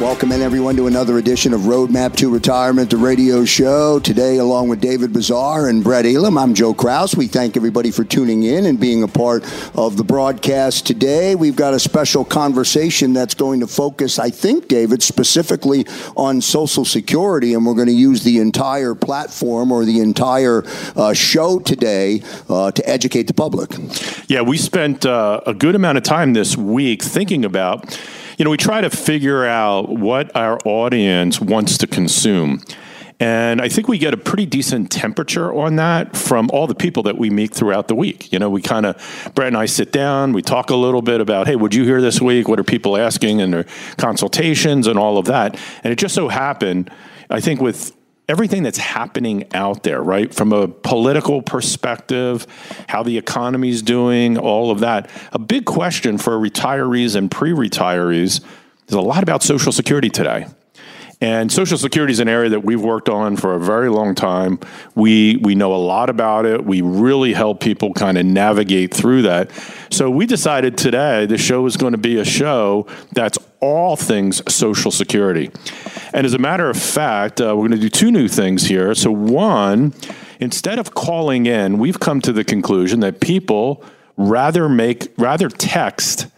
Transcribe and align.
Welcome 0.00 0.32
in 0.32 0.40
everyone 0.40 0.76
to 0.76 0.86
another 0.86 1.18
edition 1.18 1.52
of 1.52 1.60
Roadmap 1.60 2.16
to 2.16 2.30
Retirement, 2.30 2.88
the 2.88 2.96
radio 2.96 3.44
show. 3.44 4.00
Today, 4.00 4.38
along 4.38 4.70
with 4.70 4.80
David 4.80 5.12
Bazaar 5.12 5.68
and 5.68 5.84
Brett 5.84 6.06
Elam, 6.06 6.38
I'm 6.38 6.54
Joe 6.54 6.72
Kraus. 6.72 7.14
We 7.14 7.26
thank 7.26 7.54
everybody 7.54 7.90
for 7.90 8.02
tuning 8.02 8.44
in 8.44 8.64
and 8.64 8.80
being 8.80 9.02
a 9.02 9.08
part 9.08 9.44
of 9.76 9.98
the 9.98 10.02
broadcast 10.02 10.86
today. 10.86 11.34
We've 11.34 11.54
got 11.54 11.74
a 11.74 11.78
special 11.78 12.24
conversation 12.24 13.12
that's 13.12 13.34
going 13.34 13.60
to 13.60 13.66
focus, 13.66 14.18
I 14.18 14.30
think, 14.30 14.68
David, 14.68 15.02
specifically 15.02 15.86
on 16.16 16.40
Social 16.40 16.86
Security, 16.86 17.52
and 17.52 17.66
we're 17.66 17.74
going 17.74 17.88
to 17.88 17.92
use 17.92 18.22
the 18.22 18.38
entire 18.38 18.94
platform 18.94 19.70
or 19.70 19.84
the 19.84 20.00
entire 20.00 20.64
uh, 20.96 21.12
show 21.12 21.58
today 21.58 22.22
uh, 22.48 22.70
to 22.70 22.88
educate 22.88 23.24
the 23.24 23.34
public. 23.34 23.72
Yeah, 24.28 24.40
we 24.40 24.56
spent 24.56 25.04
uh, 25.04 25.42
a 25.46 25.52
good 25.52 25.74
amount 25.74 25.98
of 25.98 26.04
time 26.04 26.32
this 26.32 26.56
week 26.56 27.02
thinking 27.02 27.44
about 27.44 28.00
you 28.40 28.44
know, 28.44 28.50
we 28.50 28.56
try 28.56 28.80
to 28.80 28.88
figure 28.88 29.44
out 29.44 29.90
what 29.90 30.34
our 30.34 30.58
audience 30.64 31.42
wants 31.42 31.76
to 31.76 31.86
consume. 31.86 32.62
And 33.20 33.60
I 33.60 33.68
think 33.68 33.86
we 33.86 33.98
get 33.98 34.14
a 34.14 34.16
pretty 34.16 34.46
decent 34.46 34.90
temperature 34.90 35.52
on 35.52 35.76
that 35.76 36.16
from 36.16 36.48
all 36.50 36.66
the 36.66 36.74
people 36.74 37.02
that 37.02 37.18
we 37.18 37.28
meet 37.28 37.52
throughout 37.52 37.88
the 37.88 37.94
week. 37.94 38.32
You 38.32 38.38
know, 38.38 38.48
we 38.48 38.62
kind 38.62 38.86
of, 38.86 39.30
Brett 39.34 39.48
and 39.48 39.58
I 39.58 39.66
sit 39.66 39.92
down, 39.92 40.32
we 40.32 40.40
talk 40.40 40.70
a 40.70 40.74
little 40.74 41.02
bit 41.02 41.20
about, 41.20 41.48
hey, 41.48 41.56
would 41.56 41.74
you 41.74 41.84
hear 41.84 42.00
this 42.00 42.18
week? 42.18 42.48
What 42.48 42.58
are 42.58 42.64
people 42.64 42.96
asking 42.96 43.42
and 43.42 43.52
their 43.52 43.66
consultations 43.98 44.86
and 44.86 44.98
all 44.98 45.18
of 45.18 45.26
that? 45.26 45.60
And 45.84 45.92
it 45.92 45.96
just 45.96 46.14
so 46.14 46.28
happened, 46.28 46.90
I 47.28 47.40
think 47.40 47.60
with 47.60 47.92
everything 48.30 48.62
that's 48.62 48.78
happening 48.78 49.52
out 49.52 49.82
there, 49.82 50.00
right? 50.00 50.32
From 50.32 50.52
a 50.52 50.68
political 50.68 51.42
perspective, 51.42 52.46
how 52.88 53.02
the 53.02 53.18
economy's 53.18 53.82
doing, 53.82 54.38
all 54.38 54.70
of 54.70 54.80
that. 54.80 55.10
A 55.32 55.38
big 55.38 55.64
question 55.64 56.16
for 56.16 56.38
retirees 56.38 57.16
and 57.16 57.28
pre 57.30 57.50
retirees 57.50 58.40
is 58.86 58.94
a 58.94 59.00
lot 59.00 59.24
about 59.24 59.42
Social 59.42 59.72
Security 59.72 60.08
today. 60.08 60.46
And 61.22 61.52
Social 61.52 61.76
Security 61.76 62.12
is 62.12 62.20
an 62.20 62.28
area 62.28 62.48
that 62.50 62.64
we've 62.64 62.80
worked 62.80 63.10
on 63.10 63.36
for 63.36 63.54
a 63.54 63.60
very 63.60 63.90
long 63.90 64.14
time. 64.14 64.58
We 64.94 65.36
we 65.36 65.54
know 65.54 65.74
a 65.74 65.76
lot 65.76 66.08
about 66.08 66.46
it. 66.46 66.64
We 66.64 66.80
really 66.80 67.34
help 67.34 67.60
people 67.60 67.92
kind 67.92 68.16
of 68.16 68.24
navigate 68.24 68.94
through 68.94 69.22
that. 69.22 69.50
So 69.90 70.10
we 70.10 70.24
decided 70.24 70.78
today 70.78 71.26
the 71.26 71.36
show 71.36 71.66
is 71.66 71.76
going 71.76 71.92
to 71.92 71.98
be 71.98 72.18
a 72.18 72.24
show 72.24 72.86
that's 73.12 73.38
all 73.60 73.96
things 73.96 74.42
Social 74.52 74.90
Security. 74.90 75.50
And 76.14 76.24
as 76.24 76.32
a 76.32 76.38
matter 76.38 76.70
of 76.70 76.78
fact, 76.78 77.40
uh, 77.40 77.54
we're 77.54 77.68
going 77.68 77.72
to 77.72 77.88
do 77.88 77.90
two 77.90 78.10
new 78.10 78.26
things 78.26 78.66
here. 78.66 78.94
So 78.94 79.12
one, 79.12 79.92
instead 80.40 80.78
of 80.78 80.94
calling 80.94 81.44
in, 81.44 81.78
we've 81.78 82.00
come 82.00 82.22
to 82.22 82.32
the 82.32 82.44
conclusion 82.44 83.00
that 83.00 83.20
people 83.20 83.84
rather 84.16 84.70
make 84.70 85.12
rather 85.18 85.50
text 85.50 86.28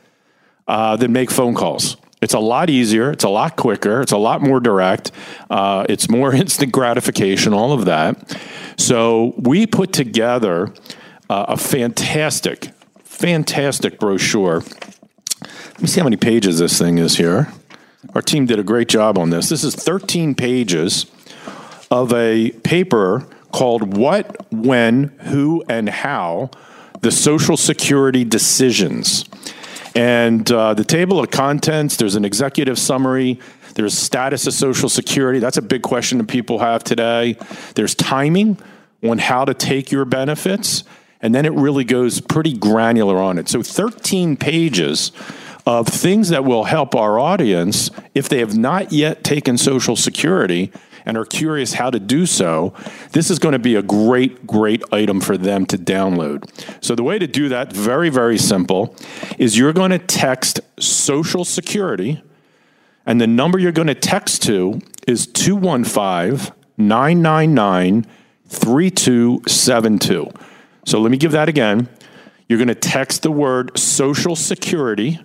uh, 0.66 0.96
than 0.96 1.12
make 1.12 1.30
phone 1.30 1.54
calls. 1.54 1.96
It's 2.22 2.34
a 2.34 2.38
lot 2.38 2.70
easier. 2.70 3.10
It's 3.10 3.24
a 3.24 3.28
lot 3.28 3.56
quicker. 3.56 4.00
It's 4.00 4.12
a 4.12 4.16
lot 4.16 4.40
more 4.40 4.60
direct. 4.60 5.10
Uh, 5.50 5.84
it's 5.88 6.08
more 6.08 6.32
instant 6.42 6.72
gratification, 6.72 7.52
all 7.52 7.72
of 7.72 7.84
that. 7.84 8.38
So 8.78 9.34
we 9.36 9.66
put 9.66 9.92
together 9.92 10.72
uh, 11.28 11.46
a 11.48 11.56
fantastic, 11.56 12.70
fantastic 13.02 13.98
brochure. 13.98 14.62
Let 15.42 15.82
me 15.82 15.88
see 15.88 16.00
how 16.00 16.04
many 16.04 16.16
pages 16.16 16.60
this 16.60 16.78
thing 16.78 16.98
is 16.98 17.16
here. 17.16 17.52
Our 18.14 18.22
team 18.22 18.46
did 18.46 18.58
a 18.58 18.62
great 18.62 18.88
job 18.88 19.18
on 19.18 19.30
this. 19.30 19.48
This 19.48 19.64
is 19.64 19.74
13 19.74 20.34
pages 20.34 21.06
of 21.90 22.12
a 22.12 22.50
paper 22.62 23.26
called 23.52 23.96
What, 23.96 24.50
When, 24.52 25.04
Who, 25.24 25.64
and 25.68 25.88
How 25.88 26.50
the 27.00 27.10
Social 27.10 27.56
Security 27.56 28.24
Decisions. 28.24 29.24
And 29.94 30.50
uh, 30.50 30.74
the 30.74 30.84
table 30.84 31.20
of 31.20 31.30
contents, 31.30 31.96
there's 31.96 32.14
an 32.14 32.24
executive 32.24 32.78
summary, 32.78 33.38
there's 33.74 33.96
status 33.96 34.46
of 34.46 34.54
Social 34.54 34.88
Security. 34.88 35.38
That's 35.38 35.56
a 35.56 35.62
big 35.62 35.82
question 35.82 36.18
that 36.18 36.28
people 36.28 36.58
have 36.58 36.84
today. 36.84 37.36
There's 37.74 37.94
timing 37.94 38.58
on 39.02 39.18
how 39.18 39.44
to 39.44 39.54
take 39.54 39.90
your 39.90 40.04
benefits. 40.04 40.84
And 41.20 41.34
then 41.34 41.46
it 41.46 41.52
really 41.52 41.84
goes 41.84 42.20
pretty 42.20 42.52
granular 42.56 43.20
on 43.20 43.38
it. 43.38 43.48
So 43.48 43.62
13 43.62 44.36
pages 44.36 45.12
of 45.66 45.86
things 45.86 46.30
that 46.30 46.44
will 46.44 46.64
help 46.64 46.94
our 46.94 47.18
audience 47.18 47.90
if 48.14 48.28
they 48.28 48.40
have 48.40 48.56
not 48.56 48.92
yet 48.92 49.22
taken 49.22 49.56
Social 49.56 49.94
Security 49.94 50.72
and 51.04 51.16
are 51.16 51.24
curious 51.24 51.74
how 51.74 51.90
to 51.90 51.98
do 51.98 52.26
so, 52.26 52.72
this 53.12 53.30
is 53.30 53.38
going 53.38 53.52
to 53.52 53.58
be 53.58 53.74
a 53.74 53.82
great, 53.82 54.46
great 54.46 54.82
item 54.92 55.20
for 55.20 55.36
them 55.36 55.66
to 55.66 55.78
download. 55.78 56.48
So, 56.82 56.94
the 56.94 57.02
way 57.02 57.18
to 57.18 57.26
do 57.26 57.48
that, 57.48 57.72
very, 57.72 58.08
very 58.08 58.38
simple, 58.38 58.96
is 59.38 59.58
you're 59.58 59.72
going 59.72 59.90
to 59.90 59.98
text 59.98 60.60
Social 60.78 61.44
Security, 61.44 62.22
and 63.06 63.20
the 63.20 63.26
number 63.26 63.58
you're 63.58 63.72
going 63.72 63.88
to 63.88 63.94
text 63.94 64.42
to 64.44 64.80
is 65.06 65.26
215 65.26 66.54
999 66.78 68.06
3272. 68.48 70.30
So, 70.84 71.00
let 71.00 71.10
me 71.10 71.16
give 71.16 71.32
that 71.32 71.48
again. 71.48 71.88
You're 72.48 72.58
going 72.58 72.68
to 72.68 72.74
text 72.74 73.22
the 73.22 73.30
word 73.30 73.78
Social 73.78 74.36
Security 74.36 75.20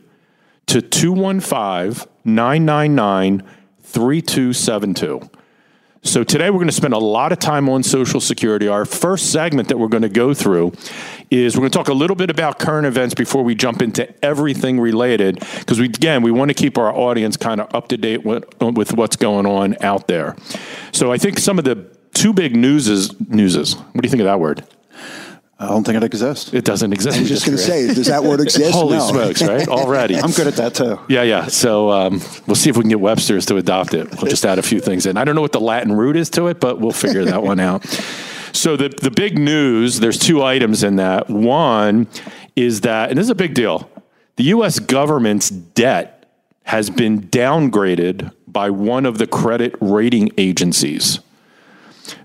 to 0.67 0.81
215 0.81 2.07
999 2.23 3.43
3272. 3.81 5.29
So 6.07 6.23
today 6.23 6.49
we're 6.49 6.59
going 6.59 6.67
to 6.67 6.73
spend 6.73 6.93
a 6.93 6.99
lot 6.99 7.33
of 7.33 7.39
time 7.39 7.67
on 7.67 7.83
Social 7.83 8.21
Security. 8.21 8.69
Our 8.69 8.85
first 8.85 9.29
segment 9.29 9.67
that 9.67 9.77
we're 9.77 9.89
going 9.89 10.03
to 10.03 10.09
go 10.09 10.33
through 10.33 10.71
is 11.29 11.57
we're 11.57 11.61
going 11.61 11.71
to 11.71 11.77
talk 11.77 11.89
a 11.89 11.93
little 11.93 12.15
bit 12.15 12.29
about 12.29 12.59
current 12.59 12.87
events 12.87 13.13
before 13.13 13.43
we 13.43 13.55
jump 13.55 13.81
into 13.81 14.07
everything 14.23 14.79
related 14.79 15.43
because 15.59 15.81
we 15.81 15.87
again 15.87 16.23
we 16.23 16.31
want 16.31 16.47
to 16.47 16.53
keep 16.53 16.77
our 16.77 16.95
audience 16.95 17.35
kind 17.35 17.59
of 17.59 17.75
up 17.75 17.89
to 17.89 17.97
date 17.97 18.23
with, 18.23 18.45
with 18.61 18.93
what's 18.93 19.17
going 19.17 19.45
on 19.45 19.75
out 19.81 20.07
there. 20.07 20.37
So 20.93 21.11
I 21.11 21.17
think 21.17 21.39
some 21.39 21.59
of 21.59 21.65
the 21.65 21.85
two 22.13 22.31
big 22.31 22.55
newses 22.55 23.13
newses. 23.27 23.75
What 23.75 24.01
do 24.01 24.07
you 24.07 24.09
think 24.09 24.21
of 24.21 24.27
that 24.27 24.39
word? 24.39 24.65
I 25.59 25.69
don't 25.69 25.83
think 25.83 25.97
it 25.97 26.03
exists. 26.03 26.53
It 26.53 26.65
doesn't 26.65 26.93
exist. 26.93 27.17
I 27.17 27.21
was 27.21 27.29
just 27.29 27.45
going 27.45 27.57
to 27.57 27.63
say, 27.63 27.87
does 27.87 28.05
that 28.07 28.23
word 28.23 28.41
exist? 28.41 28.71
Holy 28.71 28.97
no. 28.97 29.07
smokes, 29.07 29.41
right? 29.41 29.67
Already. 29.67 30.15
I'm 30.15 30.29
good 30.29 30.45
at 30.45 30.55
that 30.57 30.75
too. 30.75 30.99
Yeah, 31.09 31.23
yeah. 31.23 31.47
So 31.47 31.89
um, 31.89 32.21
we'll 32.45 32.55
see 32.55 32.69
if 32.69 32.77
we 32.77 32.83
can 32.83 32.89
get 32.89 32.99
Webster's 32.99 33.47
to 33.47 33.57
adopt 33.57 33.95
it. 33.95 34.07
We'll 34.21 34.29
just 34.29 34.45
add 34.45 34.59
a 34.59 34.61
few 34.61 34.79
things 34.79 35.07
in. 35.07 35.17
I 35.17 35.23
don't 35.23 35.33
know 35.33 35.41
what 35.41 35.53
the 35.53 35.59
Latin 35.59 35.93
root 35.93 36.15
is 36.15 36.29
to 36.31 36.47
it, 36.47 36.59
but 36.59 36.79
we'll 36.79 36.91
figure 36.91 37.25
that 37.25 37.43
one 37.43 37.59
out. 37.59 37.85
So 38.53 38.75
the 38.75 38.89
the 38.89 39.11
big 39.11 39.37
news, 39.37 39.99
there's 39.99 40.17
two 40.17 40.41
items 40.41 40.81
in 40.81 40.95
that. 40.95 41.29
One 41.29 42.07
is 42.55 42.81
that, 42.81 43.09
and 43.09 43.19
this 43.19 43.25
is 43.25 43.29
a 43.29 43.35
big 43.35 43.53
deal. 43.53 43.87
The 44.37 44.45
U.S. 44.45 44.79
government's 44.79 45.49
debt 45.49 46.27
has 46.63 46.89
been 46.89 47.21
downgraded 47.27 48.33
by 48.47 48.71
one 48.71 49.05
of 49.05 49.19
the 49.19 49.27
credit 49.27 49.75
rating 49.79 50.31
agencies. 50.37 51.19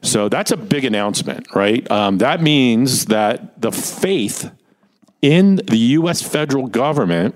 So 0.03 0.29
that's 0.29 0.51
a 0.51 0.57
big 0.57 0.85
announcement, 0.85 1.55
right? 1.55 1.89
Um, 1.91 2.19
that 2.19 2.43
means 2.43 3.07
that 3.07 3.61
the 3.61 3.73
faith 3.73 4.51
in 5.21 5.57
the 5.57 5.79
U.S. 5.79 6.23
federal 6.23 6.67
government 6.67 7.35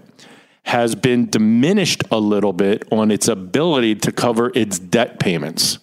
has 0.65 0.97
been 0.97 1.31
diminished 1.31 2.03
a 2.11 2.19
little 2.19 2.53
bit 2.53 2.85
on 2.91 3.11
its 3.11 3.29
ability 3.29 3.95
to 3.95 4.11
cover 4.11 4.51
its 4.55 4.79
debt 4.79 5.21
payments. 5.21 5.79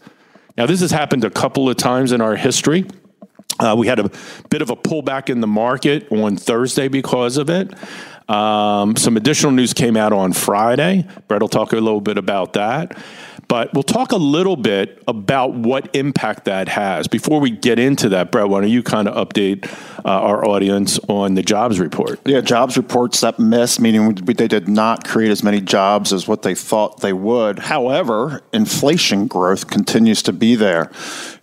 Now, 0.57 0.65
this 0.65 0.81
has 0.81 0.91
happened 0.91 1.23
a 1.23 1.29
couple 1.29 1.69
of 1.69 1.77
times 1.77 2.11
in 2.11 2.19
our 2.19 2.35
history. 2.35 2.85
Uh, 3.59 3.75
we 3.77 3.87
had 3.87 3.99
a 3.99 4.11
bit 4.49 4.61
of 4.61 4.69
a 4.69 4.75
pullback 4.75 5.29
in 5.29 5.39
the 5.39 5.47
market 5.47 6.11
on 6.11 6.35
Thursday 6.35 6.89
because 6.89 7.37
of 7.37 7.49
it. 7.49 7.73
Um, 8.29 8.95
some 8.95 9.17
additional 9.17 9.51
news 9.51 9.73
came 9.73 9.95
out 9.95 10.13
on 10.13 10.33
Friday. 10.33 11.07
Brett 11.27 11.41
will 11.41 11.49
talk 11.49 11.71
a 11.71 11.75
little 11.75 12.01
bit 12.01 12.17
about 12.17 12.53
that. 12.53 12.97
But 13.47 13.73
we'll 13.73 13.83
talk 13.83 14.11
a 14.11 14.17
little 14.17 14.55
bit 14.55 15.01
about 15.07 15.53
what 15.53 15.95
impact 15.95 16.45
that 16.45 16.67
has. 16.67 17.07
Before 17.07 17.39
we 17.39 17.51
get 17.51 17.79
into 17.79 18.09
that, 18.09 18.31
Brett, 18.31 18.49
why 18.49 18.61
don't 18.61 18.69
you 18.69 18.83
kind 18.83 19.07
of 19.07 19.27
update 19.27 19.65
uh, 20.05 20.09
our 20.09 20.45
audience 20.45 20.99
on 21.07 21.35
the 21.35 21.43
jobs 21.43 21.79
report? 21.79 22.19
Yeah, 22.25 22.41
jobs 22.41 22.77
reports 22.77 23.21
that 23.21 23.39
miss, 23.39 23.79
meaning 23.79 24.15
they 24.15 24.47
did 24.47 24.67
not 24.67 25.07
create 25.07 25.31
as 25.31 25.43
many 25.43 25.61
jobs 25.61 26.13
as 26.13 26.27
what 26.27 26.41
they 26.41 26.55
thought 26.55 27.01
they 27.01 27.13
would. 27.13 27.59
However, 27.59 28.41
inflation 28.53 29.27
growth 29.27 29.69
continues 29.69 30.21
to 30.23 30.33
be 30.33 30.55
there. 30.55 30.91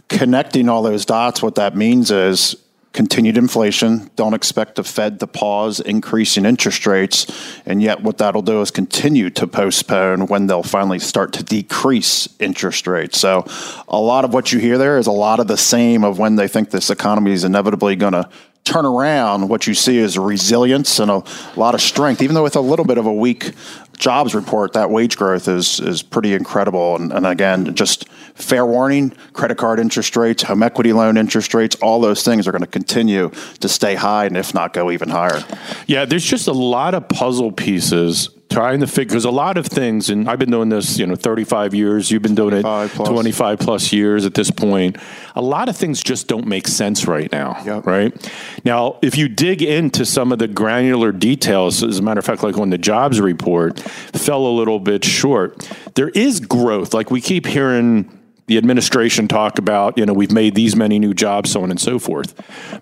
Connecting 0.09 0.69
all 0.69 0.83
those 0.83 1.05
dots, 1.05 1.43
what 1.43 1.55
that 1.55 1.77
means 1.77 2.11
is 2.11 2.57
continued 2.93 3.37
inflation. 3.37 4.11
Don't 4.17 4.35
expect 4.35 4.75
the 4.75 4.85
Fed 4.85 5.21
to 5.21 5.27
pause 5.27 5.81
increasing 5.81 6.45
interest 6.45 6.87
rates. 6.87 7.27
And 7.65 7.83
yet, 7.83 8.03
what 8.03 8.19
that'll 8.19 8.43
do 8.43 8.61
is 8.61 8.71
continue 8.71 9.31
to 9.31 9.47
postpone 9.47 10.27
when 10.27 10.47
they'll 10.47 10.63
finally 10.63 10.99
start 10.99 11.33
to 11.35 11.45
decrease 11.45 12.29
interest 12.41 12.87
rates. 12.87 13.21
So, 13.21 13.45
a 13.89 14.01
lot 14.01 14.25
of 14.25 14.35
what 14.35 14.53
you 14.53 14.59
hear 14.59 14.79
there 14.79 14.99
is 14.99 15.07
a 15.07 15.13
lot 15.13 15.41
of 15.41 15.47
the 15.47 15.57
same 15.57 16.05
of 16.05 16.19
when 16.19 16.37
they 16.37 16.49
think 16.49 16.71
this 16.71 16.91
economy 16.91 17.33
is 17.33 17.45
inevitably 17.45 17.97
going 17.97 18.15
to 18.15 18.29
turn 18.65 18.87
around, 18.87 19.49
what 19.49 19.67
you 19.67 19.75
see 19.75 19.99
is 19.99 20.19
resilience 20.19 20.99
and 20.99 21.11
a 21.11 21.23
lot 21.57 21.75
of 21.75 21.81
strength, 21.81 22.23
even 22.23 22.35
though 22.35 22.43
with 22.43 22.57
a 22.57 22.61
little 22.61 22.85
bit 22.85 22.99
of 22.99 23.07
a 23.07 23.13
weak 23.13 23.53
jobs 23.97 24.35
report, 24.35 24.73
that 24.73 24.91
wage 24.91 25.17
growth 25.17 25.47
is 25.47 25.79
is 25.81 26.03
pretty 26.03 26.35
incredible. 26.35 26.97
And, 26.97 27.13
and, 27.13 27.27
again, 27.27 27.75
just 27.75 28.09
fair 28.35 28.65
warning: 28.67 29.11
credit 29.33 29.59
card 29.59 29.79
interest 29.79 30.17
rates, 30.17 30.43
home 30.43 30.63
equity 30.63 30.93
loan 30.93 31.17
interest 31.17 31.55
rates, 31.55 31.77
all 31.77 32.01
those 32.01 32.25
things 32.25 32.49
are 32.49 32.53
going 32.53 32.63
to 32.63 32.67
continue 32.67 33.31
to 33.61 33.69
stay 33.69 33.95
high, 33.95 34.25
and 34.25 34.37
if 34.37 34.55
not, 34.55 34.73
go 34.73 34.91
even 34.91 35.09
higher. 35.09 35.45
Yeah, 35.87 36.05
there's 36.05 36.25
just 36.25 36.49
a 36.49 36.53
lot 36.53 36.95
of 36.95 37.09
puzzle 37.09 37.53
pieces 37.53 38.31
trying 38.51 38.81
to 38.81 38.87
figure 38.87 39.11
because 39.11 39.25
a 39.25 39.31
lot 39.31 39.57
of 39.57 39.67
things 39.67 40.11
and 40.11 40.29
i've 40.29 40.39
been 40.39 40.51
doing 40.51 40.69
this 40.69 40.99
you 40.99 41.07
know 41.07 41.15
35 41.15 41.73
years 41.75 42.11
you've 42.11 42.23
been 42.23 42.35
doing 42.35 42.55
it 42.55 42.63
plus. 42.63 43.09
25 43.09 43.59
plus 43.59 43.93
years 43.93 44.27
at 44.27 44.35
this 44.35 44.51
point 44.51 44.97
a 45.37 45.43
lot 45.43 45.69
of 45.69 45.77
things 45.77 46.03
just 46.03 46.27
don't 46.27 46.47
make 46.47 46.67
sense 46.67 47.07
right 47.07 47.31
now 47.33 47.61
yep. 47.65 47.87
right 47.87 48.31
now 48.65 48.99
if 49.03 49.17
you 49.17 49.29
dig 49.29 49.63
into 49.63 50.05
some 50.05 50.33
of 50.33 50.39
the 50.39 50.49
granular 50.49 51.13
details 51.13 51.83
as 51.83 52.01
a 52.01 52.03
matter 52.03 52.19
of 52.19 52.27
fact 52.27 52.43
like 52.43 52.59
on 52.59 52.71
the 52.71 52.79
jobs 52.79 53.21
report 53.21 53.79
fell 53.81 54.45
a 54.47 54.55
little 54.55 54.81
bit 54.81 55.05
short 55.05 55.57
there 55.95 56.11
is 56.11 56.41
growth 56.41 56.93
like 56.93 57.11
we 57.11 57.21
keep 57.21 57.47
hearing 57.47 58.17
the 58.51 58.59
administration 58.59 59.29
talk 59.29 59.61
about, 59.61 59.97
you 59.97 60.05
know, 60.05 60.13
we've 60.13 60.33
made 60.33 60.57
these 60.57 60.75
many 60.75 60.99
new 60.99 61.15
jobs, 61.15 61.53
so 61.53 61.63
on 61.63 61.71
and 61.71 61.81
so 61.81 62.01
forth. 62.01 62.35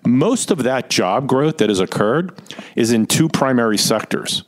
Most 0.03 0.49
of 0.49 0.63
that 0.63 0.89
job 0.89 1.27
growth 1.27 1.59
that 1.59 1.69
has 1.69 1.79
occurred 1.79 2.35
is 2.75 2.91
in 2.91 3.05
two 3.05 3.29
primary 3.29 3.77
sectors. 3.77 4.43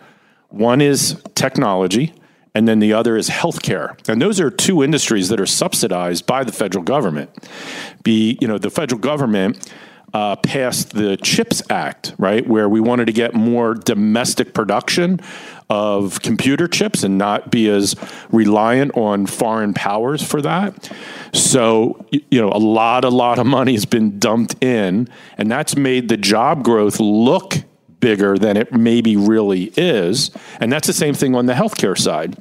One 0.52 0.82
is 0.82 1.22
technology, 1.36 2.14
and 2.54 2.68
then 2.68 2.80
the 2.80 2.94
other 2.94 3.18
is 3.18 3.30
healthcare. 3.30 3.98
And 4.08 4.22
those 4.22 4.40
are 4.40 4.50
two 4.50 4.84
industries 4.84 5.30
that 5.30 5.40
are 5.40 5.46
subsidized 5.46 6.26
by 6.26 6.44
the 6.44 6.52
federal 6.52 6.84
government. 6.84 7.30
Be 8.04 8.38
you 8.42 8.48
know 8.48 8.58
the 8.58 8.70
federal 8.70 9.00
government 9.00 9.72
uh, 10.14 10.36
passed 10.38 10.92
the 10.92 11.18
CHIPS 11.18 11.64
Act, 11.70 12.14
right, 12.18 12.46
where 12.46 12.68
we 12.68 12.80
wanted 12.82 13.06
to 13.06 13.14
get 13.14 13.34
more 13.34 13.74
domestic 13.74 14.54
production 14.54 15.20
of 15.70 16.22
computer 16.22 16.68
chips 16.68 17.04
and 17.04 17.18
not 17.18 17.50
be 17.50 17.70
as 17.70 17.96
reliant 18.30 18.96
on 18.98 19.26
foreign 19.26 19.74
powers 19.74 20.22
for 20.22 20.42
that. 20.42 20.92
So, 21.34 22.06
you 22.12 22.42
know, 22.42 22.50
a 22.50 22.60
lot, 22.60 23.06
a 23.06 23.10
lot 23.10 23.40
of 23.40 23.46
money 23.46 23.72
has 23.74 23.86
been 23.86 24.20
dumped 24.20 24.62
in, 24.62 25.08
and 25.38 25.50
that's 25.50 25.78
made 25.78 26.10
the 26.10 26.18
job 26.18 26.64
growth 26.64 27.00
look 27.00 27.64
bigger 28.02 28.38
than 28.38 28.58
it 28.58 28.74
maybe 28.74 29.16
really 29.16 29.72
is. 29.78 30.32
And 30.60 30.72
that's 30.72 30.88
the 30.88 30.94
same 30.94 31.14
thing 31.14 31.36
on 31.36 31.46
the 31.46 31.54
healthcare 31.54 31.98
side. 31.98 32.36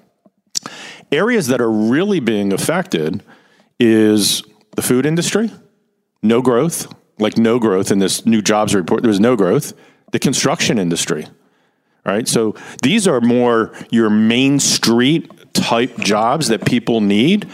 Areas 1.13 1.47
that 1.49 1.61
are 1.61 1.71
really 1.71 2.21
being 2.21 2.53
affected 2.53 3.23
is 3.79 4.43
the 4.77 4.83
food 4.83 5.07
industry, 5.07 5.51
no 6.23 6.43
growth, 6.43 6.93
like 7.19 7.37
no 7.37 7.59
growth 7.59 7.91
in 7.91 7.99
this 7.99 8.27
new 8.27 8.43
jobs 8.43 8.75
report. 8.75 9.03
there 9.03 9.09
was 9.09 9.21
no 9.21 9.37
growth. 9.37 9.73
The 10.13 10.19
construction 10.19 10.79
industry, 10.79 11.27
right? 12.05 12.27
So 12.27 12.57
these 12.83 13.07
are 13.07 13.21
more 13.21 13.73
your 13.91 14.11
main 14.11 14.59
street 14.59 15.31
type 15.53 15.99
jobs 15.99 16.49
that 16.49 16.65
people 16.65 17.01
need. 17.01 17.49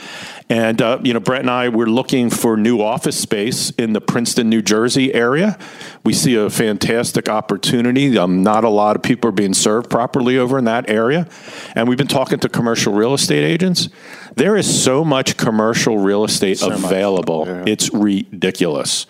And, 0.49 0.81
uh, 0.81 1.01
you 1.03 1.13
know, 1.13 1.19
Brett 1.19 1.41
and 1.41 1.51
I, 1.51 1.69
we're 1.69 1.87
looking 1.87 2.31
for 2.31 2.57
new 2.57 2.81
office 2.81 3.19
space 3.19 3.71
in 3.71 3.95
the 3.95 4.01
Princeton, 4.01 4.49
New 4.49 4.63
Jersey 4.63 5.13
area. 5.13 5.59
We 6.05 6.13
see 6.13 6.37
a 6.37 6.49
fantastic 6.49 7.29
opportunity. 7.29 8.17
Um, 8.17 8.45
not 8.45 8.63
a 8.63 8.69
lot 8.69 8.95
of 8.95 9.03
people 9.03 9.29
are 9.29 9.33
being 9.33 9.55
served 9.55 9.91
properly 9.91 10.39
over 10.39 10.57
in 10.57 10.65
that 10.67 10.89
area. 10.89 11.27
And 11.75 11.89
we've 11.89 11.99
been 11.99 12.07
talking 12.07 12.39
to 12.39 12.49
commercial 12.49 12.93
real 12.93 13.13
estate 13.13 13.43
agents. 13.45 13.89
There 14.37 14.57
is 14.57 14.85
so 14.85 15.05
much 15.05 15.37
commercial 15.37 15.99
real 15.99 16.25
estate 16.25 16.59
so 16.59 16.71
available. 16.71 17.47
Yeah. 17.47 17.65
It's 17.67 17.93
ridiculous. 17.93 19.07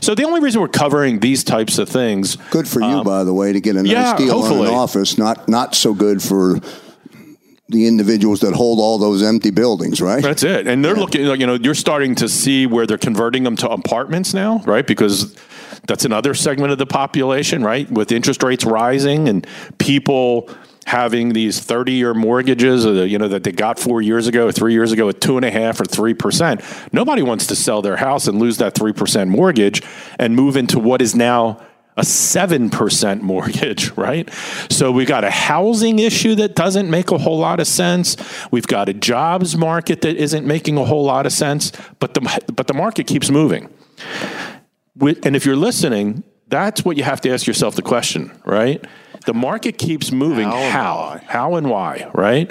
So 0.00 0.16
the 0.16 0.24
only 0.24 0.40
reason 0.40 0.60
we're 0.60 0.68
covering 0.68 1.20
these 1.20 1.44
types 1.44 1.78
of 1.78 1.88
things. 1.88 2.36
Good 2.50 2.66
for 2.66 2.80
you, 2.80 2.86
um, 2.86 3.04
by 3.04 3.22
the 3.22 3.32
way, 3.32 3.52
to 3.52 3.60
get 3.60 3.76
a 3.76 3.82
nice 3.82 3.92
yeah, 3.92 4.16
deal 4.16 4.40
hopefully. 4.40 4.66
on 4.66 4.74
an 4.74 4.74
office. 4.74 5.16
Not 5.16 5.48
not 5.48 5.74
so 5.74 5.94
good 5.94 6.22
for 6.22 6.60
the 7.70 7.86
individuals 7.86 8.40
that 8.40 8.52
hold 8.52 8.78
all 8.78 8.98
those 8.98 9.22
empty 9.22 9.50
buildings, 9.50 10.00
right? 10.00 10.22
That's 10.22 10.42
it. 10.42 10.66
And 10.66 10.84
they're 10.84 10.94
yeah. 10.94 11.00
looking, 11.00 11.24
you 11.40 11.46
know, 11.46 11.54
you're 11.54 11.74
starting 11.74 12.14
to 12.16 12.28
see 12.28 12.66
where 12.66 12.86
they're 12.86 12.98
converting 12.98 13.44
them 13.44 13.56
to 13.56 13.70
apartments 13.70 14.34
now, 14.34 14.58
right? 14.66 14.86
Because 14.86 15.36
that's 15.86 16.04
another 16.04 16.34
segment 16.34 16.72
of 16.72 16.78
the 16.78 16.86
population, 16.86 17.62
right? 17.62 17.90
With 17.90 18.12
interest 18.12 18.42
rates 18.42 18.64
rising 18.64 19.28
and 19.28 19.46
people 19.78 20.50
having 20.86 21.32
these 21.32 21.60
30 21.60 21.92
year 21.92 22.14
mortgages, 22.14 22.84
uh, 22.84 22.90
you 23.04 23.18
know, 23.18 23.28
that 23.28 23.44
they 23.44 23.52
got 23.52 23.78
four 23.78 24.02
years 24.02 24.26
ago, 24.26 24.48
or 24.48 24.52
three 24.52 24.72
years 24.72 24.90
ago 24.90 25.08
at 25.08 25.20
two 25.20 25.36
and 25.36 25.44
a 25.44 25.50
half 25.50 25.80
or 25.80 25.84
3%. 25.84 26.92
Nobody 26.92 27.22
wants 27.22 27.46
to 27.46 27.56
sell 27.56 27.82
their 27.82 27.96
house 27.96 28.26
and 28.26 28.38
lose 28.40 28.58
that 28.58 28.74
3% 28.74 29.28
mortgage 29.28 29.82
and 30.18 30.34
move 30.34 30.56
into 30.56 30.80
what 30.80 31.00
is 31.00 31.14
now 31.14 31.60
a 31.96 32.02
7% 32.02 33.20
mortgage, 33.20 33.90
right? 33.96 34.28
So 34.70 34.90
we've 34.92 35.08
got 35.08 35.24
a 35.24 35.30
housing 35.30 35.98
issue 35.98 36.34
that 36.36 36.54
doesn't 36.54 36.90
make 36.90 37.10
a 37.10 37.18
whole 37.18 37.38
lot 37.38 37.60
of 37.60 37.66
sense. 37.66 38.16
We've 38.50 38.66
got 38.66 38.88
a 38.88 38.94
jobs 38.94 39.56
market 39.56 40.02
that 40.02 40.16
isn't 40.16 40.46
making 40.46 40.78
a 40.78 40.84
whole 40.84 41.04
lot 41.04 41.26
of 41.26 41.32
sense, 41.32 41.72
but 41.98 42.14
the, 42.14 42.42
but 42.54 42.66
the 42.66 42.74
market 42.74 43.06
keeps 43.06 43.30
moving. 43.30 43.68
And 45.00 45.36
if 45.36 45.44
you're 45.44 45.56
listening, 45.56 46.24
that's 46.48 46.84
what 46.84 46.96
you 46.96 47.04
have 47.04 47.20
to 47.22 47.30
ask 47.30 47.46
yourself 47.46 47.76
the 47.76 47.82
question, 47.82 48.32
right? 48.44 48.84
The 49.26 49.34
market 49.34 49.78
keeps 49.78 50.10
moving. 50.10 50.48
How? 50.48 50.70
How, 50.70 51.20
how 51.26 51.54
and 51.56 51.70
why, 51.70 52.10
right? 52.14 52.50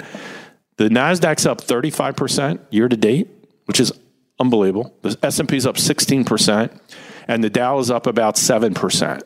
The 0.76 0.88
Nasdaq's 0.88 1.44
up 1.44 1.60
35% 1.60 2.60
year 2.70 2.88
to 2.88 2.96
date, 2.96 3.28
which 3.66 3.80
is 3.80 3.92
unbelievable. 4.38 4.96
The 5.02 5.16
S&P's 5.22 5.66
up 5.66 5.76
16% 5.76 6.80
and 7.28 7.44
the 7.44 7.50
Dow 7.50 7.78
is 7.78 7.90
up 7.90 8.08
about 8.08 8.34
7%. 8.34 9.22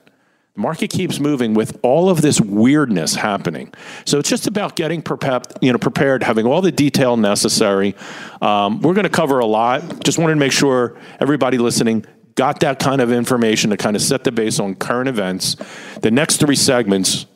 The 0.54 0.60
market 0.60 0.90
keeps 0.90 1.18
moving 1.18 1.54
with 1.54 1.78
all 1.82 2.08
of 2.08 2.22
this 2.22 2.40
weirdness 2.40 3.16
happening. 3.16 3.74
So 4.04 4.20
it's 4.20 4.28
just 4.28 4.46
about 4.46 4.76
getting 4.76 5.02
prepared, 5.02 5.46
you 5.60 5.72
know, 5.72 5.78
prepared, 5.78 6.22
having 6.22 6.46
all 6.46 6.62
the 6.62 6.70
detail 6.70 7.16
necessary. 7.16 7.96
Um, 8.40 8.80
we're 8.80 8.94
going 8.94 9.02
to 9.02 9.10
cover 9.10 9.40
a 9.40 9.46
lot. 9.46 10.04
Just 10.04 10.16
wanted 10.16 10.34
to 10.34 10.40
make 10.40 10.52
sure 10.52 10.96
everybody 11.18 11.58
listening 11.58 12.06
got 12.36 12.60
that 12.60 12.78
kind 12.78 13.00
of 13.00 13.10
information 13.10 13.70
to 13.70 13.76
kind 13.76 13.96
of 13.96 14.02
set 14.02 14.22
the 14.22 14.30
base 14.30 14.60
on 14.60 14.76
current 14.76 15.08
events. 15.08 15.56
The 16.02 16.12
next 16.12 16.38
three 16.38 16.56
segments, 16.56 17.26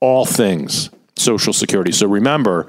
all 0.00 0.26
things 0.26 0.90
Social 1.16 1.52
Security. 1.52 1.92
So 1.92 2.08
remember, 2.08 2.66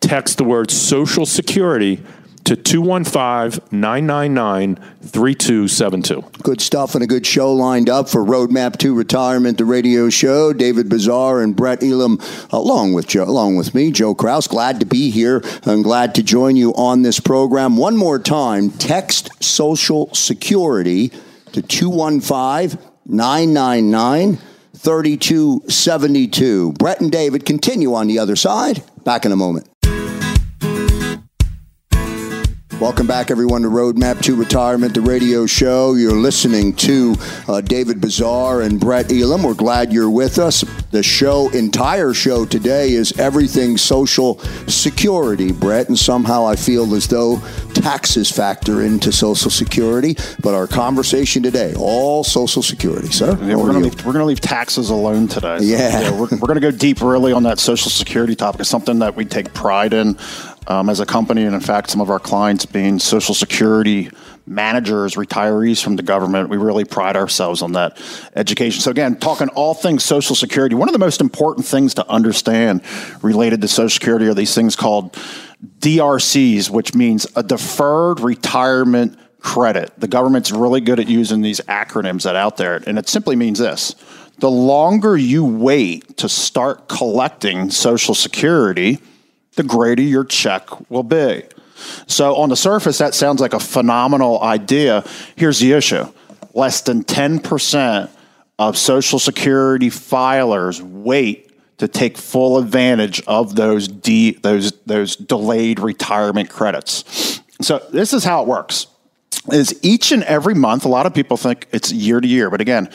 text 0.00 0.38
the 0.38 0.44
word 0.44 0.70
Social 0.70 1.26
Security 1.26 2.00
to 2.44 2.56
215 2.56 3.62
999 3.70 4.76
3272. 5.02 6.22
Good 6.42 6.60
stuff 6.60 6.94
and 6.94 7.04
a 7.04 7.06
good 7.06 7.26
show 7.26 7.52
lined 7.52 7.88
up 7.88 8.08
for 8.08 8.24
Roadmap 8.24 8.76
to 8.78 8.94
Retirement, 8.94 9.58
the 9.58 9.64
radio 9.64 10.08
show. 10.10 10.52
David 10.52 10.88
Bazaar 10.88 11.40
and 11.42 11.54
Brett 11.54 11.82
Elam, 11.82 12.18
along 12.50 12.92
with 12.94 13.08
Joe, 13.08 13.24
along 13.24 13.56
with 13.56 13.74
me, 13.74 13.90
Joe 13.90 14.14
Kraus. 14.14 14.46
Glad 14.46 14.80
to 14.80 14.86
be 14.86 15.10
here 15.10 15.42
and 15.64 15.84
glad 15.84 16.14
to 16.16 16.22
join 16.22 16.56
you 16.56 16.72
on 16.74 17.02
this 17.02 17.20
program. 17.20 17.76
One 17.76 17.96
more 17.96 18.18
time, 18.18 18.70
text 18.70 19.42
Social 19.42 20.12
Security 20.14 21.12
to 21.52 21.62
215 21.62 22.78
999 23.06 24.38
3272. 24.74 26.72
Brett 26.72 27.00
and 27.00 27.12
David 27.12 27.44
continue 27.44 27.94
on 27.94 28.08
the 28.08 28.18
other 28.18 28.36
side. 28.36 28.82
Back 29.04 29.24
in 29.24 29.32
a 29.32 29.36
moment. 29.36 29.71
Welcome 32.82 33.06
back, 33.06 33.30
everyone, 33.30 33.62
to 33.62 33.68
Roadmap 33.68 34.22
to 34.22 34.34
Retirement, 34.34 34.92
the 34.92 35.02
radio 35.02 35.46
show. 35.46 35.94
You're 35.94 36.16
listening 36.16 36.74
to 36.78 37.14
uh, 37.46 37.60
David 37.60 38.00
Bazaar 38.00 38.62
and 38.62 38.80
Brett 38.80 39.12
Elam. 39.12 39.44
We're 39.44 39.54
glad 39.54 39.92
you're 39.92 40.10
with 40.10 40.40
us. 40.40 40.64
The 40.90 41.00
show, 41.00 41.48
entire 41.50 42.12
show 42.12 42.44
today, 42.44 42.90
is 42.90 43.16
everything 43.20 43.78
Social 43.78 44.40
Security, 44.66 45.52
Brett, 45.52 45.90
and 45.90 45.96
somehow 45.96 46.44
I 46.44 46.56
feel 46.56 46.92
as 46.96 47.06
though 47.06 47.38
taxes 47.72 48.32
factor 48.32 48.82
into 48.82 49.12
Social 49.12 49.52
Security. 49.52 50.16
But 50.40 50.54
our 50.54 50.66
conversation 50.66 51.44
today, 51.44 51.74
all 51.78 52.24
Social 52.24 52.62
Security, 52.62 53.12
sir. 53.12 53.38
Yeah, 53.42 53.54
we're 53.54 53.80
going 53.80 53.92
to 53.92 54.24
leave 54.24 54.40
taxes 54.40 54.90
alone 54.90 55.28
today. 55.28 55.58
So, 55.58 55.64
yeah. 55.64 56.00
yeah. 56.00 56.10
We're, 56.10 56.26
we're 56.32 56.48
going 56.48 56.60
to 56.60 56.60
go 56.60 56.72
deep 56.72 57.00
really 57.00 57.32
on 57.32 57.44
that 57.44 57.60
Social 57.60 57.92
Security 57.92 58.34
topic. 58.34 58.62
It's 58.62 58.70
something 58.70 58.98
that 58.98 59.14
we 59.14 59.24
take 59.24 59.54
pride 59.54 59.92
in 59.92 60.18
um, 60.66 60.88
as 60.88 61.00
a 61.00 61.06
company, 61.06 61.44
and 61.44 61.54
in 61.54 61.60
fact, 61.60 61.90
some 61.90 62.00
of 62.00 62.10
our 62.10 62.18
clients 62.18 62.66
being 62.66 62.98
Social 62.98 63.34
Security 63.34 64.10
managers, 64.46 65.14
retirees 65.14 65.82
from 65.82 65.96
the 65.96 66.02
government, 66.02 66.48
we 66.48 66.56
really 66.56 66.84
pride 66.84 67.16
ourselves 67.16 67.62
on 67.62 67.72
that 67.72 68.00
education. 68.36 68.80
So, 68.80 68.90
again, 68.90 69.16
talking 69.16 69.48
all 69.50 69.74
things 69.74 70.04
Social 70.04 70.36
Security, 70.36 70.74
one 70.74 70.88
of 70.88 70.92
the 70.92 70.98
most 70.98 71.20
important 71.20 71.66
things 71.66 71.94
to 71.94 72.08
understand 72.08 72.82
related 73.22 73.60
to 73.62 73.68
Social 73.68 73.90
Security 73.90 74.26
are 74.26 74.34
these 74.34 74.54
things 74.54 74.76
called 74.76 75.12
DRCs, 75.78 76.70
which 76.70 76.94
means 76.94 77.26
a 77.36 77.42
deferred 77.42 78.20
retirement 78.20 79.18
credit. 79.40 79.92
The 79.98 80.08
government's 80.08 80.52
really 80.52 80.80
good 80.80 81.00
at 81.00 81.08
using 81.08 81.40
these 81.40 81.60
acronyms 81.62 82.22
that 82.22 82.36
out 82.36 82.56
there, 82.56 82.80
and 82.86 82.98
it 82.98 83.08
simply 83.08 83.36
means 83.36 83.58
this. 83.58 83.94
The 84.38 84.50
longer 84.50 85.16
you 85.16 85.44
wait 85.44 86.16
to 86.18 86.28
start 86.28 86.88
collecting 86.88 87.70
Social 87.70 88.14
Security, 88.14 88.98
the 89.56 89.62
greater 89.62 90.02
your 90.02 90.24
check 90.24 90.90
will 90.90 91.02
be. 91.02 91.44
So, 92.06 92.36
on 92.36 92.48
the 92.48 92.56
surface, 92.56 92.98
that 92.98 93.14
sounds 93.14 93.40
like 93.40 93.54
a 93.54 93.60
phenomenal 93.60 94.40
idea. 94.42 95.04
Here's 95.36 95.58
the 95.58 95.72
issue 95.72 96.06
less 96.54 96.82
than 96.82 97.02
10% 97.02 98.10
of 98.58 98.76
Social 98.76 99.18
Security 99.18 99.88
filers 99.88 100.80
wait 100.80 101.50
to 101.78 101.88
take 101.88 102.18
full 102.18 102.58
advantage 102.58 103.22
of 103.26 103.56
those, 103.56 103.88
de- 103.88 104.32
those, 104.42 104.72
those 104.82 105.16
delayed 105.16 105.80
retirement 105.80 106.50
credits. 106.50 107.40
So, 107.60 107.84
this 107.90 108.12
is 108.12 108.24
how 108.24 108.42
it 108.42 108.48
works. 108.48 108.86
Is 109.50 109.78
each 109.82 110.12
and 110.12 110.22
every 110.24 110.54
month, 110.54 110.84
a 110.84 110.88
lot 110.88 111.06
of 111.06 111.14
people 111.14 111.36
think 111.36 111.66
it's 111.72 111.90
year 111.90 112.20
to 112.20 112.28
year, 112.28 112.48
but 112.48 112.60
again, 112.60 112.88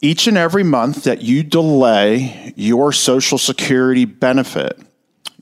each 0.00 0.26
and 0.26 0.36
every 0.36 0.62
month 0.62 1.04
that 1.04 1.22
you 1.22 1.42
delay 1.42 2.52
your 2.56 2.92
Social 2.92 3.38
Security 3.38 4.04
benefit, 4.04 4.78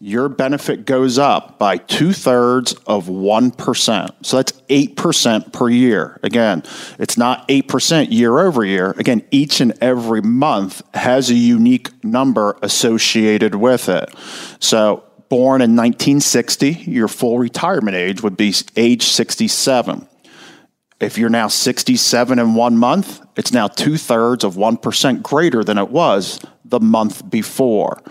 your 0.04 0.28
benefit 0.28 0.84
goes 0.84 1.16
up 1.16 1.60
by 1.60 1.76
two 1.76 2.12
thirds 2.12 2.72
of 2.88 3.06
1%. 3.06 4.26
So 4.26 4.36
that's 4.36 4.50
8% 4.62 5.52
per 5.52 5.68
year. 5.68 6.18
Again, 6.24 6.64
it's 6.98 7.16
not 7.16 7.46
8% 7.46 8.10
year 8.10 8.40
over 8.40 8.64
year. 8.64 8.96
Again, 8.98 9.22
each 9.30 9.60
and 9.60 9.72
every 9.80 10.20
month 10.20 10.82
has 10.92 11.30
a 11.30 11.34
unique 11.34 12.04
number 12.04 12.58
associated 12.62 13.54
with 13.54 13.88
it. 13.88 14.12
So, 14.58 15.04
born 15.28 15.62
in 15.62 15.76
1960, 15.76 16.72
your 16.90 17.06
full 17.06 17.38
retirement 17.38 17.96
age 17.96 18.24
would 18.24 18.36
be 18.36 18.52
age 18.74 19.04
67. 19.04 20.08
If 20.98 21.16
you're 21.16 21.30
now 21.30 21.46
67 21.46 22.40
in 22.40 22.54
one 22.56 22.76
month, 22.76 23.24
it's 23.36 23.52
now 23.52 23.68
two 23.68 23.96
thirds 23.96 24.42
of 24.42 24.56
1% 24.56 25.22
greater 25.22 25.62
than 25.62 25.78
it 25.78 25.90
was 25.90 26.40
the 26.64 26.80
month 26.80 27.30
before. 27.30 28.02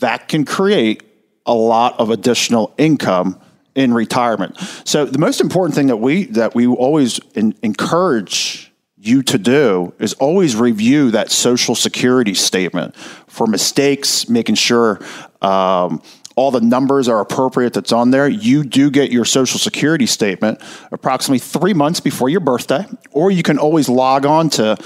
That 0.00 0.28
can 0.28 0.44
create 0.44 1.02
a 1.46 1.54
lot 1.54 1.98
of 1.98 2.10
additional 2.10 2.74
income 2.78 3.40
in 3.74 3.92
retirement. 3.92 4.56
So 4.84 5.04
the 5.04 5.18
most 5.18 5.40
important 5.40 5.74
thing 5.74 5.88
that 5.88 5.96
we 5.96 6.24
that 6.26 6.54
we 6.54 6.66
always 6.66 7.20
in, 7.34 7.54
encourage 7.62 8.72
you 8.96 9.22
to 9.22 9.38
do 9.38 9.92
is 9.98 10.14
always 10.14 10.56
review 10.56 11.10
that 11.10 11.30
social 11.30 11.74
security 11.74 12.34
statement 12.34 12.96
for 12.96 13.46
mistakes, 13.46 14.28
making 14.28 14.54
sure 14.54 14.98
um, 15.42 16.00
all 16.36 16.50
the 16.50 16.60
numbers 16.60 17.06
are 17.08 17.20
appropriate 17.20 17.74
that's 17.74 17.92
on 17.92 18.10
there. 18.10 18.28
You 18.28 18.64
do 18.64 18.90
get 18.90 19.12
your 19.12 19.24
social 19.24 19.58
security 19.58 20.06
statement 20.06 20.60
approximately 20.90 21.38
three 21.38 21.74
months 21.74 22.00
before 22.00 22.28
your 22.28 22.40
birthday, 22.40 22.86
or 23.12 23.30
you 23.30 23.42
can 23.42 23.58
always 23.58 23.88
log 23.88 24.24
on 24.26 24.48
to 24.50 24.76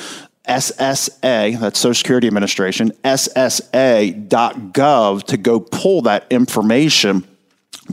SSA, 0.48 1.60
that's 1.60 1.78
Social 1.78 1.94
Security 1.94 2.26
Administration, 2.26 2.90
SSA.gov 3.04 4.22
to 5.24 5.36
go 5.36 5.60
pull 5.60 6.02
that 6.02 6.26
information 6.30 7.24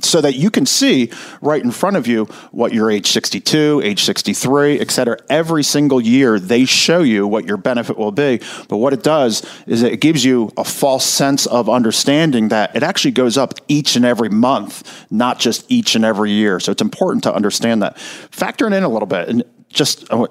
so 0.02 0.22
that 0.22 0.36
you 0.36 0.52
can 0.52 0.66
see 0.66 1.12
right 1.42 1.64
in 1.64 1.72
front 1.72 1.96
of 1.96 2.08
you 2.08 2.26
what 2.52 2.74
your 2.74 2.92
age 2.92 3.08
62, 3.08 3.82
age 3.84 4.04
63, 4.04 4.80
et 4.80 4.92
cetera. 4.92 5.18
Every 5.30 5.64
single 5.64 6.02
year, 6.02 6.40
they 6.40 6.66
show 6.66 7.02
you 7.02 7.28
what 7.28 7.46
your 7.46 7.58
benefit 7.58 7.98
will 7.98 8.12
be. 8.12 8.42
But 8.68 8.78
what 8.78 8.94
it 8.94 9.04
does 9.04 9.46
is 9.68 9.84
it 9.84 10.02
gives 10.02 10.26
you 10.26 10.52
a 10.58 10.64
false 10.64 11.06
sense 11.06 11.46
of 11.46 11.70
understanding 11.70 12.50
that 12.50 12.76
it 12.76 12.84
actually 12.84 13.12
goes 13.12 13.38
up 13.38 13.54
each 13.68 13.96
and 13.96 14.06
every 14.06 14.30
month, 14.30 15.06
not 15.10 15.40
just 15.40 15.66
each 15.72 15.96
and 15.96 16.04
every 16.04 16.32
year. 16.32 16.60
So 16.60 16.72
it's 16.72 16.82
important 16.82 17.24
to 17.24 17.34
understand 17.34 17.82
that. 17.82 17.96
Factoring 17.98 18.76
in 18.76 18.84
a 18.84 18.90
little 18.90 19.08
bit, 19.08 19.30
and 19.30 19.44
just 19.70 20.10
a 20.12 20.28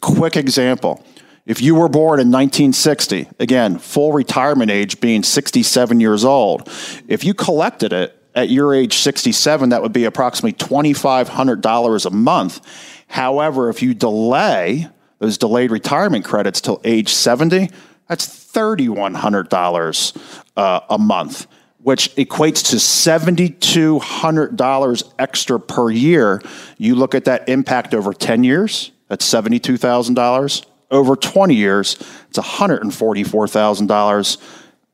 quick 0.00 0.36
example. 0.36 1.04
If 1.48 1.60
you 1.62 1.74
were 1.74 1.88
born 1.88 2.20
in 2.20 2.30
1960, 2.30 3.26
again, 3.40 3.78
full 3.78 4.12
retirement 4.12 4.70
age 4.70 5.00
being 5.00 5.22
67 5.22 5.98
years 5.98 6.22
old, 6.22 6.68
if 7.08 7.24
you 7.24 7.32
collected 7.32 7.94
it 7.94 8.22
at 8.34 8.50
your 8.50 8.74
age 8.74 8.98
67, 8.98 9.70
that 9.70 9.80
would 9.80 9.94
be 9.94 10.04
approximately 10.04 10.52
$2,500 10.52 12.04
a 12.04 12.10
month. 12.10 12.60
However, 13.08 13.70
if 13.70 13.80
you 13.80 13.94
delay 13.94 14.88
those 15.20 15.38
delayed 15.38 15.70
retirement 15.70 16.26
credits 16.26 16.60
till 16.60 16.82
age 16.84 17.08
70, 17.08 17.70
that's 18.08 18.26
$3,100 18.52 20.42
uh, 20.54 20.80
a 20.90 20.98
month, 20.98 21.46
which 21.78 22.14
equates 22.16 22.62
to 22.68 22.76
$7,200 22.76 25.12
extra 25.18 25.58
per 25.58 25.88
year. 25.88 26.42
You 26.76 26.94
look 26.94 27.14
at 27.14 27.24
that 27.24 27.48
impact 27.48 27.94
over 27.94 28.12
10 28.12 28.44
years, 28.44 28.92
that's 29.08 29.26
$72,000 29.26 30.66
over 30.90 31.16
20 31.16 31.54
years, 31.54 31.96
it's 32.28 32.38
$144,000. 32.38 34.36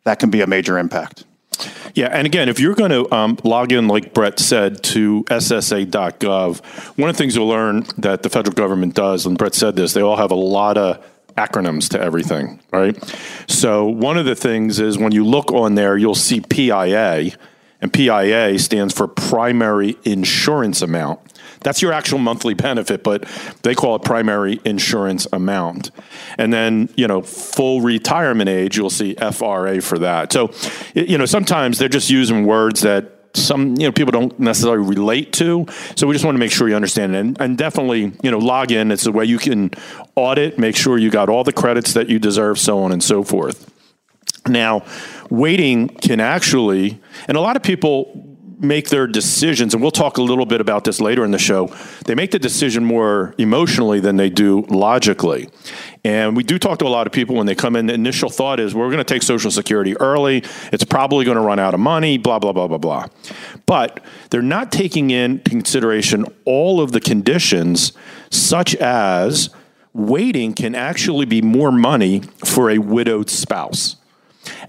That 0.04 0.18
can 0.18 0.30
be 0.30 0.40
a 0.40 0.46
major 0.46 0.78
impact. 0.78 1.24
Yeah, 1.94 2.08
and 2.08 2.26
again, 2.26 2.48
if 2.48 2.58
you're 2.58 2.74
going 2.74 2.90
to 2.90 3.14
um, 3.14 3.38
log 3.44 3.70
in, 3.70 3.86
like 3.86 4.12
Brett 4.12 4.40
said, 4.40 4.82
to 4.84 5.22
SSA.gov, 5.24 6.60
one 6.98 7.08
of 7.08 7.16
the 7.16 7.18
things 7.18 7.36
you'll 7.36 7.46
learn 7.46 7.86
that 7.98 8.24
the 8.24 8.28
federal 8.28 8.54
government 8.54 8.94
does, 8.94 9.26
and 9.26 9.38
Brett 9.38 9.54
said 9.54 9.76
this, 9.76 9.92
they 9.92 10.00
all 10.02 10.16
have 10.16 10.32
a 10.32 10.36
lot 10.36 10.76
of 10.76 11.04
acronyms 11.36 11.88
to 11.90 12.00
everything, 12.00 12.60
right? 12.72 12.96
So 13.46 13.86
one 13.86 14.18
of 14.18 14.24
the 14.24 14.34
things 14.34 14.80
is 14.80 14.98
when 14.98 15.12
you 15.12 15.24
look 15.24 15.52
on 15.52 15.76
there, 15.76 15.96
you'll 15.96 16.14
see 16.16 16.40
PIA, 16.40 17.30
and 17.80 17.92
PIA 17.92 18.58
stands 18.58 18.94
for 18.94 19.06
Primary 19.06 19.96
Insurance 20.04 20.82
Amount. 20.82 21.20
That's 21.64 21.82
your 21.82 21.92
actual 21.92 22.18
monthly 22.18 22.54
benefit, 22.54 23.02
but 23.02 23.24
they 23.62 23.74
call 23.74 23.96
it 23.96 24.02
primary 24.02 24.60
insurance 24.64 25.26
amount. 25.32 25.90
And 26.38 26.52
then, 26.52 26.88
you 26.96 27.08
know, 27.08 27.22
full 27.22 27.80
retirement 27.80 28.48
age, 28.48 28.76
you'll 28.76 28.90
see 28.90 29.14
FRA 29.14 29.80
for 29.80 29.98
that. 29.98 30.32
So, 30.32 30.52
you 30.94 31.18
know, 31.18 31.26
sometimes 31.26 31.78
they're 31.78 31.88
just 31.88 32.10
using 32.10 32.46
words 32.46 32.82
that 32.82 33.10
some 33.34 33.74
you 33.78 33.86
know 33.86 33.92
people 33.92 34.12
don't 34.12 34.38
necessarily 34.38 34.86
relate 34.86 35.32
to. 35.34 35.66
So 35.96 36.06
we 36.06 36.14
just 36.14 36.24
want 36.24 36.36
to 36.36 36.38
make 36.38 36.52
sure 36.52 36.68
you 36.68 36.76
understand 36.76 37.14
it, 37.14 37.18
and, 37.18 37.40
and 37.40 37.58
definitely 37.58 38.12
you 38.22 38.30
know 38.30 38.38
log 38.38 38.70
in. 38.70 38.92
It's 38.92 39.06
a 39.06 39.12
way 39.12 39.24
you 39.24 39.38
can 39.38 39.72
audit, 40.14 40.58
make 40.58 40.76
sure 40.76 40.98
you 40.98 41.10
got 41.10 41.28
all 41.28 41.44
the 41.44 41.52
credits 41.52 41.94
that 41.94 42.08
you 42.08 42.18
deserve, 42.18 42.58
so 42.58 42.82
on 42.82 42.92
and 42.92 43.02
so 43.02 43.24
forth. 43.24 43.70
Now, 44.46 44.84
waiting 45.30 45.88
can 45.88 46.20
actually, 46.20 47.00
and 47.26 47.36
a 47.36 47.40
lot 47.40 47.56
of 47.56 47.62
people 47.62 48.33
make 48.58 48.88
their 48.88 49.06
decisions, 49.06 49.74
and 49.74 49.82
we'll 49.82 49.90
talk 49.90 50.18
a 50.18 50.22
little 50.22 50.46
bit 50.46 50.60
about 50.60 50.84
this 50.84 51.00
later 51.00 51.24
in 51.24 51.30
the 51.30 51.38
show, 51.38 51.74
they 52.06 52.14
make 52.14 52.30
the 52.30 52.38
decision 52.38 52.84
more 52.84 53.34
emotionally 53.38 54.00
than 54.00 54.16
they 54.16 54.30
do 54.30 54.62
logically. 54.68 55.48
And 56.04 56.36
we 56.36 56.42
do 56.42 56.58
talk 56.58 56.78
to 56.80 56.86
a 56.86 56.88
lot 56.88 57.06
of 57.06 57.12
people 57.12 57.36
when 57.36 57.46
they 57.46 57.54
come 57.54 57.76
in. 57.76 57.86
The 57.86 57.94
initial 57.94 58.28
thought 58.28 58.60
is 58.60 58.74
we're 58.74 58.90
going 58.90 58.98
to 58.98 59.04
take 59.04 59.22
Social 59.22 59.50
Security 59.50 59.96
early. 59.98 60.42
It's 60.72 60.84
probably 60.84 61.24
going 61.24 61.36
to 61.36 61.42
run 61.42 61.58
out 61.58 61.74
of 61.74 61.80
money, 61.80 62.18
blah, 62.18 62.38
blah, 62.38 62.52
blah, 62.52 62.68
blah, 62.68 62.78
blah. 62.78 63.06
But 63.66 64.04
they're 64.30 64.42
not 64.42 64.70
taking 64.70 65.10
in 65.10 65.38
consideration 65.40 66.26
all 66.44 66.80
of 66.80 66.92
the 66.92 67.00
conditions, 67.00 67.92
such 68.30 68.74
as 68.76 69.50
waiting 69.94 70.52
can 70.52 70.74
actually 70.74 71.24
be 71.24 71.40
more 71.40 71.72
money 71.72 72.20
for 72.44 72.70
a 72.70 72.78
widowed 72.78 73.30
spouse. 73.30 73.96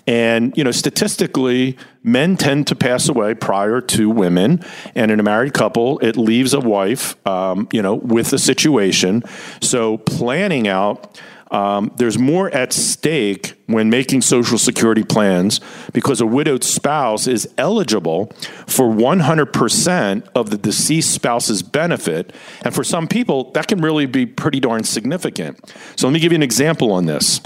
And, 0.08 0.56
you 0.56 0.64
know, 0.64 0.72
statistically, 0.72 1.78
men 2.04 2.38
tend 2.38 2.68
to 2.68 2.76
pass 2.76 3.10
away 3.10 3.34
prior 3.34 3.82
to 3.82 4.10
women. 4.10 4.64
And 4.94 5.12
in 5.12 5.20
a 5.20 5.24
married 5.24 5.54
couple, 5.54 5.98
it 6.00 6.16
leaves 6.16 6.54
a 6.54 6.60
wife, 6.60 7.16
um, 7.28 7.68
you 7.72 7.82
know, 7.82 7.96
with 7.96 8.30
the 8.30 8.38
situation. 8.38 9.24
So 9.62 9.98
planning 9.98 10.68
out, 10.68 11.20
um, 11.52 11.92
there's 11.96 12.18
more 12.18 12.54
at 12.54 12.74
stake 12.74 13.54
when 13.68 13.90
making 13.90 14.22
Social 14.22 14.58
Security 14.58 15.04
plans 15.04 15.62
because 15.94 16.20
a 16.20 16.26
widowed 16.26 16.64
spouse 16.64 17.28
is 17.28 17.48
eligible 17.58 18.28
for 18.68 18.88
100% 18.90 20.28
of 20.36 20.50
the 20.50 20.58
deceased 20.58 21.14
spouse's 21.14 21.64
benefit. 21.64 22.34
And 22.64 22.74
for 22.74 22.84
some 22.84 23.08
people, 23.08 23.52
that 23.52 23.68
can 23.68 23.80
really 23.80 24.06
be 24.06 24.26
pretty 24.26 24.60
darn 24.60 24.84
significant. 24.84 25.74
So 25.96 26.08
let 26.08 26.14
me 26.14 26.20
give 26.20 26.32
you 26.32 26.38
an 26.38 26.44
example 26.44 26.92
on 26.92 27.06
this. 27.06 27.42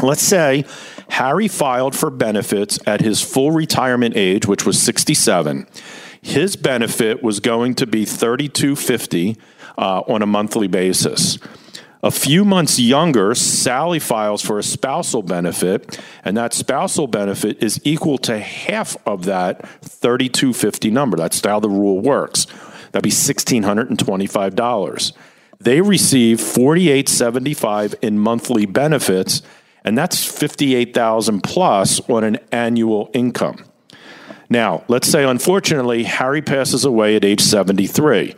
Let's 0.00 0.22
say 0.22 0.64
Harry 1.10 1.48
filed 1.48 1.96
for 1.96 2.10
benefits 2.10 2.78
at 2.86 3.00
his 3.00 3.20
full 3.20 3.50
retirement 3.50 4.16
age, 4.16 4.46
which 4.46 4.64
was 4.64 4.80
67. 4.80 5.66
His 6.22 6.56
benefit 6.56 7.22
was 7.22 7.40
going 7.40 7.74
to 7.76 7.86
be 7.86 8.04
3250 8.04 9.36
uh, 9.76 10.00
on 10.00 10.22
a 10.22 10.26
monthly 10.26 10.68
basis. 10.68 11.38
A 12.02 12.10
few 12.10 12.46
months 12.46 12.78
younger, 12.78 13.34
Sally 13.34 13.98
files 13.98 14.40
for 14.40 14.58
a 14.58 14.62
spousal 14.62 15.22
benefit, 15.22 16.00
and 16.24 16.34
that 16.36 16.54
spousal 16.54 17.06
benefit 17.06 17.62
is 17.62 17.78
equal 17.84 18.16
to 18.18 18.38
half 18.38 18.96
of 19.06 19.26
that 19.26 19.68
3250 19.82 20.90
number. 20.90 21.18
That's 21.18 21.44
how 21.44 21.60
the 21.60 21.68
rule 21.68 22.00
works. 22.00 22.46
That'd 22.92 23.04
be 23.04 23.10
$1,625. 23.10 25.12
They 25.58 25.82
receive 25.82 26.40
4875 26.40 27.94
in 28.00 28.18
monthly 28.18 28.64
benefits, 28.64 29.42
and 29.84 29.96
that's 29.96 30.24
58,000 30.24 31.42
plus 31.42 32.00
on 32.08 32.24
an 32.24 32.38
annual 32.52 33.10
income. 33.12 33.64
Now, 34.48 34.84
let's 34.88 35.08
say 35.08 35.24
unfortunately 35.24 36.02
Harry 36.02 36.42
passes 36.42 36.84
away 36.84 37.16
at 37.16 37.24
age 37.24 37.40
73. 37.40 38.34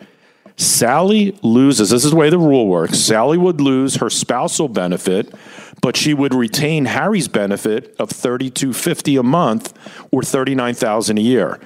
Sally 0.56 1.37
loses, 1.42 1.90
this 1.90 2.04
is 2.04 2.11
the 2.11 2.16
way 2.16 2.28
the 2.28 2.38
rule 2.38 2.68
works. 2.68 2.99
Sally 2.99 3.38
would 3.38 3.61
lose 3.61 3.96
her 3.96 4.11
spousal 4.11 4.68
benefit, 4.68 5.32
but 5.80 5.96
she 5.96 6.12
would 6.12 6.34
retain 6.34 6.84
Harry's 6.84 7.28
benefit 7.28 7.96
of 7.99 8.11
3250 8.11 9.16
a 9.16 9.22
month 9.22 9.72
or 10.12 10.22
39,000 10.22 11.18
a 11.18 11.20
year. 11.20 11.58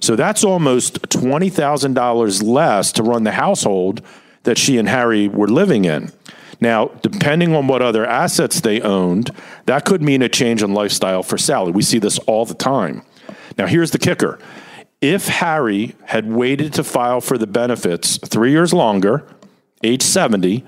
So 0.00 0.16
that's 0.16 0.42
almost 0.42 1.02
$20,000 1.02 2.42
less 2.42 2.92
to 2.92 3.02
run 3.02 3.24
the 3.24 3.32
household 3.32 4.00
that 4.44 4.56
she 4.56 4.78
and 4.78 4.88
Harry 4.88 5.28
were 5.28 5.48
living 5.48 5.84
in. 5.84 6.10
Now, 6.60 6.88
depending 7.02 7.54
on 7.54 7.66
what 7.66 7.82
other 7.82 8.04
assets 8.06 8.60
they 8.60 8.80
owned, 8.80 9.30
that 9.66 9.84
could 9.84 10.02
mean 10.02 10.22
a 10.22 10.28
change 10.28 10.62
in 10.62 10.74
lifestyle 10.74 11.22
for 11.22 11.38
Sally. 11.38 11.72
We 11.72 11.82
see 11.82 11.98
this 11.98 12.18
all 12.20 12.44
the 12.44 12.54
time. 12.54 13.02
Now, 13.56 13.66
here's 13.66 13.90
the 13.90 13.98
kicker 13.98 14.38
if 15.00 15.28
Harry 15.28 15.94
had 16.04 16.30
waited 16.30 16.74
to 16.74 16.84
file 16.84 17.22
for 17.22 17.38
the 17.38 17.46
benefits 17.46 18.18
three 18.18 18.50
years 18.50 18.74
longer, 18.74 19.26
age 19.82 20.02
70, 20.02 20.64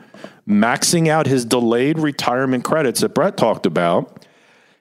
maxing 0.49 1.09
out 1.09 1.27
his 1.27 1.45
delayed 1.45 1.99
retirement 1.99 2.65
credits 2.65 3.01
that 3.01 3.15
Brett 3.15 3.37
talked 3.37 3.67
about, 3.67 4.27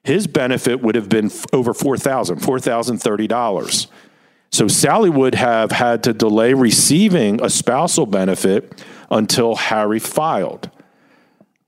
his 0.03 0.25
benefit 0.25 0.81
would 0.81 0.95
have 0.95 1.09
been 1.09 1.29
over 1.51 1.73
$4,000, 1.73 2.39
$4,030. 2.39 3.87
So 4.51 4.67
Sally 4.67 5.09
would 5.09 5.35
have 5.35 5.71
had 5.71 6.03
to 6.03 6.13
delay 6.13 6.53
receiving 6.53 7.41
a 7.43 7.49
spousal 7.49 8.05
benefit 8.05 8.83
until 9.09 9.55
Harry 9.55 9.99
filed. 9.99 10.69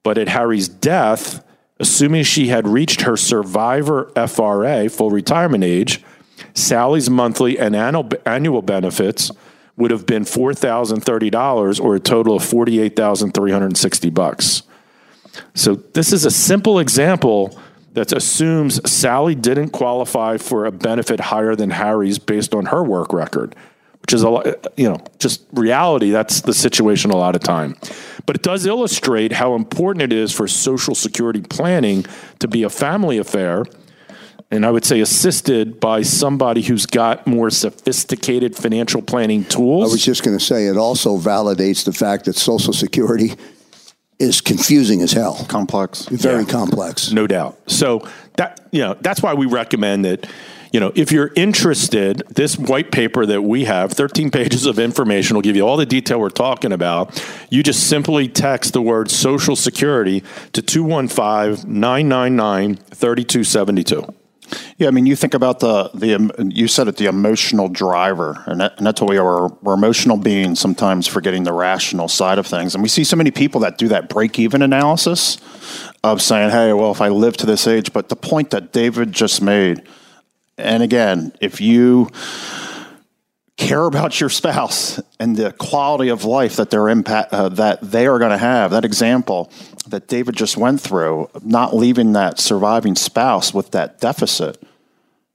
But 0.04 0.18
at 0.18 0.28
Harry's 0.28 0.68
death, 0.68 1.44
assuming 1.80 2.24
she 2.24 2.48
had 2.48 2.68
reached 2.68 3.02
her 3.02 3.18
survivor 3.18 4.12
FRA, 4.28 4.90
full 4.90 5.10
retirement 5.10 5.64
age, 5.64 6.04
Sally's 6.54 7.10
monthly 7.10 7.58
and 7.58 7.76
annual 7.76 8.62
benefits 8.62 9.32
would 9.76 9.92
have 9.92 10.06
been 10.06 10.24
$4,030 10.24 11.82
or 11.82 11.96
a 11.96 12.00
total 12.00 12.36
of 12.36 12.44
48,360 12.44 14.10
bucks. 14.12 14.64
So 15.56 15.76
this 15.76 16.14
is 16.14 16.26
a 16.26 16.32
simple 16.32 16.78
example 16.78 17.58
that 17.94 18.12
assumes 18.12 18.80
Sally 18.90 19.36
didn't 19.36 19.70
qualify 19.70 20.38
for 20.38 20.66
a 20.66 20.72
benefit 20.72 21.20
higher 21.20 21.56
than 21.56 21.72
Harry's 21.72 22.20
based 22.20 22.54
on 22.54 22.68
her 22.68 22.84
work 22.84 23.14
record, 23.14 23.56
which 24.04 24.14
is 24.14 24.22
a 24.22 24.30
lot, 24.30 24.46
you 24.78 24.88
know, 24.88 25.00
just 25.20 25.44
reality. 25.54 26.12
That's 26.12 26.42
the 26.42 26.54
situation 26.54 27.12
a 27.12 27.18
lot 27.18 27.36
of 27.36 27.42
time. 27.42 27.76
But 28.26 28.36
it 28.36 28.44
does 28.44 28.66
illustrate 28.66 29.32
how 29.32 29.56
important 29.56 30.04
it 30.04 30.14
is 30.14 30.32
for 30.32 30.48
Social 30.48 30.94
Security 30.94 31.42
planning 31.42 32.06
to 32.40 32.48
be 32.48 32.64
a 32.64 32.70
family 32.70 33.18
affair 33.18 33.66
and 34.54 34.68
I 34.68 34.72
would 34.72 34.86
say 34.86 35.00
assisted 35.00 35.80
by 35.80 36.04
somebody 36.04 36.62
who's 36.62 36.86
got 36.86 37.26
more 37.26 37.50
sophisticated 37.50 38.56
financial 38.56 39.02
planning 39.02 39.46
tools. 39.46 39.90
I 39.90 39.92
was 39.92 40.06
just 40.06 40.24
going 40.24 40.38
to 40.38 40.44
say 40.44 40.68
it 40.68 40.78
also 40.78 41.18
validates 41.18 41.86
the 41.86 41.92
fact 41.92 42.26
that 42.26 42.36
Social 42.36 42.72
Security 42.72 43.34
is 44.20 44.42
confusing 44.42 45.02
as 45.02 45.12
hell. 45.12 45.44
Complex. 45.50 46.06
Very 46.06 46.44
yeah. 46.44 46.50
complex. 46.50 47.12
No 47.12 47.26
doubt. 47.26 47.58
So 47.66 48.08
that 48.38 48.68
you 48.72 48.82
know, 48.82 48.96
that's 49.02 49.24
why 49.24 49.34
we 49.34 49.48
recommend 49.48 50.06
that 50.06 50.30
you 50.74 50.80
know, 50.80 50.92
if 50.96 51.12
you're 51.12 51.32
interested, 51.36 52.24
this 52.30 52.58
white 52.58 52.92
paper 52.92 53.28
that 53.28 53.44
we 53.44 53.66
have, 53.66 53.94
13 53.94 54.32
pages 54.32 54.66
of 54.66 54.80
information, 54.80 55.36
will 55.36 55.44
give 55.44 55.56
you 55.56 55.66
all 55.66 55.78
the 55.78 55.86
detail 55.86 56.20
we're 56.20 56.30
talking 56.30 56.74
about. 56.74 57.24
You 57.52 57.62
just 57.62 57.88
simply 57.88 58.28
text 58.28 58.74
the 58.74 58.82
word 58.82 59.12
Social 59.12 59.56
Security 59.56 60.24
to 60.52 60.64
215 60.64 61.72
999 61.72 62.76
3272. 62.76 64.14
Yeah, 64.78 64.88
I 64.88 64.92
mean, 64.92 65.06
you 65.06 65.16
think 65.16 65.36
about 65.36 65.60
the 65.60 65.90
the 65.94 66.52
you 66.52 66.68
said 66.68 66.88
it, 66.88 66.98
the 66.98 67.06
emotional 67.06 67.70
driver, 67.70 68.44
and, 68.48 68.60
that, 68.60 68.78
and 68.78 68.86
that's 68.86 69.00
what 69.00 69.10
we 69.10 69.18
are. 69.18 69.50
We're 69.62 69.74
emotional 69.76 70.18
beings, 70.18 70.60
sometimes 70.60 71.08
forgetting 71.08 71.44
the 71.44 71.54
rational 71.54 72.08
side 72.08 72.40
of 72.40 72.48
things, 72.48 72.74
and 72.74 72.82
we 72.82 72.90
see 72.90 73.04
so 73.04 73.16
many 73.16 73.32
people 73.32 73.62
that 73.62 73.78
do 73.78 73.88
that 73.90 74.10
break 74.10 74.40
even 74.40 74.62
analysis 74.62 75.38
of 76.04 76.22
saying, 76.22 76.50
"Hey, 76.50 76.74
well, 76.74 76.92
if 76.92 77.02
I 77.02 77.10
live 77.10 77.38
to 77.38 77.46
this 77.46 77.68
age," 77.68 77.94
but 77.94 78.10
the 78.10 78.16
point 78.16 78.50
that 78.50 78.74
David 78.74 79.12
just 79.12 79.42
made, 79.42 79.84
and 80.58 80.84
again, 80.84 81.34
if 81.42 81.62
you 81.62 82.10
care 83.58 83.86
about 83.86 84.20
your 84.20 84.30
spouse 84.30 85.00
and 85.20 85.36
the 85.36 85.52
quality 85.54 86.10
of 86.10 86.26
life 86.26 86.56
that 86.56 86.70
they're 86.70 86.90
impact 86.90 87.34
uh, 87.34 87.50
that 87.50 87.80
they 87.82 88.08
are 88.08 88.20
going 88.20 88.32
to 88.32 88.38
have, 88.38 88.72
that 88.72 88.86
example 88.86 89.52
that 89.88 90.08
David 90.08 90.36
just 90.36 90.58
went 90.58 90.82
through, 90.82 91.30
not 91.44 91.76
leaving 91.76 92.14
that 92.14 92.40
surviving 92.40 92.96
spouse 92.96 93.54
with 93.54 93.72
that 93.72 94.00
deficit, 94.00 94.62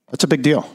that's 0.09 0.23
a 0.23 0.27
big 0.27 0.41
deal. 0.41 0.69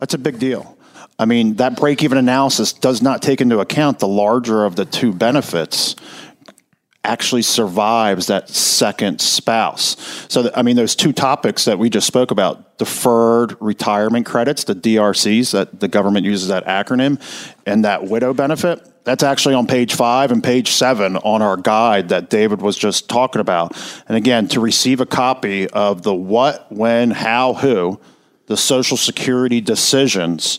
That's 0.00 0.14
a 0.14 0.18
big 0.18 0.38
deal. 0.38 0.76
I 1.18 1.24
mean, 1.24 1.54
that 1.54 1.76
break 1.76 2.02
even 2.02 2.18
analysis 2.18 2.72
does 2.72 3.00
not 3.00 3.22
take 3.22 3.40
into 3.40 3.60
account 3.60 4.00
the 4.00 4.08
larger 4.08 4.64
of 4.64 4.76
the 4.76 4.84
two 4.84 5.12
benefits 5.14 5.96
actually 7.06 7.42
survives 7.42 8.26
that 8.26 8.48
second 8.48 9.20
spouse. 9.20 9.96
So, 10.28 10.50
I 10.54 10.62
mean, 10.62 10.76
those 10.76 10.96
two 10.96 11.12
topics 11.12 11.64
that 11.64 11.78
we 11.78 11.88
just 11.88 12.06
spoke 12.06 12.30
about 12.30 12.78
deferred 12.78 13.56
retirement 13.60 14.26
credits, 14.26 14.64
the 14.64 14.74
DRCs, 14.74 15.52
that 15.52 15.80
the 15.80 15.88
government 15.88 16.26
uses 16.26 16.48
that 16.48 16.66
acronym, 16.66 17.20
and 17.64 17.84
that 17.84 18.04
widow 18.04 18.34
benefit 18.34 18.86
that's 19.06 19.22
actually 19.22 19.54
on 19.54 19.68
page 19.68 19.94
five 19.94 20.32
and 20.32 20.42
page 20.42 20.72
seven 20.72 21.16
on 21.18 21.40
our 21.40 21.56
guide 21.56 22.08
that 22.08 22.28
David 22.28 22.60
was 22.60 22.76
just 22.76 23.08
talking 23.08 23.40
about. 23.40 23.72
And 24.08 24.16
again, 24.16 24.48
to 24.48 24.60
receive 24.60 25.00
a 25.00 25.06
copy 25.06 25.70
of 25.70 26.02
the 26.02 26.12
what, 26.12 26.70
when, 26.72 27.12
how, 27.12 27.54
who, 27.54 28.00
the 28.46 28.56
Social 28.56 28.96
Security 28.96 29.60
decisions, 29.60 30.58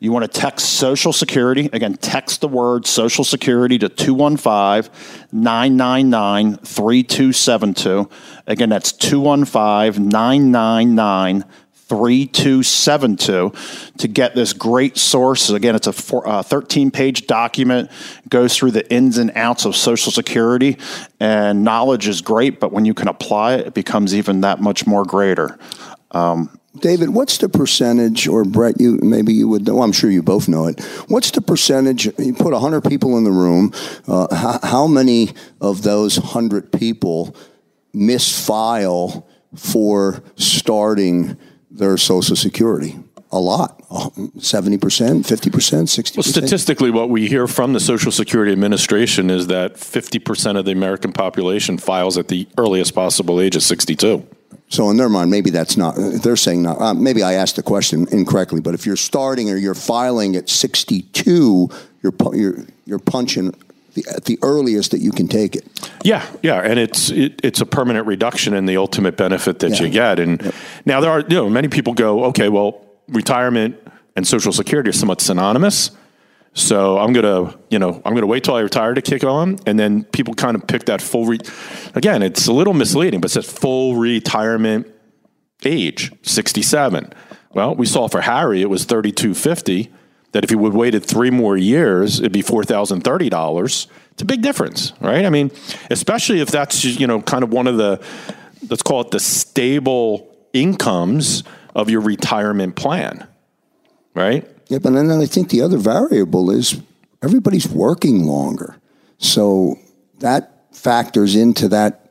you 0.00 0.12
want 0.12 0.30
to 0.30 0.40
text 0.40 0.74
Social 0.74 1.12
Security. 1.12 1.68
Again, 1.72 1.94
text 1.94 2.40
the 2.40 2.48
word 2.48 2.86
Social 2.86 3.24
Security 3.24 3.78
to 3.78 3.88
215 3.88 4.92
999 5.32 6.56
3272. 6.58 8.08
Again, 8.46 8.68
that's 8.68 8.92
215 8.92 10.08
999 10.08 11.44
3272 11.88 13.52
to 13.96 14.08
get 14.08 14.34
this 14.34 14.52
great 14.52 14.98
source. 14.98 15.48
Again, 15.48 15.74
it's 15.74 15.86
a 15.86 15.92
13 15.92 16.90
page 16.90 17.26
document, 17.26 17.90
goes 18.28 18.54
through 18.54 18.72
the 18.72 18.88
ins 18.92 19.16
and 19.16 19.32
outs 19.34 19.64
of 19.64 19.74
Social 19.74 20.12
Security, 20.12 20.76
and 21.18 21.64
knowledge 21.64 22.06
is 22.06 22.20
great, 22.20 22.60
but 22.60 22.72
when 22.72 22.84
you 22.84 22.92
can 22.92 23.08
apply 23.08 23.54
it, 23.54 23.68
it 23.68 23.74
becomes 23.74 24.14
even 24.14 24.42
that 24.42 24.60
much 24.60 24.86
more 24.86 25.04
greater. 25.04 25.58
Um, 26.10 26.57
David, 26.80 27.10
what's 27.10 27.38
the 27.38 27.48
percentage, 27.48 28.28
or 28.28 28.44
Brett, 28.44 28.80
you 28.80 28.98
maybe 29.02 29.32
you 29.32 29.48
would 29.48 29.66
know, 29.66 29.82
I'm 29.82 29.92
sure 29.92 30.10
you 30.10 30.22
both 30.22 30.48
know 30.48 30.66
it. 30.66 30.80
What's 31.08 31.30
the 31.30 31.40
percentage? 31.40 32.06
You 32.18 32.34
put 32.34 32.52
100 32.52 32.82
people 32.82 33.16
in 33.18 33.24
the 33.24 33.30
room. 33.30 33.72
Uh, 34.06 34.34
how, 34.34 34.60
how 34.62 34.86
many 34.86 35.30
of 35.60 35.82
those 35.82 36.18
100 36.18 36.72
people 36.72 37.36
misfile 37.94 39.24
for 39.54 40.22
starting 40.36 41.36
their 41.70 41.96
Social 41.96 42.36
Security. 42.36 42.98
A 43.30 43.38
lot, 43.38 43.78
70%, 43.90 44.78
50%, 44.78 45.26
60%. 45.26 46.16
Well, 46.16 46.22
statistically, 46.22 46.90
what 46.90 47.10
we 47.10 47.28
hear 47.28 47.46
from 47.46 47.74
the 47.74 47.80
Social 47.80 48.10
Security 48.10 48.52
Administration 48.52 49.28
is 49.28 49.48
that 49.48 49.74
50% 49.74 50.58
of 50.58 50.64
the 50.64 50.72
American 50.72 51.12
population 51.12 51.76
files 51.76 52.16
at 52.16 52.28
the 52.28 52.48
earliest 52.56 52.94
possible 52.94 53.38
age 53.38 53.54
of 53.54 53.62
62. 53.62 54.26
So 54.70 54.90
in 54.90 54.96
their 54.98 55.08
mind, 55.08 55.30
maybe 55.30 55.50
that's 55.50 55.76
not. 55.76 55.94
They're 55.96 56.36
saying 56.36 56.62
not. 56.62 56.80
Uh, 56.80 56.94
maybe 56.94 57.22
I 57.22 57.34
asked 57.34 57.56
the 57.56 57.62
question 57.62 58.06
incorrectly. 58.10 58.60
But 58.60 58.74
if 58.74 58.84
you're 58.84 58.96
starting 58.96 59.50
or 59.50 59.56
you're 59.56 59.74
filing 59.74 60.36
at 60.36 60.48
62, 60.48 61.70
you're 62.02 62.12
you're 62.34 62.64
you're 62.84 62.98
punching 62.98 63.54
the, 63.94 64.04
at 64.14 64.24
the 64.26 64.38
earliest 64.42 64.90
that 64.90 64.98
you 65.00 65.10
can 65.10 65.26
take 65.26 65.56
it. 65.56 65.64
Yeah, 66.04 66.24
yeah, 66.42 66.60
and 66.60 66.78
it's 66.78 67.10
it, 67.10 67.40
it's 67.42 67.60
a 67.62 67.66
permanent 67.66 68.06
reduction 68.06 68.52
in 68.54 68.66
the 68.66 68.76
ultimate 68.76 69.16
benefit 69.16 69.58
that 69.60 69.70
Yeah. 69.80 69.82
you 69.86 69.88
get. 69.90 70.18
And 70.20 70.42
Yep. 70.42 70.54
now 70.84 71.00
there 71.00 71.10
are 71.10 71.20
you 71.20 71.36
know 71.36 71.48
many 71.48 71.68
people 71.68 71.94
go, 71.94 72.24
okay, 72.26 72.48
well, 72.50 72.80
retirement 73.08 73.74
and 74.16 74.26
Social 74.26 74.52
Security 74.52 74.90
are 74.90 74.92
somewhat 74.92 75.20
synonymous. 75.22 75.90
So 76.54 76.98
I'm 76.98 77.12
gonna, 77.12 77.56
you 77.70 77.78
know, 77.78 78.02
I'm 78.04 78.14
gonna 78.14 78.26
wait 78.26 78.44
till 78.44 78.54
I 78.54 78.60
retire 78.60 78.94
to 78.94 79.02
kick 79.02 79.22
on, 79.24 79.58
and 79.66 79.78
then 79.78 80.04
people 80.04 80.34
kind 80.34 80.56
of 80.56 80.66
pick 80.66 80.86
that 80.86 81.00
full. 81.00 81.26
Re- 81.26 81.38
Again, 81.94 82.22
it's 82.22 82.46
a 82.48 82.52
little 82.52 82.74
misleading, 82.74 83.20
but 83.20 83.30
it 83.30 83.34
says 83.34 83.50
full 83.50 83.96
retirement 83.96 84.86
age, 85.64 86.12
67. 86.22 87.12
Well, 87.52 87.74
we 87.74 87.86
saw 87.86 88.08
for 88.08 88.20
Harry 88.20 88.62
it 88.62 88.70
was 88.70 88.84
3250. 88.84 89.92
That 90.32 90.44
if 90.44 90.50
he 90.50 90.56
would 90.56 90.74
waited 90.74 91.04
three 91.06 91.30
more 91.30 91.56
years, 91.56 92.20
it'd 92.20 92.32
be 92.32 92.42
four 92.42 92.62
thousand 92.62 93.00
thirty 93.00 93.30
dollars. 93.30 93.88
It's 94.12 94.20
a 94.20 94.26
big 94.26 94.42
difference, 94.42 94.92
right? 95.00 95.24
I 95.24 95.30
mean, 95.30 95.50
especially 95.90 96.40
if 96.40 96.50
that's 96.50 96.84
you 96.84 97.06
know 97.06 97.22
kind 97.22 97.42
of 97.42 97.50
one 97.50 97.66
of 97.66 97.78
the 97.78 98.04
let's 98.68 98.82
call 98.82 99.00
it 99.00 99.10
the 99.10 99.20
stable 99.20 100.36
incomes 100.52 101.44
of 101.74 101.88
your 101.88 102.02
retirement 102.02 102.76
plan, 102.76 103.26
right? 104.14 104.46
Yeah, 104.68 104.78
but 104.78 104.92
then 104.92 105.10
I 105.10 105.26
think 105.26 105.50
the 105.50 105.62
other 105.62 105.78
variable 105.78 106.50
is 106.50 106.80
everybody's 107.22 107.68
working 107.68 108.24
longer. 108.24 108.76
So 109.18 109.78
that 110.20 110.52
factors 110.72 111.34
into 111.34 111.68
that 111.68 112.04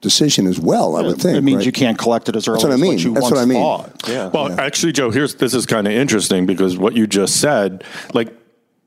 decision 0.00 0.46
as 0.46 0.60
well, 0.60 0.96
I 0.96 1.02
would 1.02 1.20
think. 1.20 1.36
it 1.36 1.40
means 1.42 1.58
right? 1.58 1.66
you 1.66 1.72
can't 1.72 1.98
collect 1.98 2.28
it 2.28 2.36
as 2.36 2.46
early 2.46 2.56
That's 2.56 2.64
what 2.64 2.70
I 2.70 2.74
as 2.74 2.80
mean. 2.80 2.90
what 2.92 3.00
you 3.02 3.14
That's 3.14 3.22
once 3.24 3.34
what 3.34 3.42
I 3.42 3.44
mean. 3.46 3.58
thought. 3.62 4.08
Yeah. 4.08 4.28
Well, 4.28 4.60
actually, 4.60 4.92
Joe, 4.92 5.10
here's 5.10 5.34
this 5.36 5.54
is 5.54 5.66
kind 5.66 5.86
of 5.86 5.92
interesting 5.92 6.46
because 6.46 6.78
what 6.78 6.94
you 6.94 7.06
just 7.06 7.40
said, 7.40 7.82
like 8.14 8.32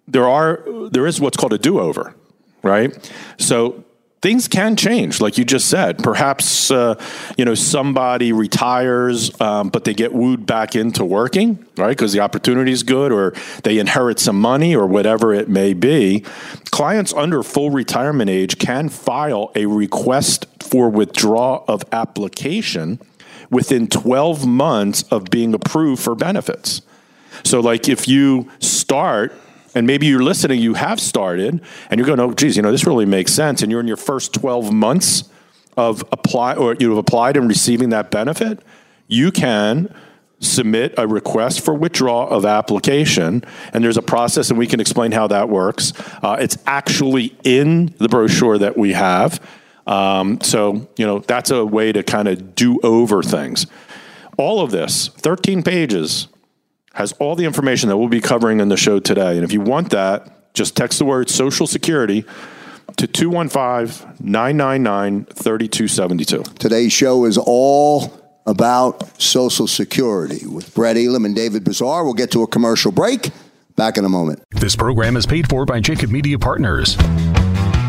there 0.08 0.28
are 0.28 0.63
there 0.89 1.06
is 1.06 1.19
what's 1.19 1.38
called 1.38 1.54
a 1.54 1.58
do 1.58 1.80
over, 1.80 2.15
right? 2.63 3.12
So 3.38 3.84
things 4.21 4.47
can 4.47 4.75
change, 4.75 5.19
like 5.19 5.38
you 5.38 5.45
just 5.45 5.67
said. 5.67 5.97
Perhaps 5.99 6.71
uh, 6.71 6.95
you 7.38 7.45
know 7.45 7.55
somebody 7.55 8.31
retires, 8.31 9.39
um, 9.41 9.69
but 9.69 9.84
they 9.84 9.93
get 9.93 10.13
wooed 10.13 10.45
back 10.45 10.75
into 10.75 11.03
working, 11.03 11.65
right? 11.77 11.89
Because 11.89 12.13
the 12.13 12.19
opportunity 12.19 12.71
is 12.71 12.84
good, 12.84 13.12
or 13.12 13.34
they 13.63 13.79
inherit 13.79 14.19
some 14.19 14.39
money, 14.39 14.75
or 14.75 14.88
whatever 14.88 15.34
it 15.34 15.49
may 15.49 15.73
be. 15.73 16.23
Clients 16.71 17.13
under 17.13 17.43
full 17.43 17.69
retirement 17.69 18.29
age 18.29 18.57
can 18.57 18.89
file 18.89 19.51
a 19.55 19.65
request 19.65 20.45
for 20.62 20.89
withdrawal 20.89 21.65
of 21.67 21.84
application 21.91 22.99
within 23.49 23.88
12 23.88 24.47
months 24.47 25.03
of 25.12 25.25
being 25.25 25.53
approved 25.53 26.01
for 26.01 26.15
benefits. 26.15 26.81
So, 27.43 27.60
like, 27.60 27.89
if 27.89 28.07
you 28.07 28.49
start, 28.60 29.34
and 29.73 29.88
maybe 29.88 30.07
you're 30.07 30.23
listening, 30.23 30.60
you 30.60 30.73
have 30.73 30.99
started, 30.99 31.62
and 31.89 31.97
you're 31.97 32.07
going, 32.07 32.19
oh, 32.19 32.34
geez, 32.34 32.55
you 32.55 32.62
know, 32.62 32.71
this 32.71 32.86
really 32.86 33.05
makes 33.05 33.34
sense, 33.34 33.62
and 33.62 33.71
you're 33.71 33.81
in 33.81 33.88
your 33.88 33.97
first 33.97 34.34
12 34.34 34.71
months 34.71 35.23
of 35.77 36.03
apply, 36.12 36.55
or 36.55 36.75
you've 36.79 36.97
applied 36.97 37.38
and 37.38 37.47
receiving 37.47 37.89
that 37.89 38.12
benefit, 38.12 38.60
you 39.07 39.31
can 39.31 39.93
submit 40.39 40.93
a 40.97 41.07
request 41.07 41.63
for 41.63 41.73
withdrawal 41.73 42.27
of 42.29 42.45
application, 42.45 43.43
and 43.73 43.84
there's 43.84 43.97
a 43.97 44.01
process, 44.01 44.49
and 44.49 44.60
we 44.60 44.67
can 44.67 44.79
explain 44.79 45.12
how 45.12 45.27
that 45.27 45.49
works. 45.49 45.93
Uh, 46.23 46.38
it's 46.39 46.57
actually 46.65 47.36
in 47.43 47.93
the 47.99 48.10
brochure 48.10 48.57
that 48.57 48.77
we 48.77 48.93
have. 48.93 49.39
Um, 49.88 50.41
so, 50.41 50.89
you 50.97 51.05
know, 51.05 51.19
that's 51.19 51.51
a 51.51 51.65
way 51.65 51.91
to 51.91 52.03
kind 52.03 52.27
of 52.27 52.55
do 52.55 52.79
over 52.84 53.23
things. 53.23 53.65
All 54.38 54.62
of 54.62 54.71
this, 54.71 55.10
13 55.10 55.63
pages, 55.63 56.27
has 56.93 57.13
all 57.13 57.36
the 57.36 57.45
information 57.45 57.89
that 57.89 57.97
we'll 57.97 58.10
be 58.10 58.21
covering 58.21 58.60
in 58.60 58.69
the 58.69 58.77
show 58.77 58.99
today. 58.99 59.36
And 59.36 59.43
if 59.43 59.51
you 59.51 59.62
want 59.62 59.91
that, 59.91 60.54
just 60.54 60.75
text 60.75 60.99
the 60.99 61.06
word 61.06 61.30
Social 61.30 61.67
Security 61.67 62.25
to 62.97 63.08
215 63.08 64.15
999 64.19 65.25
3272. 65.25 66.43
Today's 66.60 66.91
show 66.91 67.25
is 67.25 67.38
all 67.38 68.12
about 68.45 69.21
Social 69.21 69.67
Security 69.67 70.45
with 70.45 70.73
Brett 70.73 70.97
Elam 70.97 71.25
and 71.25 71.36
David 71.36 71.63
Bazar. 71.63 72.04
We'll 72.04 72.13
get 72.13 72.32
to 72.32 72.43
a 72.43 72.47
commercial 72.47 72.91
break. 72.91 73.30
Back 73.77 73.97
in 73.97 74.04
a 74.04 74.10
moment. 74.10 74.43
This 74.51 74.75
program 74.75 75.15
is 75.15 75.25
paid 75.25 75.49
for 75.49 75.65
by 75.65 75.80
Jacob 75.80 76.12
Media 76.12 76.38
Partners. 76.38 76.97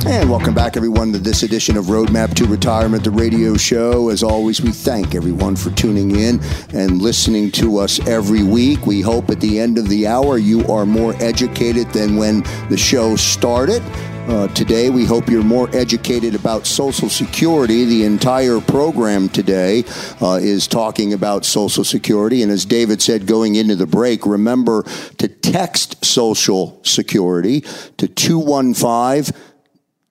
And 0.04 0.28
welcome 0.28 0.52
back, 0.52 0.76
everyone, 0.76 1.12
to 1.12 1.18
this 1.18 1.44
edition 1.44 1.76
of 1.76 1.84
Roadmap 1.84 2.34
to 2.34 2.44
Retirement, 2.44 3.04
the 3.04 3.10
radio 3.12 3.56
show. 3.56 4.08
As 4.08 4.24
always, 4.24 4.60
we 4.60 4.72
thank 4.72 5.14
everyone 5.14 5.54
for 5.54 5.70
tuning 5.70 6.16
in 6.16 6.40
and 6.74 7.00
listening 7.00 7.52
to 7.52 7.78
us 7.78 8.04
every 8.08 8.42
week. 8.42 8.84
We 8.84 9.00
hope 9.00 9.30
at 9.30 9.40
the 9.40 9.60
end 9.60 9.78
of 9.78 9.88
the 9.88 10.08
hour 10.08 10.38
you 10.38 10.66
are 10.66 10.84
more 10.84 11.14
educated 11.22 11.88
than 11.92 12.16
when 12.16 12.42
the 12.68 12.76
show 12.76 13.14
started. 13.14 13.80
Uh, 14.26 14.48
today, 14.48 14.90
we 14.90 15.04
hope 15.04 15.28
you're 15.28 15.44
more 15.44 15.68
educated 15.74 16.34
about 16.34 16.66
Social 16.66 17.08
Security. 17.08 17.84
The 17.84 18.04
entire 18.04 18.60
program 18.60 19.28
today 19.28 19.84
uh, 20.20 20.40
is 20.42 20.66
talking 20.66 21.12
about 21.12 21.44
Social 21.44 21.84
Security. 21.84 22.42
And 22.42 22.50
as 22.50 22.64
David 22.64 23.00
said 23.00 23.26
going 23.26 23.54
into 23.54 23.76
the 23.76 23.86
break, 23.86 24.26
remember 24.26 24.82
to 25.18 25.28
text 25.28 26.04
Social 26.04 26.80
Security 26.82 27.60
to 27.98 28.08
215- 28.08 29.32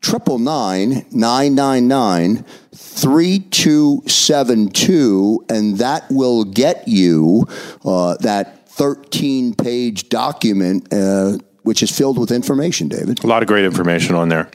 triple 0.02 0.40
nine 0.40 1.06
nine 1.12 1.56
nine 1.56 1.88
nine 1.88 2.46
three 2.74 3.40
two 3.40 4.04
seven 4.08 4.70
two, 4.70 5.44
and 5.50 5.78
that 5.78 6.10
will 6.10 6.44
get 6.44 6.88
you 6.88 7.48
uh, 7.86 8.18
that 8.18 8.68
thirteen 8.68 9.54
page 9.54 10.10
document. 10.10 10.92
Uh, 10.94 11.38
which 11.64 11.84
is 11.84 11.96
filled 11.96 12.18
with 12.18 12.32
information, 12.32 12.88
David. 12.88 13.24
A 13.24 13.28
lot 13.28 13.44
of 13.44 13.48
great 13.48 13.66
information 13.66 14.16
on 14.16 14.30
there. 14.30 14.50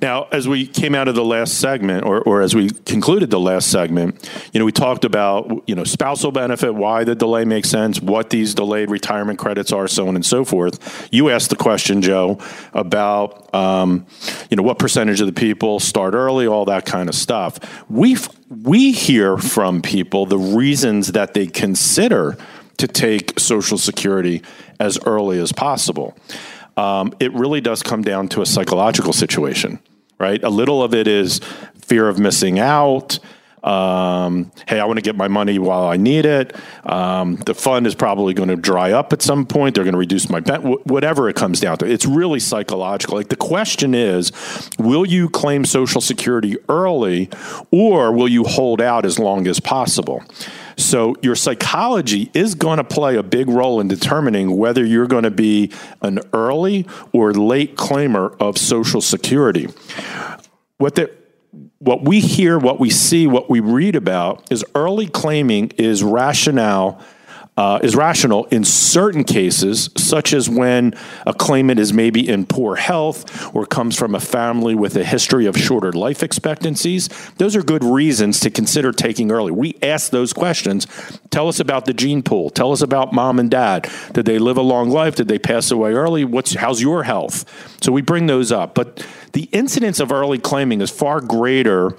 Now, 0.00 0.24
as 0.32 0.46
we 0.46 0.66
came 0.66 0.94
out 0.94 1.08
of 1.08 1.14
the 1.14 1.24
last 1.24 1.58
segment, 1.58 2.04
or, 2.04 2.20
or 2.22 2.42
as 2.42 2.54
we 2.54 2.70
concluded 2.70 3.30
the 3.30 3.40
last 3.40 3.70
segment, 3.70 4.28
you 4.52 4.58
know, 4.58 4.66
we 4.66 4.72
talked 4.72 5.04
about 5.04 5.62
you 5.66 5.74
know 5.74 5.84
spousal 5.84 6.32
benefit, 6.32 6.74
why 6.74 7.04
the 7.04 7.14
delay 7.14 7.44
makes 7.44 7.68
sense, 7.68 8.00
what 8.00 8.30
these 8.30 8.54
delayed 8.54 8.90
retirement 8.90 9.38
credits 9.38 9.72
are, 9.72 9.88
so 9.88 10.08
on 10.08 10.14
and 10.14 10.24
so 10.24 10.44
forth. 10.44 11.08
You 11.10 11.30
asked 11.30 11.50
the 11.50 11.56
question, 11.56 12.02
Joe, 12.02 12.38
about 12.72 13.54
um, 13.54 14.06
you 14.50 14.56
know 14.56 14.62
what 14.62 14.78
percentage 14.78 15.20
of 15.20 15.26
the 15.26 15.32
people 15.32 15.80
start 15.80 16.14
early, 16.14 16.46
all 16.46 16.66
that 16.66 16.84
kind 16.84 17.08
of 17.08 17.14
stuff. 17.14 17.58
We 17.88 18.16
we 18.50 18.92
hear 18.92 19.36
from 19.38 19.82
people 19.82 20.26
the 20.26 20.38
reasons 20.38 21.12
that 21.12 21.34
they 21.34 21.46
consider 21.46 22.36
to 22.78 22.86
take 22.86 23.38
Social 23.40 23.78
Security 23.78 24.42
as 24.78 24.98
early 25.06 25.38
as 25.40 25.52
possible. 25.52 26.16
Um, 26.76 27.14
it 27.20 27.32
really 27.32 27.60
does 27.60 27.82
come 27.82 28.02
down 28.02 28.28
to 28.28 28.42
a 28.42 28.46
psychological 28.46 29.12
situation, 29.12 29.78
right? 30.18 30.42
A 30.42 30.50
little 30.50 30.82
of 30.82 30.94
it 30.94 31.08
is 31.08 31.40
fear 31.80 32.08
of 32.08 32.18
missing 32.18 32.58
out. 32.58 33.18
Um, 33.64 34.52
hey, 34.68 34.78
I 34.78 34.84
want 34.84 34.98
to 34.98 35.02
get 35.02 35.16
my 35.16 35.26
money 35.26 35.58
while 35.58 35.88
I 35.88 35.96
need 35.96 36.24
it. 36.24 36.54
Um, 36.84 37.34
the 37.46 37.54
fund 37.54 37.84
is 37.86 37.96
probably 37.96 38.32
going 38.32 38.48
to 38.48 38.54
dry 38.54 38.92
up 38.92 39.12
at 39.12 39.22
some 39.22 39.44
point. 39.44 39.74
They're 39.74 39.82
going 39.82 39.94
to 39.94 39.98
reduce 39.98 40.30
my 40.30 40.38
bet, 40.38 40.60
wh- 40.60 40.86
whatever 40.86 41.28
it 41.28 41.34
comes 41.34 41.58
down 41.58 41.78
to. 41.78 41.86
It's 41.86 42.06
really 42.06 42.38
psychological. 42.38 43.16
Like 43.16 43.28
the 43.28 43.34
question 43.34 43.92
is, 43.92 44.30
will 44.78 45.04
you 45.04 45.28
claim 45.28 45.64
Social 45.64 46.00
Security 46.00 46.56
early, 46.68 47.28
or 47.72 48.12
will 48.12 48.28
you 48.28 48.44
hold 48.44 48.80
out 48.80 49.04
as 49.04 49.18
long 49.18 49.48
as 49.48 49.58
possible? 49.58 50.22
So 50.76 51.16
your 51.22 51.34
psychology 51.34 52.30
is 52.34 52.54
going 52.54 52.76
to 52.76 52.84
play 52.84 53.16
a 53.16 53.22
big 53.22 53.48
role 53.48 53.80
in 53.80 53.88
determining 53.88 54.56
whether 54.56 54.84
you're 54.84 55.06
going 55.06 55.24
to 55.24 55.30
be 55.30 55.72
an 56.02 56.20
early 56.32 56.86
or 57.12 57.32
late 57.32 57.76
claimer 57.76 58.36
of 58.38 58.58
Social 58.58 59.00
Security. 59.00 59.68
What 60.78 60.96
the 60.96 61.10
what 61.78 62.04
we 62.04 62.20
hear, 62.20 62.58
what 62.58 62.80
we 62.80 62.90
see, 62.90 63.26
what 63.26 63.48
we 63.48 63.60
read 63.60 63.96
about 63.96 64.50
is 64.50 64.64
early 64.74 65.06
claiming 65.06 65.68
is 65.76 66.02
rationale. 66.02 67.00
Uh, 67.56 67.78
is 67.82 67.96
rational 67.96 68.44
in 68.46 68.62
certain 68.62 69.24
cases, 69.24 69.88
such 69.96 70.34
as 70.34 70.46
when 70.46 70.94
a 71.26 71.32
claimant 71.32 71.80
is 71.80 71.90
maybe 71.90 72.28
in 72.28 72.44
poor 72.44 72.76
health 72.76 73.54
or 73.54 73.64
comes 73.64 73.96
from 73.96 74.14
a 74.14 74.20
family 74.20 74.74
with 74.74 74.94
a 74.94 75.02
history 75.04 75.46
of 75.46 75.56
shorter 75.56 75.90
life 75.90 76.22
expectancies. 76.22 77.08
Those 77.38 77.56
are 77.56 77.62
good 77.62 77.82
reasons 77.82 78.40
to 78.40 78.50
consider 78.50 78.92
taking 78.92 79.30
early. 79.30 79.52
We 79.52 79.74
ask 79.82 80.10
those 80.10 80.34
questions. 80.34 80.86
Tell 81.30 81.48
us 81.48 81.58
about 81.58 81.86
the 81.86 81.94
gene 81.94 82.22
pool. 82.22 82.50
Tell 82.50 82.72
us 82.72 82.82
about 82.82 83.14
mom 83.14 83.38
and 83.38 83.50
dad. 83.50 83.90
Did 84.12 84.26
they 84.26 84.38
live 84.38 84.58
a 84.58 84.62
long 84.62 84.90
life? 84.90 85.14
Did 85.14 85.28
they 85.28 85.38
pass 85.38 85.70
away 85.70 85.92
early? 85.92 86.26
What's 86.26 86.54
how's 86.54 86.82
your 86.82 87.04
health? 87.04 87.46
So 87.82 87.90
we 87.90 88.02
bring 88.02 88.26
those 88.26 88.52
up. 88.52 88.74
But 88.74 89.06
the 89.32 89.48
incidence 89.52 89.98
of 89.98 90.12
early 90.12 90.38
claiming 90.38 90.82
is 90.82 90.90
far 90.90 91.20
greater 91.20 91.96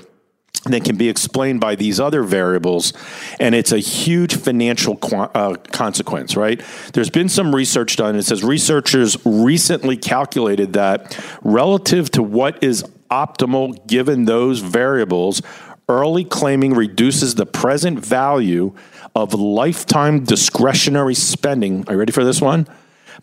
that 0.71 0.83
can 0.83 0.97
be 0.97 1.09
explained 1.09 1.59
by 1.59 1.75
these 1.75 1.99
other 1.99 2.23
variables, 2.23 2.93
and 3.39 3.55
it's 3.55 3.71
a 3.71 3.79
huge 3.79 4.35
financial 4.35 4.97
qu- 4.97 5.15
uh, 5.15 5.55
consequence, 5.71 6.35
right? 6.35 6.61
There's 6.93 7.09
been 7.09 7.29
some 7.29 7.53
research 7.53 7.95
done. 7.95 8.15
It 8.15 8.23
says 8.23 8.43
researchers 8.43 9.17
recently 9.25 9.97
calculated 9.97 10.73
that 10.73 11.19
relative 11.43 12.09
to 12.11 12.23
what 12.23 12.63
is 12.63 12.83
optimal 13.09 13.85
given 13.87 14.25
those 14.25 14.59
variables, 14.59 15.41
early 15.89 16.25
claiming 16.25 16.73
reduces 16.73 17.35
the 17.35 17.45
present 17.45 17.99
value 17.99 18.73
of 19.15 19.33
lifetime 19.33 20.23
discretionary 20.23 21.15
spending. 21.15 21.85
Are 21.87 21.93
you 21.93 21.99
ready 21.99 22.11
for 22.11 22.23
this 22.23 22.41
one? 22.41 22.67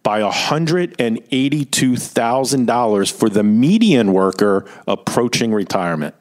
by 0.02 0.20
$182,000 0.20 3.12
for 3.12 3.28
the 3.28 3.42
median 3.42 4.12
worker 4.12 4.64
approaching 4.86 5.52
retirement. 5.52 6.14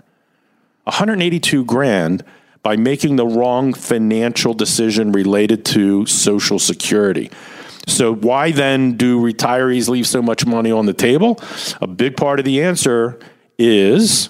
182 0.83 1.65
grand 1.65 2.23
by 2.61 2.77
making 2.77 3.17
the 3.17 3.27
wrong 3.27 3.73
financial 3.73 4.53
decision 4.53 5.11
related 5.11 5.65
to 5.65 6.05
Social 6.05 6.59
Security. 6.59 7.29
So, 7.85 8.13
why 8.13 8.51
then 8.51 8.95
do 8.95 9.19
retirees 9.19 9.89
leave 9.89 10.07
so 10.07 10.21
much 10.21 10.45
money 10.45 10.71
on 10.71 10.85
the 10.85 10.93
table? 10.93 11.39
A 11.81 11.87
big 11.87 12.15
part 12.15 12.39
of 12.39 12.45
the 12.45 12.61
answer 12.63 13.19
is 13.57 14.29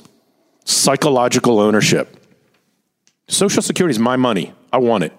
psychological 0.66 1.60
ownership. 1.60 2.18
Social 3.28 3.62
Security 3.62 3.92
is 3.92 4.00
my 4.00 4.16
money. 4.16 4.54
I 4.72 4.78
want 4.78 5.04
it. 5.04 5.14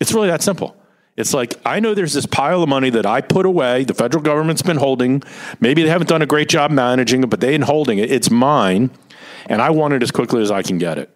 It's 0.00 0.12
really 0.12 0.28
that 0.28 0.42
simple. 0.42 0.76
It's 1.16 1.32
like, 1.32 1.54
I 1.64 1.78
know 1.78 1.94
there's 1.94 2.12
this 2.12 2.26
pile 2.26 2.62
of 2.62 2.68
money 2.68 2.90
that 2.90 3.06
I 3.06 3.20
put 3.20 3.46
away, 3.46 3.84
the 3.84 3.94
federal 3.94 4.22
government's 4.22 4.62
been 4.62 4.76
holding. 4.76 5.22
Maybe 5.60 5.82
they 5.82 5.88
haven't 5.88 6.08
done 6.08 6.22
a 6.22 6.26
great 6.26 6.48
job 6.48 6.72
managing 6.72 7.22
it, 7.22 7.30
but 7.30 7.40
they've 7.40 7.52
been 7.52 7.62
holding 7.62 7.98
it. 7.98 8.10
It's 8.10 8.30
mine, 8.30 8.90
and 9.46 9.60
I 9.62 9.70
want 9.70 9.94
it 9.94 10.02
as 10.02 10.10
quickly 10.10 10.42
as 10.42 10.50
I 10.50 10.62
can 10.62 10.78
get 10.78 10.98
it. 10.98 11.10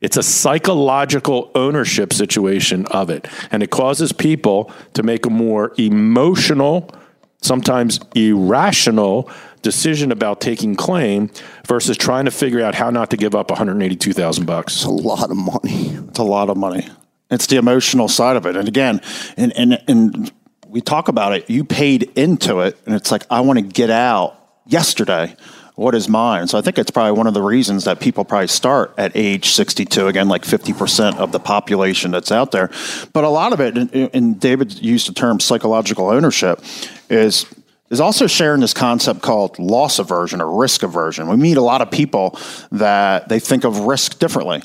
It's 0.00 0.16
a 0.16 0.22
psychological 0.22 1.50
ownership 1.54 2.12
situation 2.12 2.86
of 2.86 3.10
it. 3.10 3.26
And 3.50 3.62
it 3.62 3.70
causes 3.70 4.12
people 4.12 4.70
to 4.94 5.02
make 5.02 5.26
a 5.26 5.30
more 5.30 5.72
emotional, 5.76 6.94
sometimes 7.42 7.98
irrational 8.14 9.30
decision 9.62 10.12
about 10.12 10.40
taking 10.40 10.76
claim 10.76 11.30
versus 11.66 11.96
trying 11.96 12.26
to 12.26 12.30
figure 12.30 12.62
out 12.62 12.76
how 12.76 12.90
not 12.90 13.10
to 13.10 13.16
give 13.16 13.34
up 13.34 13.50
182,000 13.50 14.46
bucks. 14.46 14.76
It's 14.76 14.84
a 14.84 14.90
lot 14.90 15.30
of 15.30 15.36
money. 15.36 15.96
It's 16.08 16.18
a 16.18 16.24
lot 16.24 16.48
of 16.48 16.56
money. 16.56 16.88
It's 17.30 17.48
the 17.48 17.56
emotional 17.56 18.08
side 18.08 18.36
of 18.36 18.46
it. 18.46 18.56
And 18.56 18.68
again, 18.68 19.00
and, 19.36 19.52
and, 19.56 19.82
and 19.88 20.32
we 20.68 20.80
talk 20.80 21.08
about 21.08 21.32
it, 21.32 21.50
you 21.50 21.64
paid 21.64 22.04
into 22.16 22.60
it, 22.60 22.78
and 22.86 22.94
it's 22.94 23.10
like, 23.10 23.24
I 23.30 23.40
want 23.40 23.58
to 23.58 23.64
get 23.64 23.90
out 23.90 24.38
yesterday. 24.66 25.34
What 25.78 25.94
is 25.94 26.08
mine? 26.08 26.48
So 26.48 26.58
I 26.58 26.60
think 26.60 26.76
it's 26.76 26.90
probably 26.90 27.12
one 27.12 27.28
of 27.28 27.34
the 27.34 27.42
reasons 27.42 27.84
that 27.84 28.00
people 28.00 28.24
probably 28.24 28.48
start 28.48 28.92
at 28.98 29.12
age 29.14 29.50
62, 29.50 30.08
again, 30.08 30.28
like 30.28 30.42
50% 30.42 31.18
of 31.18 31.30
the 31.30 31.38
population 31.38 32.10
that's 32.10 32.32
out 32.32 32.50
there. 32.50 32.68
But 33.12 33.22
a 33.22 33.28
lot 33.28 33.52
of 33.52 33.60
it, 33.60 33.76
and, 33.76 34.40
David 34.40 34.82
used 34.82 35.08
the 35.08 35.14
term 35.14 35.38
psychological 35.38 36.08
ownership, 36.08 36.64
is 37.08 37.46
is 37.90 38.00
also 38.00 38.26
sharing 38.26 38.60
this 38.60 38.74
concept 38.74 39.22
called 39.22 39.56
loss 39.60 40.00
aversion 40.00 40.40
or 40.40 40.60
risk 40.60 40.82
aversion. 40.82 41.28
We 41.28 41.36
meet 41.36 41.56
a 41.56 41.62
lot 41.62 41.80
of 41.80 41.92
people 41.92 42.36
that 42.72 43.28
they 43.28 43.38
think 43.38 43.62
of 43.62 43.78
risk 43.78 44.18
differently. 44.18 44.64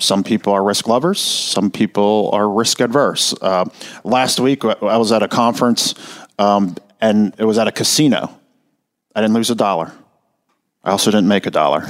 Some 0.00 0.24
people 0.24 0.52
are 0.52 0.64
risk 0.64 0.88
lovers, 0.88 1.20
some 1.20 1.70
people 1.70 2.30
are 2.32 2.50
risk 2.50 2.80
adverse. 2.80 3.32
Uh, 3.40 3.66
last 4.02 4.40
week, 4.40 4.64
I 4.64 4.96
was 4.96 5.12
at 5.12 5.22
a 5.22 5.28
conference 5.28 5.94
um, 6.36 6.74
and 7.00 7.32
it 7.38 7.44
was 7.44 7.58
at 7.58 7.68
a 7.68 7.72
casino. 7.72 8.36
I 9.14 9.20
didn't 9.20 9.34
lose 9.34 9.50
a 9.50 9.54
dollar. 9.54 9.92
I 10.88 10.90
also 10.90 11.10
didn't 11.10 11.28
make 11.28 11.44
a 11.44 11.50
dollar. 11.50 11.86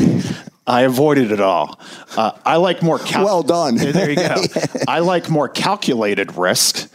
I 0.66 0.82
avoided 0.82 1.30
it 1.30 1.40
all. 1.40 1.78
Uh, 2.16 2.32
I 2.44 2.56
like 2.56 2.82
more. 2.82 2.98
Cal- 2.98 3.24
well 3.24 3.44
done. 3.44 3.76
there 3.76 4.10
you 4.10 4.16
go. 4.16 4.42
I 4.88 4.98
like 4.98 5.30
more 5.30 5.48
calculated 5.48 6.36
risk, 6.36 6.90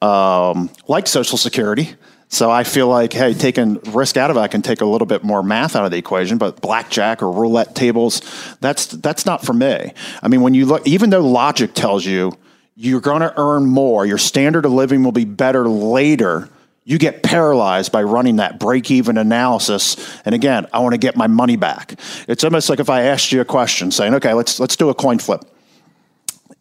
um, 0.00 0.70
like 0.86 1.08
Social 1.08 1.36
Security. 1.36 1.96
So 2.28 2.48
I 2.48 2.62
feel 2.62 2.86
like, 2.86 3.12
hey, 3.12 3.34
taking 3.34 3.80
risk 3.90 4.16
out 4.16 4.30
of 4.30 4.36
it, 4.36 4.40
I 4.40 4.46
can 4.46 4.62
take 4.62 4.82
a 4.82 4.84
little 4.84 5.06
bit 5.06 5.24
more 5.24 5.42
math 5.42 5.74
out 5.74 5.84
of 5.84 5.90
the 5.90 5.96
equation. 5.96 6.38
But 6.38 6.60
blackjack 6.60 7.24
or 7.24 7.32
roulette 7.32 7.74
tables, 7.74 8.22
that's 8.60 8.86
that's 8.86 9.26
not 9.26 9.44
for 9.44 9.52
me. 9.52 9.92
I 10.22 10.28
mean, 10.28 10.42
when 10.42 10.54
you 10.54 10.64
look, 10.64 10.86
even 10.86 11.10
though 11.10 11.26
logic 11.26 11.74
tells 11.74 12.06
you 12.06 12.38
you're 12.76 13.00
going 13.00 13.22
to 13.22 13.34
earn 13.36 13.66
more, 13.66 14.06
your 14.06 14.18
standard 14.18 14.64
of 14.64 14.70
living 14.70 15.02
will 15.02 15.10
be 15.10 15.24
better 15.24 15.68
later. 15.68 16.50
You 16.88 16.96
get 16.96 17.22
paralyzed 17.22 17.92
by 17.92 18.02
running 18.02 18.36
that 18.36 18.58
break 18.58 18.90
even 18.90 19.18
analysis. 19.18 20.18
And 20.24 20.34
again, 20.34 20.66
I 20.72 20.78
want 20.78 20.94
to 20.94 20.98
get 20.98 21.16
my 21.16 21.26
money 21.26 21.56
back. 21.56 22.00
It's 22.26 22.44
almost 22.44 22.70
like 22.70 22.80
if 22.80 22.88
I 22.88 23.02
asked 23.02 23.30
you 23.30 23.42
a 23.42 23.44
question 23.44 23.90
saying, 23.90 24.14
okay, 24.14 24.32
let's, 24.32 24.58
let's 24.58 24.74
do 24.74 24.88
a 24.88 24.94
coin 24.94 25.18
flip. 25.18 25.44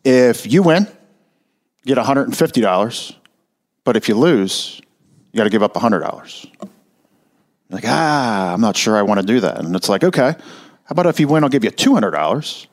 If 0.03 0.45
you 0.45 0.63
win, 0.63 0.85
you 1.85 1.95
get 1.95 1.97
$150. 1.97 3.15
But 3.85 3.95
if 3.95 4.09
you 4.09 4.15
lose, 4.15 4.81
you 5.31 5.37
got 5.37 5.45
to 5.45 5.49
give 5.49 5.63
up 5.63 5.75
$100. 5.75 6.67
Like, 7.69 7.85
ah, 7.87 8.53
I'm 8.53 8.59
not 8.59 8.75
sure 8.75 8.97
I 8.97 9.03
want 9.03 9.21
to 9.21 9.25
do 9.25 9.39
that. 9.39 9.59
And 9.59 9.73
it's 9.77 9.87
like, 9.87 10.03
okay, 10.03 10.31
how 10.31 10.91
about 10.91 11.05
if 11.05 11.21
you 11.21 11.29
win, 11.29 11.45
I'll 11.45 11.49
give 11.49 11.63
you 11.63 11.71
$200? 11.71 12.67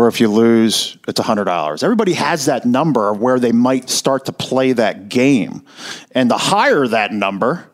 Or 0.00 0.08
if 0.08 0.18
you 0.18 0.28
lose, 0.28 0.96
it's 1.06 1.20
$100. 1.20 1.82
Everybody 1.82 2.14
has 2.14 2.46
that 2.46 2.64
number 2.64 3.12
where 3.12 3.38
they 3.38 3.52
might 3.52 3.90
start 3.90 4.24
to 4.24 4.32
play 4.32 4.72
that 4.72 5.10
game. 5.10 5.62
And 6.12 6.30
the 6.30 6.38
higher 6.38 6.88
that 6.88 7.12
number, 7.12 7.68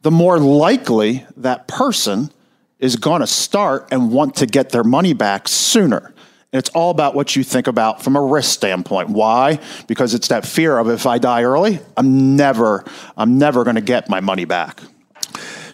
the 0.00 0.10
more 0.10 0.38
likely 0.38 1.26
that 1.36 1.68
person 1.68 2.30
is 2.78 2.96
going 2.96 3.20
to 3.20 3.26
start 3.26 3.88
and 3.90 4.10
want 4.10 4.36
to 4.36 4.46
get 4.46 4.70
their 4.70 4.82
money 4.82 5.12
back 5.12 5.48
sooner. 5.48 6.14
And 6.50 6.58
it's 6.58 6.70
all 6.70 6.90
about 6.90 7.14
what 7.14 7.36
you 7.36 7.44
think 7.44 7.66
about 7.66 8.02
from 8.02 8.16
a 8.16 8.22
risk 8.22 8.54
standpoint. 8.54 9.10
Why? 9.10 9.58
Because 9.86 10.14
it's 10.14 10.28
that 10.28 10.46
fear 10.46 10.78
of 10.78 10.88
if 10.88 11.04
I 11.04 11.18
die 11.18 11.42
early, 11.42 11.78
I'm 11.98 12.36
never, 12.36 12.86
I'm 13.18 13.36
never 13.36 13.64
going 13.64 13.76
to 13.76 13.82
get 13.82 14.08
my 14.08 14.20
money 14.20 14.46
back. 14.46 14.80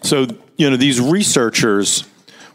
So, 0.03 0.27
you 0.57 0.69
know, 0.69 0.75
these 0.75 0.99
researchers, 0.99 2.01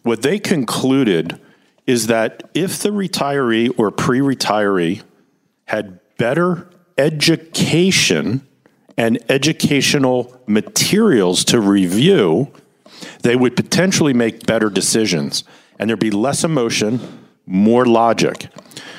what 0.02 0.20
they 0.20 0.38
concluded 0.38 1.40
is 1.86 2.06
that 2.06 2.48
if 2.54 2.78
the 2.78 2.90
retiree 2.90 3.72
or 3.78 3.90
pre 3.90 4.20
retiree 4.20 5.02
had 5.66 6.00
better 6.16 6.68
education 6.98 8.46
and 8.96 9.18
educational 9.30 10.40
materials 10.46 11.44
to 11.44 11.60
review, 11.60 12.52
they 13.22 13.34
would 13.34 13.56
potentially 13.56 14.12
make 14.12 14.46
better 14.46 14.68
decisions 14.68 15.44
and 15.80 15.88
there'd 15.88 15.98
be 15.98 16.10
less 16.10 16.44
emotion 16.44 17.00
more 17.46 17.86
logic. 17.86 18.48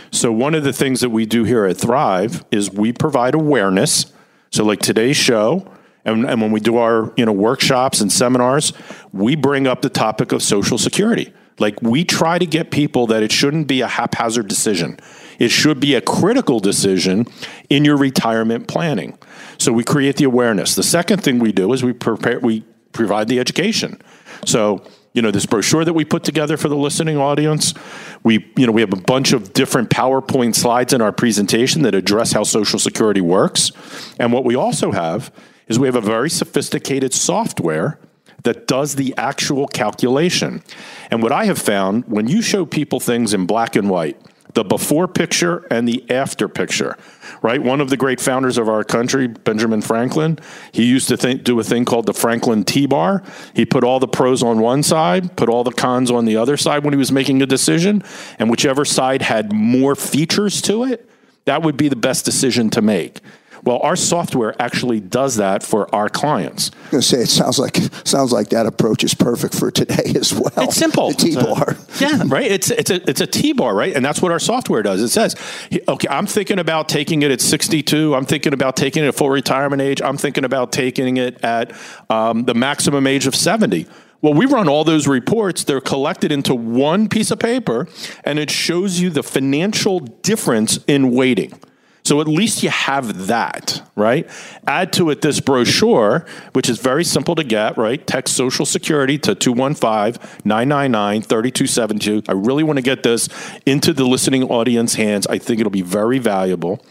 So, 0.10 0.32
one 0.32 0.56
of 0.56 0.64
the 0.66 0.74
things 0.74 1.00
that 1.02 1.10
we 1.10 1.26
do 1.26 1.46
here 1.46 1.66
at 1.66 1.78
Thrive 1.78 2.44
is 2.52 2.70
we 2.70 2.92
provide 2.92 3.34
awareness. 3.34 4.12
So, 4.52 4.66
like 4.66 4.80
today's 4.80 5.16
show, 5.16 5.72
and, 6.04 6.26
and 6.26 6.42
when 6.42 6.52
we 6.52 6.60
do 6.60 6.78
our 6.78 7.14
you 7.16 7.26
know 7.26 7.32
workshops 7.32 8.02
and 8.02 8.12
seminars, 8.12 8.74
we 9.14 9.36
bring 9.36 9.68
up 9.68 9.82
the 9.82 9.90
topic 9.90 10.34
of 10.34 10.44
Social 10.44 10.78
Security. 10.78 11.32
Like 11.62 11.82
we 11.82 12.04
try 12.04 12.40
to 12.40 12.46
get 12.46 12.72
people 12.72 13.08
that 13.08 13.22
it 13.22 13.32
shouldn't 13.32 13.68
be 13.68 13.82
a 13.82 13.88
haphazard 13.88 14.48
decision. 14.48 15.00
It 15.40 15.50
should 15.50 15.80
be 15.80 15.96
a 15.96 16.02
critical 16.02 16.60
decision 16.60 17.28
in 17.70 17.86
your 17.86 17.98
retirement 17.98 18.68
planning. 18.68 19.18
So 19.60 19.72
we 19.72 19.84
create 19.84 20.18
the 20.18 20.26
awareness. 20.26 20.76
The 20.76 20.84
second 20.84 21.24
thing 21.24 21.40
we 21.40 21.52
do 21.52 21.72
is 21.72 21.84
we 21.84 21.94
prepare 21.94 22.40
we 22.40 22.66
provide 22.94 23.28
the 23.28 23.40
education. 23.40 24.02
So 24.46 24.84
you 25.14 25.22
know 25.22 25.30
this 25.30 25.46
brochure 25.46 25.86
that 25.86 25.94
we 25.94 26.04
put 26.04 26.24
together 26.24 26.58
for 26.58 26.70
the 26.70 26.76
listening 26.76 27.18
audience 27.18 27.74
we 28.24 28.50
you 28.56 28.66
know 28.66 28.72
we 28.72 28.80
have 28.80 28.94
a 28.94 29.02
bunch 29.02 29.34
of 29.34 29.52
different 29.52 29.90
powerpoint 29.90 30.56
slides 30.56 30.94
in 30.94 31.02
our 31.02 31.12
presentation 31.12 31.82
that 31.82 31.94
address 31.94 32.32
how 32.32 32.44
social 32.44 32.80
security 32.80 33.20
works 33.20 33.74
and 34.20 34.32
what 34.32 34.46
we 34.46 34.56
also 34.56 34.92
have 34.92 35.30
is 35.68 35.78
we 35.78 35.86
have 35.86 35.98
a 35.98 36.02
very 36.02 36.30
sophisticated 36.30 37.14
software 37.14 38.00
that 38.44 38.68
does 38.68 38.96
the 38.96 39.14
actual 39.18 39.68
calculation 39.68 40.64
and 41.10 41.22
what 41.22 41.32
i 41.32 41.46
have 41.46 41.60
found 41.60 42.04
when 42.06 42.28
you 42.28 42.42
show 42.42 42.66
people 42.66 43.00
things 43.00 43.34
in 43.34 43.46
black 43.46 43.76
and 43.76 43.90
white 43.90 44.18
the 44.54 44.64
before 44.64 45.08
picture 45.08 45.66
and 45.72 45.88
the 45.88 46.10
after 46.10 46.48
picture, 46.48 46.98
right? 47.42 47.62
One 47.62 47.80
of 47.82 47.90
the 47.90 47.98
great 47.98 48.20
founders 48.20 48.58
of 48.58 48.68
our 48.68 48.84
country, 48.84 49.28
Benjamin 49.28 49.82
Franklin, 49.82 50.40
he 50.72 50.86
used 50.86 51.08
to 51.10 51.18
think, 51.18 51.44
do 51.44 51.60
a 51.60 51.64
thing 51.64 51.86
called 51.86 52.06
the 52.06 52.14
Franklin 52.14 52.64
T 52.64 52.86
bar. 52.86 53.24
He 53.56 53.66
put 53.66 53.84
all 53.84 54.00
the 54.00 54.08
pros 54.08 54.44
on 54.44 54.60
one 54.60 54.84
side, 54.84 55.36
put 55.38 55.50
all 55.50 55.64
the 55.64 55.72
cons 55.72 56.12
on 56.12 56.26
the 56.26 56.38
other 56.38 56.58
side 56.58 56.84
when 56.84 56.94
he 56.94 56.98
was 56.98 57.12
making 57.12 57.42
a 57.42 57.46
decision, 57.46 58.04
and 58.40 58.50
whichever 58.50 58.86
side 58.86 59.22
had 59.22 59.54
more 59.54 59.96
features 59.96 60.62
to 60.64 60.84
it, 60.84 61.10
that 61.46 61.64
would 61.64 61.78
be 61.78 61.90
the 61.90 61.96
best 61.96 62.26
decision 62.26 62.70
to 62.72 62.82
make. 62.82 63.20
Well, 63.64 63.80
our 63.80 63.96
software 63.96 64.60
actually 64.60 65.00
does 65.00 65.36
that 65.36 65.62
for 65.62 65.94
our 65.94 66.10
clients. 66.10 66.72
I 66.92 66.96
was 66.96 67.08
say 67.08 67.20
it 67.20 67.30
sounds 67.30 67.60
like 67.60 67.78
sounds 68.06 68.32
like 68.32 68.50
that 68.50 68.66
approach 68.66 69.04
is 69.04 69.14
perfect 69.14 69.54
for 69.54 69.70
today 69.70 70.14
as 70.16 70.34
well. 70.34 70.52
It's 70.58 70.76
simple. 70.76 71.10
The 71.10 71.16
T 71.16 71.36
bar. 71.36 71.78
Yeah, 72.00 72.24
right. 72.26 72.52
It's 72.52 72.72
it's 72.72 72.90
a 72.90 73.10
it's 73.10 73.22
a 73.22 73.28
T 73.28 73.54
bar, 73.54 73.76
right? 73.76 73.96
And 73.96 74.04
that's 74.04 74.22
what 74.22 74.32
our 74.32 74.40
software 74.40 74.82
does. 74.82 75.02
It 75.02 75.10
says, 75.10 75.36
okay, 75.88 76.08
I'm 76.10 76.26
thinking 76.26 76.60
about 76.60 76.90
taking 76.90 77.22
it 77.22 77.32
at 77.32 77.42
62. 77.42 78.16
I'm 78.16 78.26
thinking 78.26 78.54
about 78.54 78.76
taking 78.76 79.04
it 79.04 79.08
at 79.08 79.16
full 79.16 79.30
retirement 79.30 79.82
age. 79.82 80.02
I'm 80.02 80.18
thinking 80.18 80.44
about 80.44 80.72
taking 80.72 81.18
it 81.18 81.44
at 81.44 81.74
um, 82.10 82.46
the 82.46 82.54
maximum 82.56 83.06
age 83.06 83.28
of 83.28 83.36
70. 83.36 83.86
Well, 84.22 84.36
we 84.36 84.46
run 84.46 84.70
all 84.70 84.84
those 84.84 85.08
reports. 85.08 85.64
They're 85.64 85.82
collected 85.82 86.32
into 86.32 86.54
one 86.54 87.10
piece 87.10 87.32
of 87.32 87.40
paper, 87.40 87.88
and 88.24 88.38
it 88.38 88.52
shows 88.52 89.00
you 89.00 89.10
the 89.10 89.24
financial 89.24 90.00
difference 90.00 90.78
in 90.88 91.12
waiting. 91.12 91.60
So 92.12 92.20
at 92.20 92.28
least 92.28 92.62
you 92.62 92.70
have 92.70 93.28
that, 93.28 93.82
right? 93.96 94.30
Add 94.68 94.92
to 94.94 95.12
it 95.12 95.22
this 95.22 95.40
brochure, 95.40 96.26
which 96.52 96.68
is 96.68 96.78
very 96.78 97.06
simple 97.06 97.36
to 97.36 97.44
get, 97.46 97.78
right? 97.78 98.06
Text 98.06 98.36
Social 98.36 98.66
Security 98.66 99.18
to 99.20 99.34
215 99.34 100.22
999 100.44 101.22
3272. 101.22 102.24
I 102.28 102.34
really 102.34 102.64
want 102.64 102.76
to 102.76 102.84
get 102.84 103.04
this 103.04 103.30
into 103.66 103.94
the 103.94 104.04
listening 104.04 104.44
audience 104.44 104.96
hands. 104.96 105.26
I 105.28 105.38
think 105.38 105.62
it'll 105.62 105.70
be 105.72 105.84
very 105.84 106.20
valuable. 106.20 106.84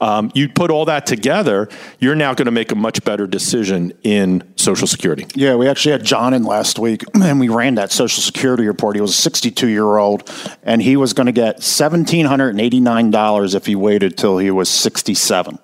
Um, 0.00 0.30
you 0.34 0.48
put 0.48 0.70
all 0.70 0.84
that 0.86 1.06
together, 1.06 1.68
you're 1.98 2.14
now 2.14 2.34
going 2.34 2.46
to 2.46 2.52
make 2.52 2.72
a 2.72 2.74
much 2.74 3.04
better 3.04 3.26
decision 3.26 3.92
in 4.02 4.42
Social 4.56 4.86
Security. 4.86 5.26
Yeah, 5.34 5.54
we 5.54 5.68
actually 5.68 5.92
had 5.92 6.04
John 6.04 6.34
in 6.34 6.44
last 6.44 6.78
week, 6.78 7.02
and 7.14 7.40
we 7.40 7.48
ran 7.48 7.76
that 7.76 7.92
Social 7.92 8.22
Security 8.22 8.66
report. 8.66 8.96
He 8.96 9.00
was 9.00 9.12
a 9.12 9.14
62 9.14 9.68
year 9.68 9.96
old, 9.96 10.30
and 10.62 10.82
he 10.82 10.96
was 10.96 11.12
going 11.12 11.26
to 11.26 11.32
get 11.32 11.58
$1,789 11.58 13.54
if 13.54 13.66
he 13.66 13.76
waited 13.76 14.16
till 14.18 14.38
he 14.38 14.50
was 14.50 14.68
67. 14.68 15.58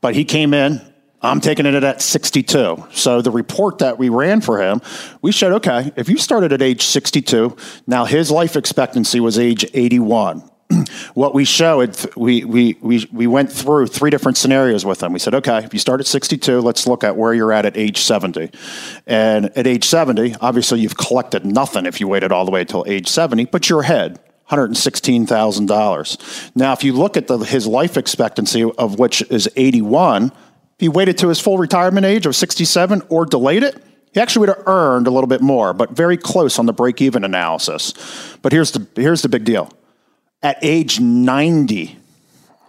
But 0.00 0.14
he 0.14 0.24
came 0.24 0.54
in. 0.54 0.80
I'm 1.22 1.42
taking 1.42 1.66
it 1.66 1.74
at 1.74 2.00
62. 2.00 2.86
So 2.92 3.20
the 3.20 3.30
report 3.30 3.78
that 3.78 3.98
we 3.98 4.08
ran 4.08 4.40
for 4.40 4.58
him, 4.58 4.80
we 5.20 5.32
showed 5.32 5.52
okay, 5.56 5.92
if 5.96 6.08
you 6.08 6.16
started 6.16 6.50
at 6.50 6.62
age 6.62 6.86
62, 6.86 7.58
now 7.86 8.06
his 8.06 8.30
life 8.30 8.56
expectancy 8.56 9.20
was 9.20 9.38
age 9.38 9.66
81 9.74 10.49
what 11.14 11.34
we 11.34 11.44
showed, 11.44 11.96
we, 12.16 12.44
we, 12.44 12.76
we, 12.80 13.08
we 13.12 13.26
went 13.26 13.52
through 13.52 13.88
three 13.88 14.10
different 14.10 14.38
scenarios 14.38 14.84
with 14.84 15.00
them. 15.00 15.12
We 15.12 15.18
said, 15.18 15.34
okay, 15.36 15.58
if 15.58 15.72
you 15.72 15.80
start 15.80 16.00
at 16.00 16.06
62, 16.06 16.60
let's 16.60 16.86
look 16.86 17.04
at 17.04 17.16
where 17.16 17.34
you're 17.34 17.52
at 17.52 17.66
at 17.66 17.76
age 17.76 17.98
70. 17.98 18.50
And 19.06 19.46
at 19.56 19.66
age 19.66 19.84
70, 19.84 20.36
obviously 20.40 20.80
you've 20.80 20.96
collected 20.96 21.44
nothing 21.44 21.86
if 21.86 22.00
you 22.00 22.08
waited 22.08 22.32
all 22.32 22.44
the 22.44 22.50
way 22.50 22.62
until 22.62 22.84
age 22.86 23.08
70, 23.08 23.46
but 23.46 23.68
you're 23.68 23.80
ahead. 23.80 24.20
$116,000. 24.50 26.56
Now, 26.56 26.72
if 26.72 26.82
you 26.82 26.92
look 26.92 27.16
at 27.16 27.28
the, 27.28 27.38
his 27.38 27.66
life 27.66 27.96
expectancy, 27.96 28.64
of 28.64 28.98
which 28.98 29.22
is 29.30 29.48
81, 29.54 30.26
if 30.26 30.32
he 30.78 30.88
waited 30.88 31.18
to 31.18 31.28
his 31.28 31.38
full 31.38 31.56
retirement 31.56 32.04
age 32.04 32.26
of 32.26 32.34
67 32.34 33.02
or 33.08 33.26
delayed 33.26 33.62
it, 33.62 33.80
he 34.12 34.20
actually 34.20 34.40
would 34.40 34.56
have 34.56 34.66
earned 34.66 35.06
a 35.06 35.10
little 35.10 35.28
bit 35.28 35.40
more, 35.40 35.72
but 35.72 35.92
very 35.92 36.16
close 36.16 36.58
on 36.58 36.66
the 36.66 36.72
break 36.72 37.00
even 37.00 37.22
analysis. 37.22 37.94
But 38.42 38.50
here's 38.50 38.72
the, 38.72 38.84
here's 38.96 39.22
the 39.22 39.28
big 39.28 39.44
deal 39.44 39.72
at 40.42 40.58
age 40.62 41.00
90, 41.00 41.98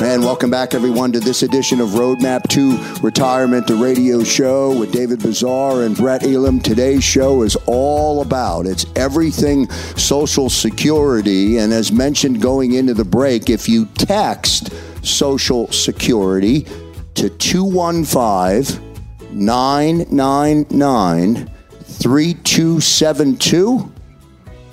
And 0.00 0.22
welcome 0.22 0.48
back, 0.48 0.74
everyone, 0.74 1.10
to 1.10 1.18
this 1.18 1.42
edition 1.42 1.80
of 1.80 1.88
Roadmap 1.88 2.46
to 2.50 2.78
Retirement, 3.02 3.66
the 3.66 3.74
radio 3.74 4.22
show 4.22 4.78
with 4.78 4.92
David 4.92 5.18
Bazaar 5.18 5.82
and 5.82 5.96
Brett 5.96 6.22
Elam. 6.22 6.60
Today's 6.60 7.02
show 7.02 7.42
is 7.42 7.56
all 7.66 8.22
about 8.22 8.66
it's 8.66 8.86
everything 8.94 9.68
Social 9.96 10.48
Security. 10.48 11.58
And 11.58 11.72
as 11.72 11.90
mentioned 11.90 12.40
going 12.40 12.74
into 12.74 12.94
the 12.94 13.04
break, 13.04 13.50
if 13.50 13.68
you 13.68 13.86
text 13.96 14.72
Social 15.04 15.66
Security 15.72 16.64
to 17.14 17.28
215 17.28 18.80
999 19.32 21.50
3272, 21.82 23.92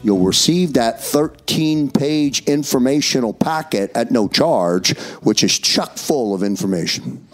You'll 0.05 0.19
receive 0.19 0.73
that 0.73 1.01
13 1.01 1.89
page 1.89 2.43
informational 2.43 3.33
packet 3.33 3.91
at 3.95 4.11
no 4.11 4.27
charge, 4.27 4.95
which 5.23 5.43
is 5.43 5.57
chock 5.57 5.97
full 5.97 6.35
of 6.35 6.43
information. 6.43 7.27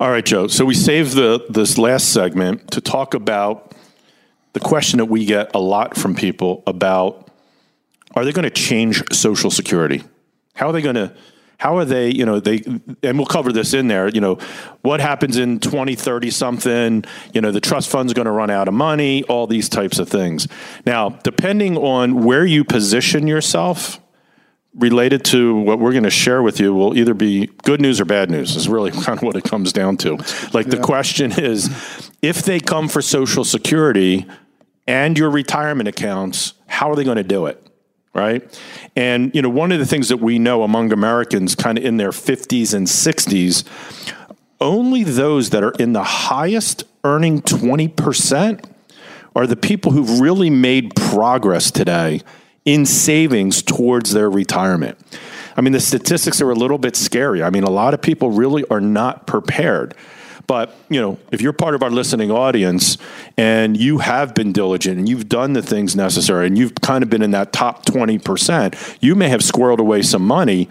All 0.00 0.08
right, 0.08 0.24
Joe. 0.24 0.46
So 0.46 0.64
we 0.64 0.74
saved 0.74 1.12
the, 1.12 1.44
this 1.50 1.76
last 1.76 2.14
segment 2.14 2.70
to 2.70 2.80
talk 2.80 3.12
about 3.12 3.74
the 4.54 4.60
question 4.60 4.96
that 4.96 5.04
we 5.04 5.26
get 5.26 5.54
a 5.54 5.58
lot 5.58 5.94
from 5.94 6.14
people 6.14 6.62
about 6.66 7.30
are 8.14 8.24
they 8.24 8.32
going 8.32 8.44
to 8.44 8.50
change 8.50 9.02
Social 9.12 9.50
Security? 9.50 10.02
How 10.54 10.68
are 10.68 10.72
they 10.72 10.80
going 10.80 10.94
to 10.94 11.14
how 11.58 11.76
are 11.78 11.84
they, 11.84 12.10
you 12.10 12.26
know, 12.26 12.40
they, 12.40 12.62
and 13.02 13.18
we'll 13.18 13.26
cover 13.26 13.52
this 13.52 13.72
in 13.72 13.88
there, 13.88 14.08
you 14.08 14.20
know, 14.20 14.38
what 14.82 15.00
happens 15.00 15.36
in 15.36 15.58
2030 15.58 16.30
something, 16.30 17.04
you 17.32 17.40
know, 17.40 17.50
the 17.50 17.60
trust 17.60 17.88
fund's 17.88 18.12
going 18.12 18.26
to 18.26 18.32
run 18.32 18.50
out 18.50 18.68
of 18.68 18.74
money, 18.74 19.22
all 19.24 19.46
these 19.46 19.68
types 19.68 19.98
of 19.98 20.08
things. 20.08 20.46
Now, 20.84 21.10
depending 21.10 21.76
on 21.78 22.24
where 22.24 22.44
you 22.44 22.64
position 22.64 23.26
yourself, 23.26 24.00
related 24.74 25.24
to 25.24 25.54
what 25.54 25.78
we're 25.78 25.92
going 25.92 26.04
to 26.04 26.10
share 26.10 26.42
with 26.42 26.60
you 26.60 26.74
will 26.74 26.96
either 26.98 27.14
be 27.14 27.46
good 27.62 27.80
news 27.80 27.98
or 27.98 28.04
bad 28.04 28.30
news 28.30 28.56
is 28.56 28.68
really 28.68 28.90
kind 29.02 29.18
of 29.18 29.22
what 29.22 29.34
it 29.34 29.42
comes 29.42 29.72
down 29.72 29.96
to. 29.96 30.16
Like 30.52 30.66
the 30.66 30.78
question 30.82 31.32
is 31.32 31.70
if 32.20 32.42
they 32.42 32.60
come 32.60 32.88
for 32.88 33.00
social 33.00 33.42
security 33.42 34.26
and 34.86 35.18
your 35.18 35.30
retirement 35.30 35.88
accounts 35.88 36.52
how 36.66 36.90
are 36.90 36.96
they 36.96 37.04
going 37.04 37.16
to 37.16 37.24
do 37.24 37.46
it 37.46 37.65
right? 38.16 38.60
And 38.96 39.32
you 39.34 39.42
know, 39.42 39.50
one 39.50 39.70
of 39.70 39.78
the 39.78 39.86
things 39.86 40.08
that 40.08 40.16
we 40.16 40.38
know 40.38 40.62
among 40.62 40.92
Americans, 40.92 41.54
kind 41.54 41.76
of 41.76 41.84
in 41.84 41.98
their 41.98 42.10
50s 42.10 42.72
and 42.74 42.86
60s, 42.86 43.64
only 44.60 45.04
those 45.04 45.50
that 45.50 45.62
are 45.62 45.72
in 45.72 45.92
the 45.92 46.02
highest 46.02 46.84
earning 47.04 47.42
20% 47.42 48.64
are 49.36 49.46
the 49.46 49.56
people 49.56 49.92
who've 49.92 50.18
really 50.18 50.48
made 50.48 50.96
progress 50.96 51.70
today 51.70 52.22
in 52.64 52.86
savings 52.86 53.62
towards 53.62 54.12
their 54.12 54.30
retirement. 54.30 54.98
I 55.56 55.60
mean, 55.60 55.74
the 55.74 55.80
statistics 55.80 56.40
are 56.40 56.50
a 56.50 56.54
little 56.54 56.78
bit 56.78 56.96
scary. 56.96 57.42
I 57.42 57.50
mean, 57.50 57.64
a 57.64 57.70
lot 57.70 57.92
of 57.92 58.00
people 58.00 58.30
really 58.30 58.64
are 58.70 58.80
not 58.80 59.26
prepared. 59.26 59.94
But, 60.46 60.74
you 60.88 61.00
know, 61.00 61.18
if 61.32 61.40
you're 61.40 61.52
part 61.52 61.74
of 61.74 61.82
our 61.82 61.90
listening 61.90 62.30
audience 62.30 62.98
and 63.36 63.76
you 63.76 63.98
have 63.98 64.34
been 64.34 64.52
diligent 64.52 64.98
and 64.98 65.08
you've 65.08 65.28
done 65.28 65.54
the 65.54 65.62
things 65.62 65.96
necessary 65.96 66.46
and 66.46 66.56
you've 66.56 66.74
kind 66.76 67.02
of 67.02 67.10
been 67.10 67.22
in 67.22 67.32
that 67.32 67.52
top 67.52 67.84
20%, 67.86 68.98
you 69.00 69.14
may 69.14 69.28
have 69.28 69.40
squirreled 69.40 69.78
away 69.78 70.02
some 70.02 70.26
money. 70.26 70.68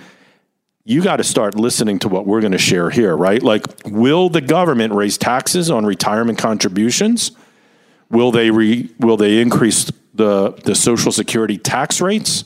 You 0.86 1.04
got 1.04 1.18
to 1.18 1.24
start 1.24 1.56
listening 1.56 2.00
to 2.00 2.10
what 2.10 2.26
we're 2.26 2.42
going 2.42 2.54
to 2.54 2.58
share 2.58 2.90
here, 2.90 3.16
right? 3.18 3.42
Like, 3.42 3.66
will 3.86 4.30
the 4.30 4.42
government 4.42 4.94
raise 4.94 5.18
taxes 5.18 5.70
on 5.70 5.86
retirement 5.86 6.38
contributions? 6.38 7.32
Will 8.10 8.32
they 8.32 8.52
re, 8.52 8.90
will 9.00 9.18
they 9.18 9.42
increase 9.42 9.92
the 10.14 10.52
the 10.64 10.76
social 10.76 11.12
security 11.12 11.58
tax 11.58 12.00
rates? 12.00 12.46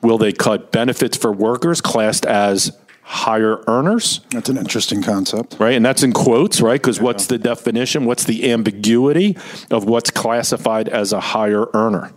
Will 0.00 0.18
they 0.18 0.32
cut 0.32 0.72
benefits 0.72 1.16
for 1.16 1.32
workers 1.32 1.80
classed 1.80 2.24
as 2.24 2.76
higher 3.02 3.62
earners. 3.66 4.20
That's 4.30 4.48
an 4.48 4.56
interesting 4.56 5.02
concept. 5.02 5.56
Right. 5.58 5.74
And 5.74 5.84
that's 5.84 6.02
in 6.02 6.12
quotes, 6.12 6.60
right? 6.60 6.80
Because 6.80 6.98
yeah. 6.98 7.04
what's 7.04 7.26
the 7.26 7.38
definition? 7.38 8.04
What's 8.04 8.24
the 8.24 8.50
ambiguity 8.50 9.36
of 9.70 9.84
what's 9.84 10.10
classified 10.10 10.88
as 10.88 11.12
a 11.12 11.20
higher 11.20 11.66
earner? 11.74 12.12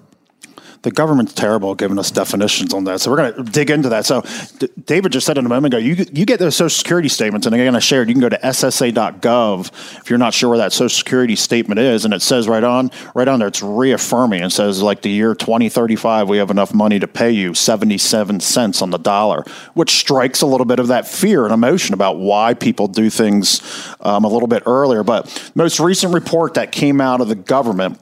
The 0.86 0.92
government's 0.92 1.34
terrible 1.34 1.72
at 1.72 1.78
giving 1.80 1.98
us 1.98 2.12
definitions 2.12 2.72
on 2.72 2.84
that. 2.84 3.02
So 3.02 3.10
we're 3.10 3.18
going 3.18 3.34
to 3.34 3.52
dig 3.52 3.72
into 3.72 3.90
that. 3.90 4.06
So 4.06 4.22
D- 4.60 4.70
David 4.86 5.12
just 5.12 5.26
said 5.26 5.38
in 5.38 5.46
a 5.46 5.50
moment 5.50 5.74
ago, 5.74 5.80
you, 5.80 6.06
you 6.14 6.26
get 6.28 6.40
those 6.40 6.56
Social 6.56 6.70
Security 6.70 7.10
statements, 7.10 7.48
and 7.48 7.56
again, 7.56 7.76
I 7.76 7.80
shared, 7.80 8.08
you 8.08 8.14
can 8.14 8.22
go 8.22 8.30
to 8.30 8.38
SSA.gov 8.38 10.00
if 10.00 10.10
you're 10.12 10.20
not 10.20 10.36
sure 10.36 10.50
where 10.50 10.60
that 10.60 10.74
Social 10.74 10.96
Security 10.96 11.36
statement 11.36 11.80
is, 11.80 12.06
and 12.06 12.14
it 12.14 12.22
says 12.22 12.48
right 12.48 12.64
on, 12.64 12.92
right 13.16 13.28
on 13.28 13.40
there, 13.40 13.48
it's 13.48 13.64
reaffirming. 13.64 14.44
It 14.44 14.52
says 14.52 14.84
like 14.84 15.02
the 15.02 15.10
year 15.10 15.34
2035, 15.34 16.30
we 16.30 16.38
have 16.38 16.52
enough 16.52 16.72
money 16.72 17.00
to 17.00 17.08
pay 17.08 17.32
you 17.32 17.56
77 17.56 18.40
cents 18.40 18.84
on 18.84 18.92
the 18.92 19.00
dollar, 19.00 19.44
which 19.74 19.90
strikes 19.98 20.42
a 20.42 20.46
little 20.46 20.68
bit 20.68 20.80
of 20.80 20.90
that 20.90 21.08
fear 21.08 21.46
and 21.46 21.54
emotion 21.54 21.96
about 21.96 22.20
why 22.20 22.54
people 22.54 22.88
do 22.88 23.10
things 23.10 23.60
um, 24.02 24.24
a 24.24 24.28
little 24.28 24.48
bit 24.48 24.62
earlier. 24.68 25.04
But 25.04 25.52
most 25.56 25.80
recent 25.80 26.14
report 26.14 26.54
that 26.54 26.72
came 26.72 27.02
out 27.02 27.22
of 27.22 27.28
the 27.28 27.36
government 27.36 28.00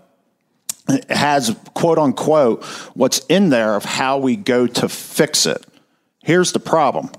has 1.10 1.56
quote 1.74 1.98
unquote 1.98 2.63
what's 2.93 3.19
in 3.30 3.50
there 3.50 3.76
of 3.76 3.86
how 3.86 4.17
we 4.17 4.36
go 4.36 4.67
to 4.67 4.89
fix 4.89 5.46
it. 5.46 5.65
Here's 6.22 6.52
the 6.52 6.60
problem 6.60 7.10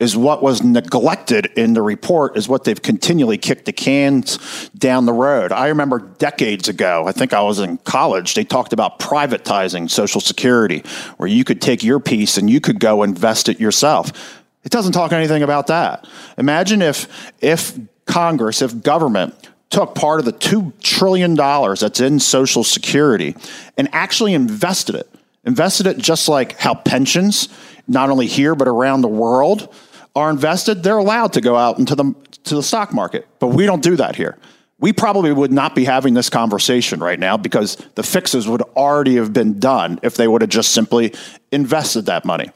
is 0.00 0.16
what 0.16 0.42
was 0.42 0.62
neglected 0.62 1.46
in 1.56 1.72
the 1.72 1.80
report 1.80 2.36
is 2.36 2.48
what 2.48 2.64
they've 2.64 2.82
continually 2.82 3.38
kicked 3.38 3.64
the 3.64 3.72
cans 3.72 4.68
down 4.76 5.06
the 5.06 5.12
road. 5.12 5.52
I 5.52 5.68
remember 5.68 6.00
decades 6.00 6.68
ago, 6.68 7.06
I 7.06 7.12
think 7.12 7.32
I 7.32 7.40
was 7.42 7.60
in 7.60 7.78
college, 7.78 8.34
they 8.34 8.44
talked 8.44 8.72
about 8.72 8.98
privatizing 8.98 9.88
Social 9.88 10.20
Security, 10.20 10.82
where 11.16 11.28
you 11.28 11.44
could 11.44 11.62
take 11.62 11.84
your 11.84 12.00
piece 12.00 12.36
and 12.36 12.50
you 12.50 12.60
could 12.60 12.80
go 12.80 13.04
invest 13.04 13.48
it 13.48 13.60
yourself. 13.60 14.42
It 14.64 14.72
doesn't 14.72 14.92
talk 14.92 15.12
anything 15.12 15.42
about 15.42 15.68
that. 15.68 16.08
Imagine 16.38 16.82
if 16.82 17.32
if 17.40 17.78
Congress, 18.06 18.62
if 18.62 18.82
government 18.82 19.34
took 19.70 19.94
part 19.94 20.20
of 20.20 20.24
the 20.24 20.32
$2 20.32 20.72
trillion 20.80 21.34
that's 21.34 22.00
in 22.00 22.20
Social 22.20 22.64
Security 22.64 23.34
and 23.76 23.88
actually 23.92 24.34
invested 24.34 24.94
it, 24.94 25.08
invested 25.44 25.86
it 25.86 25.98
just 25.98 26.28
like 26.28 26.58
how 26.58 26.74
pensions, 26.74 27.48
not 27.88 28.10
only 28.10 28.26
here 28.26 28.54
but 28.54 28.68
around 28.68 29.00
the 29.00 29.08
world, 29.08 29.74
are 30.14 30.30
invested, 30.30 30.82
they're 30.82 30.98
allowed 30.98 31.32
to 31.32 31.40
go 31.40 31.56
out 31.56 31.78
into 31.78 31.94
the 31.94 32.14
to 32.44 32.54
the 32.54 32.62
stock 32.62 32.92
market. 32.92 33.26
But 33.38 33.48
we 33.48 33.66
don't 33.66 33.82
do 33.82 33.96
that 33.96 34.16
here. 34.16 34.38
We 34.78 34.92
probably 34.92 35.32
would 35.32 35.52
not 35.52 35.74
be 35.74 35.84
having 35.84 36.14
this 36.14 36.28
conversation 36.28 37.00
right 37.00 37.18
now 37.18 37.36
because 37.36 37.76
the 37.94 38.02
fixes 38.02 38.46
would 38.46 38.62
already 38.76 39.16
have 39.16 39.32
been 39.32 39.58
done 39.58 39.98
if 40.02 40.16
they 40.16 40.28
would 40.28 40.42
have 40.42 40.50
just 40.50 40.72
simply 40.72 41.14
invested 41.50 42.06
that 42.06 42.24
money. 42.24 42.50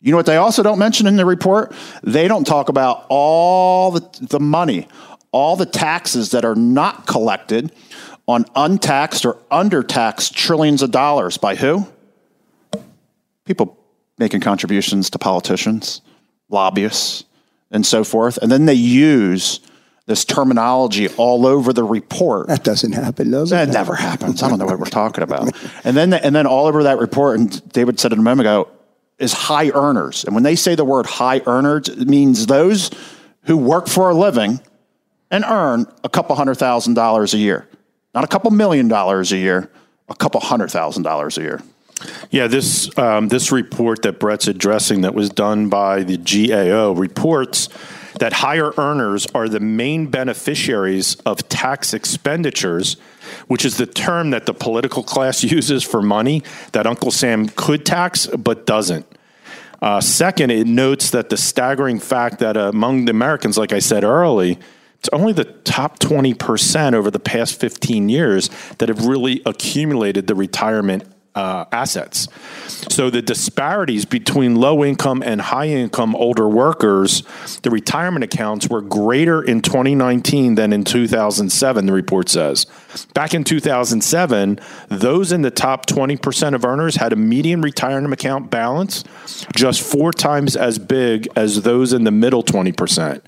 You 0.00 0.10
know 0.10 0.16
what 0.16 0.26
they 0.26 0.38
also 0.38 0.62
don't 0.62 0.78
mention 0.78 1.06
in 1.06 1.16
the 1.16 1.26
report? 1.26 1.74
They 2.02 2.28
don't 2.28 2.46
talk 2.46 2.70
about 2.70 3.04
all 3.10 3.90
the, 3.90 4.08
the 4.22 4.40
money, 4.40 4.88
all 5.32 5.56
the 5.56 5.66
taxes 5.66 6.30
that 6.30 6.44
are 6.44 6.54
not 6.54 7.06
collected 7.06 7.72
on 8.26 8.44
untaxed 8.54 9.24
or 9.24 9.34
undertaxed 9.50 10.34
trillions 10.34 10.82
of 10.82 10.90
dollars 10.90 11.36
by 11.36 11.54
who? 11.54 11.86
People 13.44 13.78
making 14.18 14.40
contributions 14.40 15.10
to 15.10 15.18
politicians 15.18 16.02
lobbyists, 16.50 17.24
and 17.70 17.86
so 17.86 18.04
forth. 18.04 18.36
And 18.38 18.50
then 18.50 18.66
they 18.66 18.74
use 18.74 19.60
this 20.06 20.24
terminology 20.24 21.08
all 21.08 21.46
over 21.46 21.72
the 21.72 21.84
report. 21.84 22.48
That 22.48 22.64
doesn't 22.64 22.92
happen, 22.92 23.30
does 23.30 23.52
it? 23.52 23.54
That 23.54 23.68
never 23.68 23.94
happens. 23.94 24.42
I 24.42 24.48
don't 24.48 24.58
know 24.58 24.66
what 24.66 24.78
we're 24.78 24.86
talking 24.86 25.22
about. 25.22 25.52
And 25.84 25.96
then, 25.96 26.12
and 26.12 26.34
then 26.34 26.46
all 26.46 26.66
over 26.66 26.82
that 26.84 26.98
report, 26.98 27.38
and 27.38 27.72
David 27.72 28.00
said 28.00 28.12
it 28.12 28.18
a 28.18 28.22
moment 28.22 28.40
ago, 28.40 28.68
is 29.18 29.32
high 29.32 29.70
earners. 29.70 30.24
And 30.24 30.34
when 30.34 30.42
they 30.42 30.56
say 30.56 30.74
the 30.74 30.84
word 30.84 31.06
high 31.06 31.42
earners, 31.46 31.88
it 31.88 32.08
means 32.08 32.46
those 32.46 32.90
who 33.44 33.56
work 33.56 33.86
for 33.86 34.10
a 34.10 34.14
living 34.14 34.60
and 35.30 35.44
earn 35.44 35.86
a 36.04 36.08
couple 36.08 36.34
hundred 36.36 36.56
thousand 36.56 36.94
dollars 36.94 37.34
a 37.34 37.38
year. 37.38 37.68
Not 38.14 38.24
a 38.24 38.26
couple 38.26 38.50
million 38.50 38.88
dollars 38.88 39.32
a 39.32 39.36
year, 39.36 39.70
a 40.08 40.14
couple 40.14 40.40
hundred 40.40 40.70
thousand 40.70 41.04
dollars 41.04 41.38
a 41.38 41.42
year. 41.42 41.62
Yeah, 42.30 42.46
this 42.46 42.96
um, 42.98 43.28
this 43.28 43.52
report 43.52 44.02
that 44.02 44.18
Brett's 44.18 44.48
addressing 44.48 45.02
that 45.02 45.14
was 45.14 45.30
done 45.30 45.68
by 45.68 46.02
the 46.02 46.16
GAO 46.16 46.92
reports 46.92 47.68
that 48.18 48.32
higher 48.32 48.72
earners 48.76 49.26
are 49.34 49.48
the 49.48 49.60
main 49.60 50.06
beneficiaries 50.06 51.14
of 51.26 51.48
tax 51.48 51.94
expenditures, 51.94 52.96
which 53.46 53.64
is 53.64 53.76
the 53.76 53.86
term 53.86 54.30
that 54.30 54.46
the 54.46 54.54
political 54.54 55.02
class 55.02 55.44
uses 55.44 55.82
for 55.82 56.02
money 56.02 56.42
that 56.72 56.86
Uncle 56.86 57.10
Sam 57.10 57.48
could 57.48 57.86
tax 57.86 58.26
but 58.26 58.66
doesn't. 58.66 59.06
Uh, 59.80 60.00
second, 60.00 60.50
it 60.50 60.66
notes 60.66 61.10
that 61.10 61.30
the 61.30 61.36
staggering 61.36 61.98
fact 61.98 62.40
that 62.40 62.56
among 62.56 63.06
the 63.06 63.10
Americans, 63.10 63.56
like 63.56 63.72
I 63.72 63.78
said 63.78 64.04
early, 64.04 64.58
only 65.12 65.32
the 65.32 65.44
top 65.44 65.98
20% 65.98 66.92
over 66.92 67.10
the 67.10 67.18
past 67.18 67.58
15 67.58 68.08
years 68.08 68.50
that 68.78 68.88
have 68.88 69.06
really 69.06 69.42
accumulated 69.46 70.26
the 70.26 70.34
retirement 70.34 71.04
uh, 71.34 71.64
assets. 71.70 72.28
So 72.66 73.08
the 73.08 73.22
disparities 73.22 74.04
between 74.04 74.56
low 74.56 74.84
income 74.84 75.22
and 75.24 75.40
high 75.40 75.68
income 75.68 76.16
older 76.16 76.48
workers, 76.48 77.22
the 77.62 77.70
retirement 77.70 78.24
accounts 78.24 78.68
were 78.68 78.80
greater 78.80 79.42
in 79.42 79.62
2019 79.62 80.56
than 80.56 80.72
in 80.72 80.84
2007, 80.84 81.86
the 81.86 81.92
report 81.92 82.28
says. 82.28 82.66
Back 83.14 83.34
in 83.34 83.44
2007, 83.44 84.58
those 84.88 85.32
in 85.32 85.42
the 85.42 85.50
top 85.50 85.86
20% 85.86 86.54
of 86.54 86.64
earners 86.64 86.96
had 86.96 87.12
a 87.12 87.16
median 87.16 87.60
retirement 87.60 88.12
account 88.12 88.50
balance 88.50 89.04
just 89.54 89.80
four 89.80 90.12
times 90.12 90.56
as 90.56 90.78
big 90.78 91.28
as 91.36 91.62
those 91.62 91.92
in 91.92 92.04
the 92.04 92.10
middle 92.10 92.42
20%. 92.42 93.22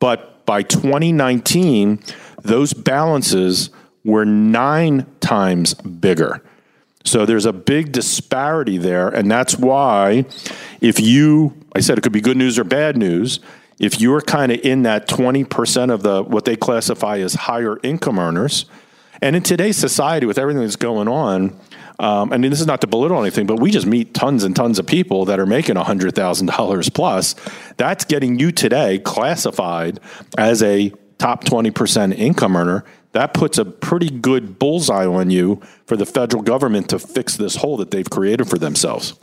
But 0.00 0.33
by 0.46 0.62
2019, 0.62 2.02
those 2.42 2.72
balances 2.72 3.70
were 4.04 4.24
nine 4.24 5.06
times 5.20 5.74
bigger. 5.74 6.42
So 7.04 7.26
there's 7.26 7.46
a 7.46 7.52
big 7.52 7.92
disparity 7.92 8.78
there. 8.78 9.08
And 9.08 9.30
that's 9.30 9.56
why, 9.56 10.24
if 10.80 11.00
you, 11.00 11.54
I 11.74 11.80
said 11.80 11.98
it 11.98 12.00
could 12.00 12.12
be 12.12 12.20
good 12.20 12.36
news 12.36 12.58
or 12.58 12.64
bad 12.64 12.96
news, 12.96 13.40
if 13.78 14.00
you're 14.00 14.20
kind 14.20 14.52
of 14.52 14.60
in 14.60 14.84
that 14.84 15.08
20% 15.08 15.92
of 15.92 16.02
the 16.02 16.22
what 16.22 16.44
they 16.44 16.56
classify 16.56 17.18
as 17.18 17.34
higher 17.34 17.78
income 17.82 18.18
earners, 18.18 18.66
and 19.20 19.36
in 19.36 19.42
today's 19.42 19.76
society 19.76 20.26
with 20.26 20.38
everything 20.38 20.62
that's 20.62 20.76
going 20.76 21.08
on, 21.08 21.58
um, 21.98 22.32
I 22.32 22.38
mean, 22.38 22.50
this 22.50 22.60
is 22.60 22.66
not 22.66 22.80
to 22.80 22.86
belittle 22.86 23.20
anything, 23.20 23.46
but 23.46 23.60
we 23.60 23.70
just 23.70 23.86
meet 23.86 24.14
tons 24.14 24.42
and 24.44 24.54
tons 24.54 24.78
of 24.78 24.86
people 24.86 25.24
that 25.26 25.38
are 25.38 25.46
making 25.46 25.76
$100,000 25.76 26.94
plus. 26.94 27.34
That's 27.76 28.04
getting 28.04 28.38
you 28.38 28.50
today 28.50 28.98
classified 28.98 30.00
as 30.36 30.62
a 30.62 30.92
top 31.18 31.44
20% 31.44 32.16
income 32.16 32.56
earner 32.56 32.84
that 33.14 33.32
puts 33.32 33.58
a 33.58 33.64
pretty 33.64 34.10
good 34.10 34.58
bullseye 34.58 35.06
on 35.06 35.30
you 35.30 35.62
for 35.86 35.96
the 35.96 36.04
federal 36.04 36.42
government 36.42 36.88
to 36.88 36.98
fix 36.98 37.36
this 37.36 37.56
hole 37.56 37.76
that 37.76 37.92
they've 37.92 38.10
created 38.10 38.48
for 38.48 38.58
themselves. 38.58 39.14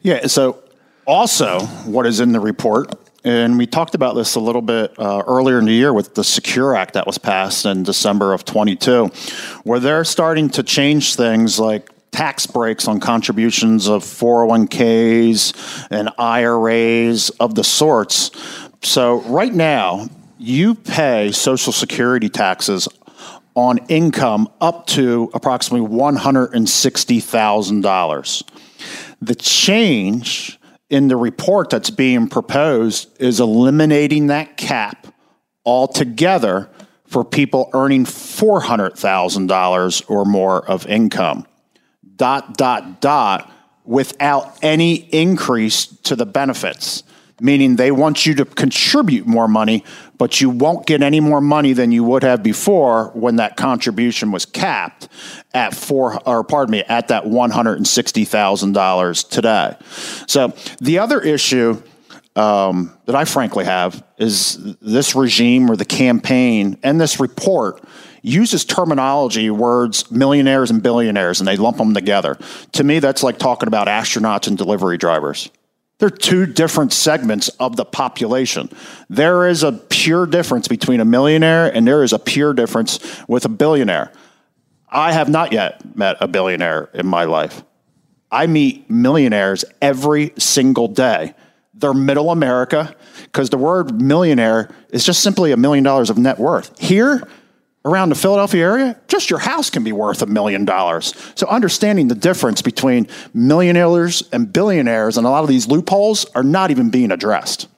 Yeah. 0.00 0.26
So, 0.26 0.62
also, 1.06 1.60
what 1.84 2.06
is 2.06 2.18
in 2.18 2.32
the 2.32 2.40
report, 2.40 2.94
and 3.24 3.56
we 3.56 3.66
talked 3.66 3.94
about 3.94 4.14
this 4.14 4.34
a 4.34 4.40
little 4.40 4.60
bit 4.60 4.92
uh, 4.98 5.22
earlier 5.26 5.58
in 5.58 5.64
the 5.64 5.72
year 5.72 5.94
with 5.94 6.14
the 6.14 6.22
Secure 6.22 6.76
Act 6.76 6.92
that 6.92 7.06
was 7.06 7.16
passed 7.16 7.64
in 7.64 7.82
December 7.82 8.34
of 8.34 8.44
22, 8.44 9.06
where 9.64 9.80
they're 9.80 10.04
starting 10.04 10.50
to 10.50 10.62
change 10.62 11.16
things 11.16 11.58
like 11.58 11.88
tax 12.10 12.46
breaks 12.46 12.86
on 12.86 13.00
contributions 13.00 13.88
of 13.88 14.04
401ks 14.04 15.86
and 15.90 16.10
IRAs 16.18 17.30
of 17.40 17.54
the 17.54 17.64
sorts. 17.64 18.30
So, 18.82 19.22
right 19.22 19.54
now, 19.54 20.10
you 20.38 20.74
pay 20.74 21.32
Social 21.32 21.72
Security 21.72 22.28
taxes 22.28 22.86
on 23.54 23.78
income 23.88 24.50
up 24.60 24.86
to 24.88 25.30
approximately 25.32 25.88
$160,000. 25.88 28.42
The 29.22 29.34
change 29.34 30.58
in 30.90 31.08
the 31.08 31.16
report 31.16 31.70
that's 31.70 31.90
being 31.90 32.28
proposed 32.28 33.20
is 33.20 33.40
eliminating 33.40 34.28
that 34.28 34.56
cap 34.56 35.08
altogether 35.64 36.70
for 37.06 37.24
people 37.24 37.68
earning 37.72 38.04
$400,000 38.04 40.10
or 40.10 40.24
more 40.24 40.64
of 40.68 40.86
income. 40.86 41.46
Dot, 42.16 42.56
dot, 42.56 43.00
dot, 43.00 43.52
without 43.84 44.56
any 44.62 44.94
increase 44.94 45.86
to 45.86 46.16
the 46.16 46.26
benefits 46.26 47.04
meaning 47.40 47.76
they 47.76 47.90
want 47.90 48.26
you 48.26 48.34
to 48.34 48.44
contribute 48.44 49.26
more 49.26 49.48
money, 49.48 49.84
but 50.18 50.40
you 50.40 50.50
won't 50.50 50.86
get 50.86 51.02
any 51.02 51.20
more 51.20 51.40
money 51.40 51.72
than 51.72 51.92
you 51.92 52.04
would 52.04 52.22
have 52.22 52.42
before 52.42 53.10
when 53.14 53.36
that 53.36 53.56
contribution 53.56 54.30
was 54.30 54.46
capped 54.46 55.08
at 55.52 55.74
four, 55.74 56.20
or 56.28 56.44
pardon 56.44 56.72
me, 56.72 56.82
at 56.84 57.08
that 57.08 57.24
$160,000 57.24 59.28
today. 59.28 59.76
So 60.26 60.54
the 60.80 60.98
other 60.98 61.20
issue 61.20 61.82
um, 62.36 62.96
that 63.06 63.14
I 63.14 63.24
frankly 63.24 63.64
have 63.64 64.04
is 64.18 64.58
this 64.80 65.14
regime 65.14 65.70
or 65.70 65.76
the 65.76 65.84
campaign 65.84 66.78
and 66.82 67.00
this 67.00 67.20
report 67.20 67.82
uses 68.22 68.64
terminology, 68.64 69.50
words, 69.50 70.10
millionaires 70.10 70.70
and 70.70 70.82
billionaires, 70.82 71.40
and 71.40 71.46
they 71.46 71.56
lump 71.56 71.76
them 71.76 71.92
together. 71.92 72.38
To 72.72 72.82
me, 72.82 72.98
that's 72.98 73.22
like 73.22 73.38
talking 73.38 73.66
about 73.66 73.86
astronauts 73.86 74.48
and 74.48 74.56
delivery 74.56 74.96
drivers. 74.96 75.50
They're 76.04 76.10
two 76.10 76.44
different 76.44 76.92
segments 76.92 77.48
of 77.58 77.76
the 77.76 77.86
population. 77.86 78.68
There 79.08 79.48
is 79.48 79.62
a 79.62 79.72
pure 79.72 80.26
difference 80.26 80.68
between 80.68 81.00
a 81.00 81.04
millionaire 81.06 81.74
and 81.74 81.88
there 81.88 82.02
is 82.02 82.12
a 82.12 82.18
pure 82.18 82.52
difference 82.52 83.00
with 83.26 83.46
a 83.46 83.48
billionaire. 83.48 84.12
I 84.86 85.12
have 85.12 85.30
not 85.30 85.54
yet 85.54 85.96
met 85.96 86.18
a 86.20 86.28
billionaire 86.28 86.90
in 86.92 87.06
my 87.06 87.24
life. 87.24 87.64
I 88.30 88.46
meet 88.48 88.90
millionaires 88.90 89.64
every 89.80 90.34
single 90.36 90.88
day. 90.88 91.32
They're 91.72 91.94
middle 91.94 92.30
America 92.30 92.94
because 93.22 93.48
the 93.48 93.56
word 93.56 93.98
millionaire 93.98 94.68
is 94.90 95.06
just 95.06 95.22
simply 95.22 95.52
a 95.52 95.56
million 95.56 95.84
dollars 95.84 96.10
of 96.10 96.18
net 96.18 96.38
worth. 96.38 96.78
Here, 96.78 97.26
around 97.84 98.08
the 98.08 98.14
Philadelphia 98.14 98.64
area, 98.64 98.96
just 99.08 99.30
your 99.30 99.38
house 99.38 99.70
can 99.70 99.84
be 99.84 99.92
worth 99.92 100.22
a 100.22 100.26
million 100.26 100.64
dollars. 100.64 101.14
So 101.34 101.46
understanding 101.48 102.08
the 102.08 102.14
difference 102.14 102.62
between 102.62 103.06
millionaires 103.34 104.22
and 104.32 104.50
billionaires 104.52 105.18
and 105.18 105.26
a 105.26 105.30
lot 105.30 105.42
of 105.42 105.48
these 105.48 105.66
loopholes 105.66 106.24
are 106.34 106.42
not 106.42 106.70
even 106.70 106.90
being 106.90 107.12
addressed. 107.12 107.68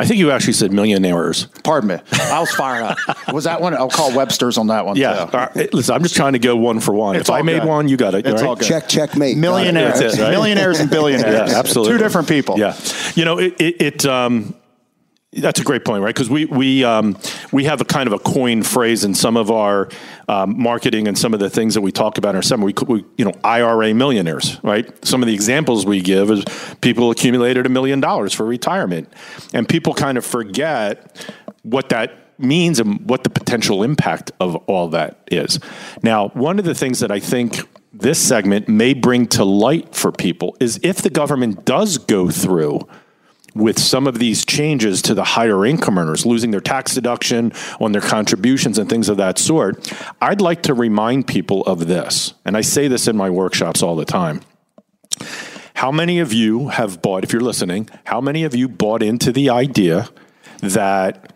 I 0.00 0.06
think 0.06 0.18
you 0.20 0.30
actually 0.30 0.52
said 0.52 0.72
millionaires. 0.72 1.46
Pardon 1.64 1.88
me. 1.88 1.96
I 2.12 2.38
was 2.38 2.52
fired 2.52 2.84
up. 2.84 3.32
Was 3.32 3.44
that 3.44 3.60
one? 3.60 3.74
I'll 3.74 3.88
call 3.88 4.14
Webster's 4.14 4.56
on 4.56 4.68
that 4.68 4.86
one. 4.86 4.96
Yeah. 4.96 5.24
too. 5.24 5.36
All 5.36 5.48
right, 5.54 5.74
Listen, 5.74 5.94
I'm 5.94 6.02
just 6.02 6.14
trying 6.14 6.34
to 6.34 6.38
go 6.38 6.54
one 6.56 6.78
for 6.78 6.94
one. 6.94 7.16
It's 7.16 7.28
if 7.28 7.34
I 7.34 7.42
made 7.42 7.60
good. 7.60 7.68
one, 7.68 7.88
you 7.88 7.96
got 7.96 8.14
it. 8.14 8.26
It's 8.26 8.42
right? 8.42 8.48
all 8.48 8.54
good. 8.54 8.68
Check, 8.68 8.88
checkmate. 8.88 9.36
Millionaires, 9.36 10.00
it, 10.00 10.20
right? 10.20 10.30
millionaires, 10.30 10.78
and 10.78 10.88
billionaires. 10.88 11.50
Yeah, 11.50 11.58
absolutely. 11.58 11.94
Two 11.94 11.98
different 11.98 12.28
people. 12.28 12.58
Yeah, 12.58 12.76
you 13.14 13.24
know, 13.24 13.38
it, 13.38 13.60
it, 13.60 13.82
it 13.82 14.06
um, 14.06 14.54
that's 15.32 15.60
a 15.60 15.64
great 15.64 15.84
point, 15.84 16.02
right? 16.02 16.14
Because 16.14 16.30
we 16.30 16.46
we 16.46 16.84
um, 16.84 17.16
we 17.52 17.64
have 17.64 17.80
a 17.80 17.84
kind 17.84 18.06
of 18.06 18.14
a 18.14 18.18
coin 18.18 18.62
phrase 18.62 19.04
in 19.04 19.14
some 19.14 19.36
of 19.36 19.50
our 19.50 19.88
um, 20.26 20.60
marketing 20.60 21.06
and 21.06 21.18
some 21.18 21.34
of 21.34 21.40
the 21.40 21.50
things 21.50 21.74
that 21.74 21.82
we 21.82 21.92
talk 21.92 22.16
about 22.16 22.30
in 22.30 22.36
our 22.36 22.42
seminar. 22.42 22.66
We, 22.66 22.94
we 22.94 23.04
you 23.18 23.24
know 23.26 23.32
IRA 23.44 23.92
millionaires, 23.92 24.58
right? 24.62 24.88
Some 25.04 25.22
of 25.22 25.26
the 25.26 25.34
examples 25.34 25.84
we 25.84 26.00
give 26.00 26.30
is 26.30 26.44
people 26.80 27.10
accumulated 27.10 27.66
a 27.66 27.68
million 27.68 28.00
dollars 28.00 28.32
for 28.32 28.46
retirement, 28.46 29.12
and 29.52 29.68
people 29.68 29.92
kind 29.92 30.16
of 30.16 30.24
forget 30.24 31.30
what 31.62 31.90
that 31.90 32.38
means 32.38 32.80
and 32.80 33.06
what 33.08 33.24
the 33.24 33.30
potential 33.30 33.82
impact 33.82 34.32
of 34.40 34.56
all 34.66 34.88
that 34.88 35.18
is. 35.30 35.58
Now, 36.02 36.28
one 36.28 36.58
of 36.58 36.64
the 36.64 36.74
things 36.74 37.00
that 37.00 37.10
I 37.10 37.20
think 37.20 37.58
this 37.92 38.18
segment 38.18 38.68
may 38.68 38.94
bring 38.94 39.26
to 39.26 39.44
light 39.44 39.94
for 39.94 40.10
people 40.10 40.56
is 40.60 40.80
if 40.82 41.02
the 41.02 41.10
government 41.10 41.66
does 41.66 41.98
go 41.98 42.30
through 42.30 42.88
with 43.58 43.78
some 43.78 44.06
of 44.06 44.18
these 44.18 44.44
changes 44.44 45.02
to 45.02 45.14
the 45.14 45.24
higher 45.24 45.66
income 45.66 45.98
earners 45.98 46.24
losing 46.24 46.50
their 46.50 46.60
tax 46.60 46.94
deduction 46.94 47.52
on 47.80 47.92
their 47.92 48.00
contributions 48.00 48.78
and 48.78 48.88
things 48.88 49.08
of 49.08 49.16
that 49.16 49.38
sort, 49.38 49.92
I'd 50.20 50.40
like 50.40 50.62
to 50.62 50.74
remind 50.74 51.26
people 51.26 51.62
of 51.62 51.86
this. 51.86 52.34
And 52.44 52.56
I 52.56 52.60
say 52.60 52.88
this 52.88 53.08
in 53.08 53.16
my 53.16 53.30
workshops 53.30 53.82
all 53.82 53.96
the 53.96 54.04
time. 54.04 54.40
How 55.74 55.92
many 55.92 56.18
of 56.18 56.32
you 56.32 56.68
have 56.68 57.02
bought, 57.02 57.24
if 57.24 57.32
you're 57.32 57.42
listening, 57.42 57.88
how 58.04 58.20
many 58.20 58.44
of 58.44 58.54
you 58.54 58.68
bought 58.68 59.02
into 59.02 59.32
the 59.32 59.50
idea 59.50 60.08
that 60.60 61.32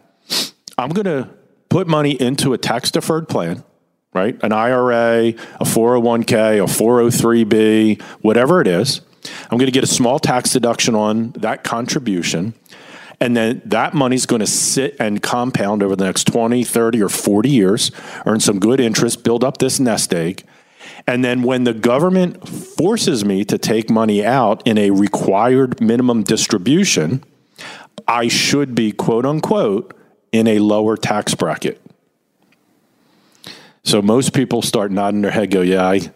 I'm 0.78 0.90
going 0.90 1.06
to 1.06 1.28
put 1.68 1.86
money 1.86 2.12
into 2.20 2.52
a 2.52 2.58
tax 2.58 2.90
deferred 2.90 3.28
plan, 3.28 3.64
right? 4.12 4.38
An 4.42 4.52
IRA, 4.52 5.28
a 5.28 5.64
401k, 5.64 6.62
a 6.62 6.66
403b, 6.66 8.02
whatever 8.20 8.60
it 8.60 8.66
is. 8.66 9.00
I'm 9.24 9.58
going 9.58 9.66
to 9.66 9.72
get 9.72 9.84
a 9.84 9.88
small 9.88 10.18
tax 10.18 10.52
deduction 10.52 10.94
on 10.94 11.30
that 11.32 11.64
contribution. 11.64 12.54
And 13.20 13.36
then 13.36 13.62
that 13.66 13.94
money's 13.94 14.26
going 14.26 14.40
to 14.40 14.46
sit 14.46 14.96
and 14.98 15.22
compound 15.22 15.82
over 15.82 15.94
the 15.94 16.04
next 16.04 16.24
20, 16.24 16.64
30, 16.64 17.02
or 17.02 17.08
40 17.08 17.48
years, 17.48 17.92
earn 18.26 18.40
some 18.40 18.58
good 18.58 18.80
interest, 18.80 19.22
build 19.22 19.44
up 19.44 19.58
this 19.58 19.78
nest 19.78 20.12
egg. 20.12 20.44
And 21.06 21.24
then 21.24 21.42
when 21.42 21.64
the 21.64 21.72
government 21.72 22.48
forces 22.48 23.24
me 23.24 23.44
to 23.44 23.58
take 23.58 23.90
money 23.90 24.24
out 24.24 24.66
in 24.66 24.76
a 24.76 24.90
required 24.90 25.80
minimum 25.80 26.24
distribution, 26.24 27.22
I 28.08 28.28
should 28.28 28.74
be, 28.74 28.90
quote 28.90 29.24
unquote, 29.24 29.96
in 30.32 30.48
a 30.48 30.58
lower 30.58 30.96
tax 30.96 31.34
bracket. 31.34 31.80
So 33.84 34.00
most 34.00 34.32
people 34.32 34.62
start 34.62 34.90
nodding 34.90 35.22
their 35.22 35.30
head, 35.30 35.50
go, 35.50 35.60
yeah, 35.60 35.86
I, 35.86 36.10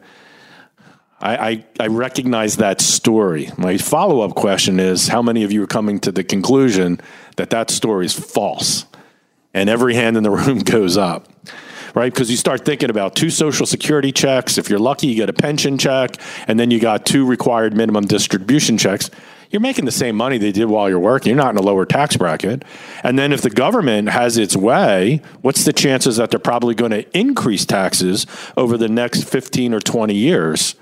I, 1.21 1.37
I, 1.37 1.65
I 1.81 1.87
recognize 1.87 2.59
that 2.59 2.81
story. 2.81 3.51
My 3.57 3.79
follow 3.79 4.21
up 4.21 4.35
question 4.35 4.79
is 4.79 5.09
how 5.09 5.23
many 5.23 5.45
of 5.45 5.53
you 5.53 5.63
are 5.63 5.67
coming 5.67 5.99
to 6.01 6.13
the 6.13 6.23
conclusion 6.23 7.01
that 7.37 7.51
that 7.51 7.71
story 7.71 8.07
is 8.07 8.13
false? 8.13 8.85
And 9.55 9.71
every 9.71 9.95
hand 9.95 10.17
in 10.17 10.23
the 10.23 10.31
room 10.33 10.59
goes 10.59 10.99
up, 10.99 11.29
right? 11.95 12.13
Because 12.13 12.31
you 12.31 12.37
start 12.37 12.67
thinking 12.67 12.91
about 12.91 13.17
two 13.17 13.31
social 13.31 13.65
security 13.65 14.13
checks. 14.13 14.59
If 14.59 14.69
you're 14.69 14.79
lucky, 14.79 15.07
you 15.07 15.15
get 15.15 15.31
a 15.31 15.33
pension 15.33 15.79
check, 15.79 16.17
and 16.47 16.61
then 16.61 16.71
you 16.71 16.79
got 16.79 17.07
two 17.07 17.25
required 17.25 17.75
minimum 17.75 18.05
distribution 18.05 18.77
checks. 18.77 19.11
You're 19.51 19.61
making 19.61 19.87
the 19.87 19.93
same 19.93 20.17
money 20.17 20.37
they 20.37 20.53
did 20.53 20.67
while 20.67 20.91
you're 20.91 20.99
working. 20.99 21.31
You're 21.31 21.43
not 21.43 21.53
in 21.53 21.57
a 21.57 21.63
lower 21.63 21.87
tax 21.87 22.17
bracket. 22.19 22.65
And 23.03 23.19
then 23.19 23.33
if 23.33 23.41
the 23.41 23.49
government 23.49 24.11
has 24.11 24.37
its 24.37 24.57
way, 24.57 25.23
what's 25.41 25.65
the 25.65 25.73
chances 25.73 26.17
that 26.17 26.31
they're 26.31 26.41
probably 26.41 26.75
going 26.75 26.91
to 26.91 27.19
increase 27.19 27.65
taxes 27.65 28.27
over 28.57 28.77
the 28.77 28.89
next 28.89 29.23
15 29.23 29.73
or 29.73 29.81
20 29.81 30.15
years? 30.15 30.75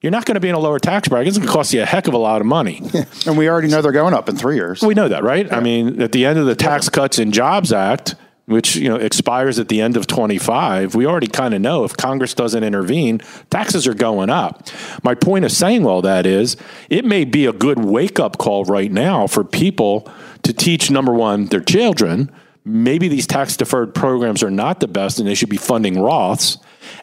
You're 0.00 0.12
not 0.12 0.24
going 0.24 0.36
to 0.36 0.40
be 0.40 0.48
in 0.48 0.54
a 0.54 0.58
lower 0.58 0.78
tax 0.78 1.08
bracket. 1.08 1.28
It's 1.28 1.36
going 1.36 1.46
to 1.46 1.52
cost 1.52 1.74
you 1.74 1.82
a 1.82 1.86
heck 1.86 2.08
of 2.08 2.14
a 2.14 2.18
lot 2.18 2.40
of 2.40 2.46
money. 2.46 2.82
And 3.26 3.36
we 3.36 3.50
already 3.50 3.68
know 3.68 3.82
they're 3.82 3.92
going 3.92 4.14
up 4.14 4.28
in 4.28 4.36
three 4.36 4.54
years. 4.54 4.82
We 4.82 4.94
know 4.94 5.08
that, 5.08 5.22
right? 5.22 5.52
I 5.52 5.60
mean, 5.60 6.00
at 6.00 6.12
the 6.12 6.24
end 6.24 6.38
of 6.38 6.46
the 6.46 6.54
Tax 6.54 6.88
Cuts 6.88 7.18
and 7.18 7.34
Jobs 7.34 7.70
Act, 7.70 8.14
which 8.46 8.76
you 8.76 8.88
know 8.88 8.96
expires 8.96 9.58
at 9.58 9.68
the 9.68 9.80
end 9.80 9.96
of 9.96 10.06
25, 10.06 10.94
we 10.94 11.06
already 11.06 11.26
kind 11.26 11.52
of 11.52 11.60
know 11.60 11.84
if 11.84 11.96
Congress 11.96 12.32
doesn't 12.32 12.64
intervene, 12.64 13.20
taxes 13.50 13.86
are 13.86 13.94
going 13.94 14.30
up. 14.30 14.68
My 15.04 15.14
point 15.14 15.44
of 15.44 15.52
saying 15.52 15.86
all 15.86 16.02
that 16.02 16.24
is 16.24 16.56
it 16.88 17.04
may 17.04 17.24
be 17.24 17.46
a 17.46 17.52
good 17.52 17.84
wake 17.84 18.18
up 18.18 18.38
call 18.38 18.64
right 18.64 18.90
now 18.90 19.26
for 19.26 19.44
people 19.44 20.10
to 20.42 20.52
teach 20.52 20.90
number 20.90 21.12
one 21.12 21.46
their 21.46 21.60
children 21.60 22.30
maybe 22.64 23.08
these 23.08 23.26
tax 23.26 23.56
deferred 23.56 23.94
programs 23.94 24.42
are 24.42 24.50
not 24.50 24.80
the 24.80 24.88
best 24.88 25.18
and 25.18 25.26
they 25.26 25.34
should 25.34 25.48
be 25.48 25.56
funding 25.56 25.94
Roths. 25.94 26.62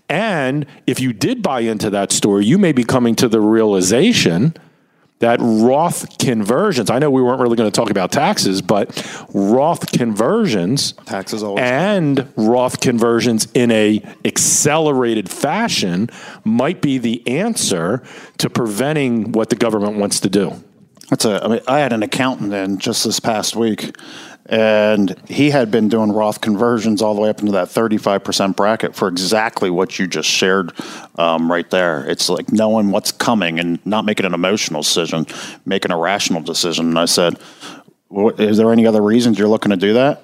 And 0.10 0.66
if 0.86 1.00
you 1.00 1.14
did 1.14 1.42
buy 1.42 1.62
into 1.62 1.90
that 1.92 2.12
story, 2.12 2.46
you 2.46 2.58
may 2.58 2.72
be 2.72 2.84
coming 2.84 3.16
to 3.16 3.28
the 3.28 3.42
realization 3.42 4.56
that 5.20 5.40
Roth 5.42 6.18
conversions, 6.20 6.92
I 6.92 7.00
know 7.00 7.10
we 7.10 7.24
weren't 7.24 7.42
really 7.42 7.56
going 7.56 7.70
to 7.70 7.76
talk 7.76 7.90
about 7.90 8.12
taxes, 8.12 8.62
but 8.62 9.04
Roth 9.34 9.92
conversions 9.92 10.94
Taxes 11.06 11.42
always. 11.42 11.64
and 11.64 12.32
Roth 12.36 12.80
conversions 12.80 13.48
in 13.54 13.72
a 13.72 14.04
accelerated 14.26 15.30
fashion 15.30 16.10
might 16.44 16.82
be 16.82 17.00
the 17.00 17.28
answer 17.28 18.04
to 18.38 18.50
preventing 18.50 19.32
what 19.32 19.50
the 19.50 19.56
government 19.56 19.98
wants 19.98 20.20
to 20.20 20.30
do. 20.30 20.54
That's 21.10 21.26
a. 21.26 21.44
I 21.44 21.48
mean, 21.48 21.62
I 21.68 21.80
had 21.80 21.94
an 21.94 22.04
accountant 22.04 22.54
in 22.54 22.80
just 22.80 23.04
this 23.04 23.20
past 23.20 23.56
week, 23.56 23.96
and 24.50 25.16
he 25.28 25.50
had 25.50 25.72
been 25.72 25.90
doing 25.90 26.12
Roth 26.12 26.42
conversions 26.42 27.02
all 27.02 27.14
the 27.14 27.22
way 27.22 27.30
up 27.30 27.40
into 27.40 27.52
that 27.54 27.70
thirty-five 27.70 28.24
percent 28.24 28.56
bracket 28.56 28.96
for 28.96 29.08
exactly 29.08 29.70
what 29.70 30.00
you 30.00 30.08
just 30.08 30.30
shared 30.30 30.72
um, 31.16 31.52
right 31.52 31.70
there. 31.70 32.06
It's 32.10 32.30
like 32.30 32.52
knowing 32.52 32.92
what's 32.92 33.12
coming 33.12 33.60
and 33.60 33.86
not 33.86 34.06
making 34.06 34.26
an 34.26 34.34
emotional 34.34 34.82
decision, 34.82 35.26
making 35.66 35.92
a 35.92 35.98
rational 35.98 36.42
decision. 36.42 36.88
And 36.88 37.00
I 37.00 37.06
said, 37.06 37.38
well, 38.10 38.30
"Is 38.40 38.58
there 38.58 38.72
any 38.72 38.88
other 38.88 39.02
reasons 39.02 39.38
you're 39.38 39.50
looking 39.50 39.72
to 39.72 39.78
do 39.78 39.94
that?" 39.94 40.24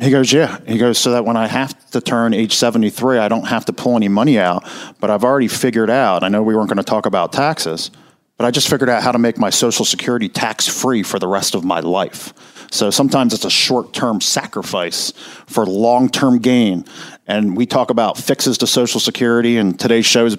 He 0.00 0.10
goes, 0.10 0.32
yeah. 0.32 0.58
He 0.66 0.78
goes, 0.78 0.96
so 0.96 1.10
that 1.12 1.24
when 1.24 1.36
I 1.36 1.48
have 1.48 1.90
to 1.90 2.00
turn 2.00 2.32
age 2.32 2.54
73, 2.54 3.18
I 3.18 3.26
don't 3.26 3.46
have 3.46 3.64
to 3.64 3.72
pull 3.72 3.96
any 3.96 4.06
money 4.08 4.38
out. 4.38 4.64
But 5.00 5.10
I've 5.10 5.24
already 5.24 5.48
figured 5.48 5.90
out, 5.90 6.22
I 6.22 6.28
know 6.28 6.42
we 6.42 6.54
weren't 6.54 6.68
going 6.68 6.76
to 6.76 6.84
talk 6.84 7.04
about 7.04 7.32
taxes, 7.32 7.90
but 8.36 8.44
I 8.44 8.52
just 8.52 8.70
figured 8.70 8.88
out 8.88 9.02
how 9.02 9.10
to 9.10 9.18
make 9.18 9.38
my 9.38 9.50
Social 9.50 9.84
Security 9.84 10.28
tax 10.28 10.68
free 10.68 11.02
for 11.02 11.18
the 11.18 11.26
rest 11.26 11.56
of 11.56 11.64
my 11.64 11.80
life. 11.80 12.32
So 12.70 12.90
sometimes 12.90 13.34
it's 13.34 13.44
a 13.44 13.50
short 13.50 13.92
term 13.92 14.20
sacrifice 14.20 15.12
for 15.46 15.64
long 15.64 16.08
term 16.08 16.38
gain. 16.38 16.84
And 17.26 17.56
we 17.56 17.66
talk 17.66 17.90
about 17.90 18.18
fixes 18.18 18.58
to 18.58 18.66
Social 18.66 19.00
Security, 19.00 19.56
and 19.58 19.78
today's 19.78 20.06
show 20.06 20.26
is 20.26 20.36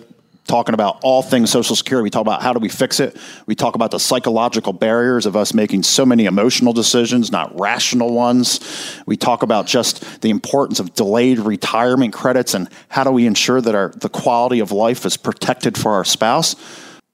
talking 0.50 0.74
about 0.74 1.00
all 1.04 1.22
things 1.22 1.52
Social 1.52 1.76
Security. 1.76 2.04
We 2.04 2.10
talk 2.10 2.22
about 2.22 2.42
how 2.42 2.54
do 2.54 2.60
we 2.60 2.70
fix 2.70 3.00
it. 3.00 3.16
We 3.46 3.54
talk 3.54 3.76
about 3.76 3.92
the 3.92 4.00
psychological 4.00 4.74
barriers 4.74 5.28
of 5.28 5.36
us 5.36 5.54
making 5.54 5.84
so 5.84 6.06
many 6.06 6.26
emotional 6.26 6.74
decisions, 6.74 7.32
not 7.32 7.58
rational 7.58 8.14
ones. 8.14 8.60
We 9.06 9.16
talk 9.16 9.44
about 9.44 9.68
just 9.68 10.22
the 10.22 10.32
importance 10.32 10.80
of 10.80 10.96
delayed 10.96 11.38
retirement 11.40 12.14
credits 12.14 12.56
and 12.56 12.68
how 12.90 13.04
do 13.04 13.12
we 13.12 13.28
ensure 13.28 13.62
that 13.62 13.76
our 13.76 13.90
the 13.90 14.10
quality 14.10 14.60
of 14.60 14.72
life 14.72 15.06
is 15.06 15.16
protected 15.18 15.78
for 15.78 15.94
our 15.94 16.04
spouse. 16.06 16.56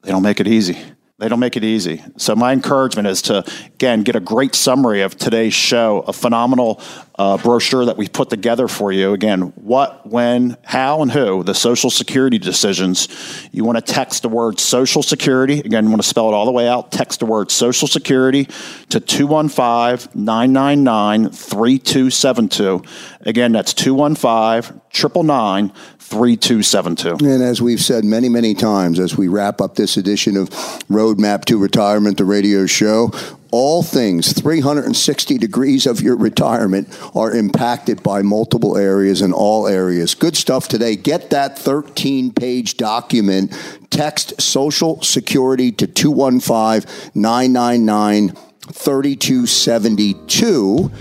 They 0.04 0.12
don't 0.12 0.24
make 0.24 0.40
it 0.40 0.48
easy. 0.48 0.78
They 1.18 1.30
don't 1.30 1.40
make 1.40 1.56
it 1.56 1.64
easy. 1.64 2.04
So 2.18 2.36
my 2.36 2.52
encouragement 2.52 3.08
is 3.08 3.22
to 3.24 3.46
again 3.68 4.04
get 4.04 4.18
a 4.18 4.20
great 4.20 4.54
summary 4.54 5.02
of 5.02 5.16
today's 5.16 5.54
show, 5.54 6.04
a 6.08 6.12
phenomenal 6.12 6.82
uh, 7.18 7.38
brochure 7.38 7.86
that 7.86 7.96
we 7.96 8.10
put 8.10 8.30
together 8.30 8.68
for 8.68 8.92
you. 8.92 9.14
Again, 9.14 9.54
what, 9.56 10.06
when, 10.06 10.58
how, 10.64 11.02
and 11.02 11.10
who 11.10 11.44
the 11.44 11.54
Social 11.54 11.90
Security 11.90 12.38
decisions. 12.38 13.08
You 13.54 13.64
want 13.64 13.78
to 13.78 13.82
text 13.94 14.24
the 14.24 14.30
word 14.30 14.60
Social 14.60 15.02
Security. 15.02 15.60
Again, 15.60 15.86
you 15.86 15.90
want 15.90 16.02
to 16.02 16.08
spell 16.08 16.28
it 16.28 16.34
all 16.34 16.46
the 16.46 16.52
way 16.52 16.68
out. 16.68 16.92
Text 16.92 17.22
the 17.22 17.26
word 17.26 17.50
Social 17.52 17.88
Security 17.88 18.46
to 18.90 19.00
215 19.00 20.22
999 20.22 21.30
3272. 21.30 22.84
Again, 23.22 23.54
that's 23.54 23.74
215 23.74 24.82
999 24.92 25.72
3272. 26.06 27.26
And 27.26 27.42
as 27.42 27.62
we've 27.62 27.82
said 27.82 28.06
many, 28.06 28.30
many 28.30 28.54
times, 28.54 29.00
as 29.00 29.18
we 29.18 29.28
wrap 29.28 29.60
up 29.60 29.76
this 29.76 29.98
edition 29.98 30.38
of 30.38 30.50
Roadmap 30.90 31.46
to 31.46 31.58
Retirement, 31.58 32.18
the 32.18 32.26
radio 32.26 32.68
show, 32.68 33.12
all 33.52 33.82
things 33.82 34.32
360 34.34 35.38
degrees 35.38 35.88
of 35.88 36.02
your 36.02 36.16
retirement 36.16 36.88
are 37.16 37.32
impacted 37.32 38.04
by 38.04 38.22
multiple 38.22 38.78
areas 38.78 39.22
in 39.22 39.34
all 39.34 39.68
areas. 39.68 40.14
Good 40.14 40.38
stuff 40.38 40.68
today. 40.68 40.96
Get 40.96 41.32
that 41.32 41.58
13 41.58 42.34
page 42.34 42.78
document. 42.78 43.58
Text 43.90 44.40
Social 44.40 45.02
Security 45.02 45.72
to 45.72 45.88
215 45.88 46.88
999 47.16 48.36
3272. 48.72 50.92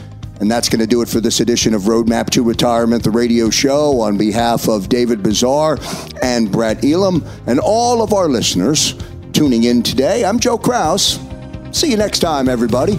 And 0.40 0.50
that's 0.50 0.68
going 0.68 0.80
to 0.80 0.86
do 0.86 1.00
it 1.00 1.08
for 1.08 1.20
this 1.20 1.40
edition 1.40 1.74
of 1.74 1.82
Roadmap 1.82 2.30
to 2.30 2.42
Retirement, 2.42 3.04
the 3.04 3.10
radio 3.10 3.50
show. 3.50 4.00
On 4.00 4.18
behalf 4.18 4.68
of 4.68 4.88
David 4.88 5.22
Bazaar 5.22 5.78
and 6.22 6.50
Brett 6.50 6.84
Elam 6.84 7.24
and 7.46 7.60
all 7.60 8.02
of 8.02 8.12
our 8.12 8.28
listeners 8.28 8.94
tuning 9.32 9.64
in 9.64 9.82
today, 9.82 10.24
I'm 10.24 10.38
Joe 10.38 10.58
Kraus. 10.58 11.20
See 11.72 11.90
you 11.90 11.96
next 11.96 12.18
time, 12.18 12.48
everybody. 12.48 12.98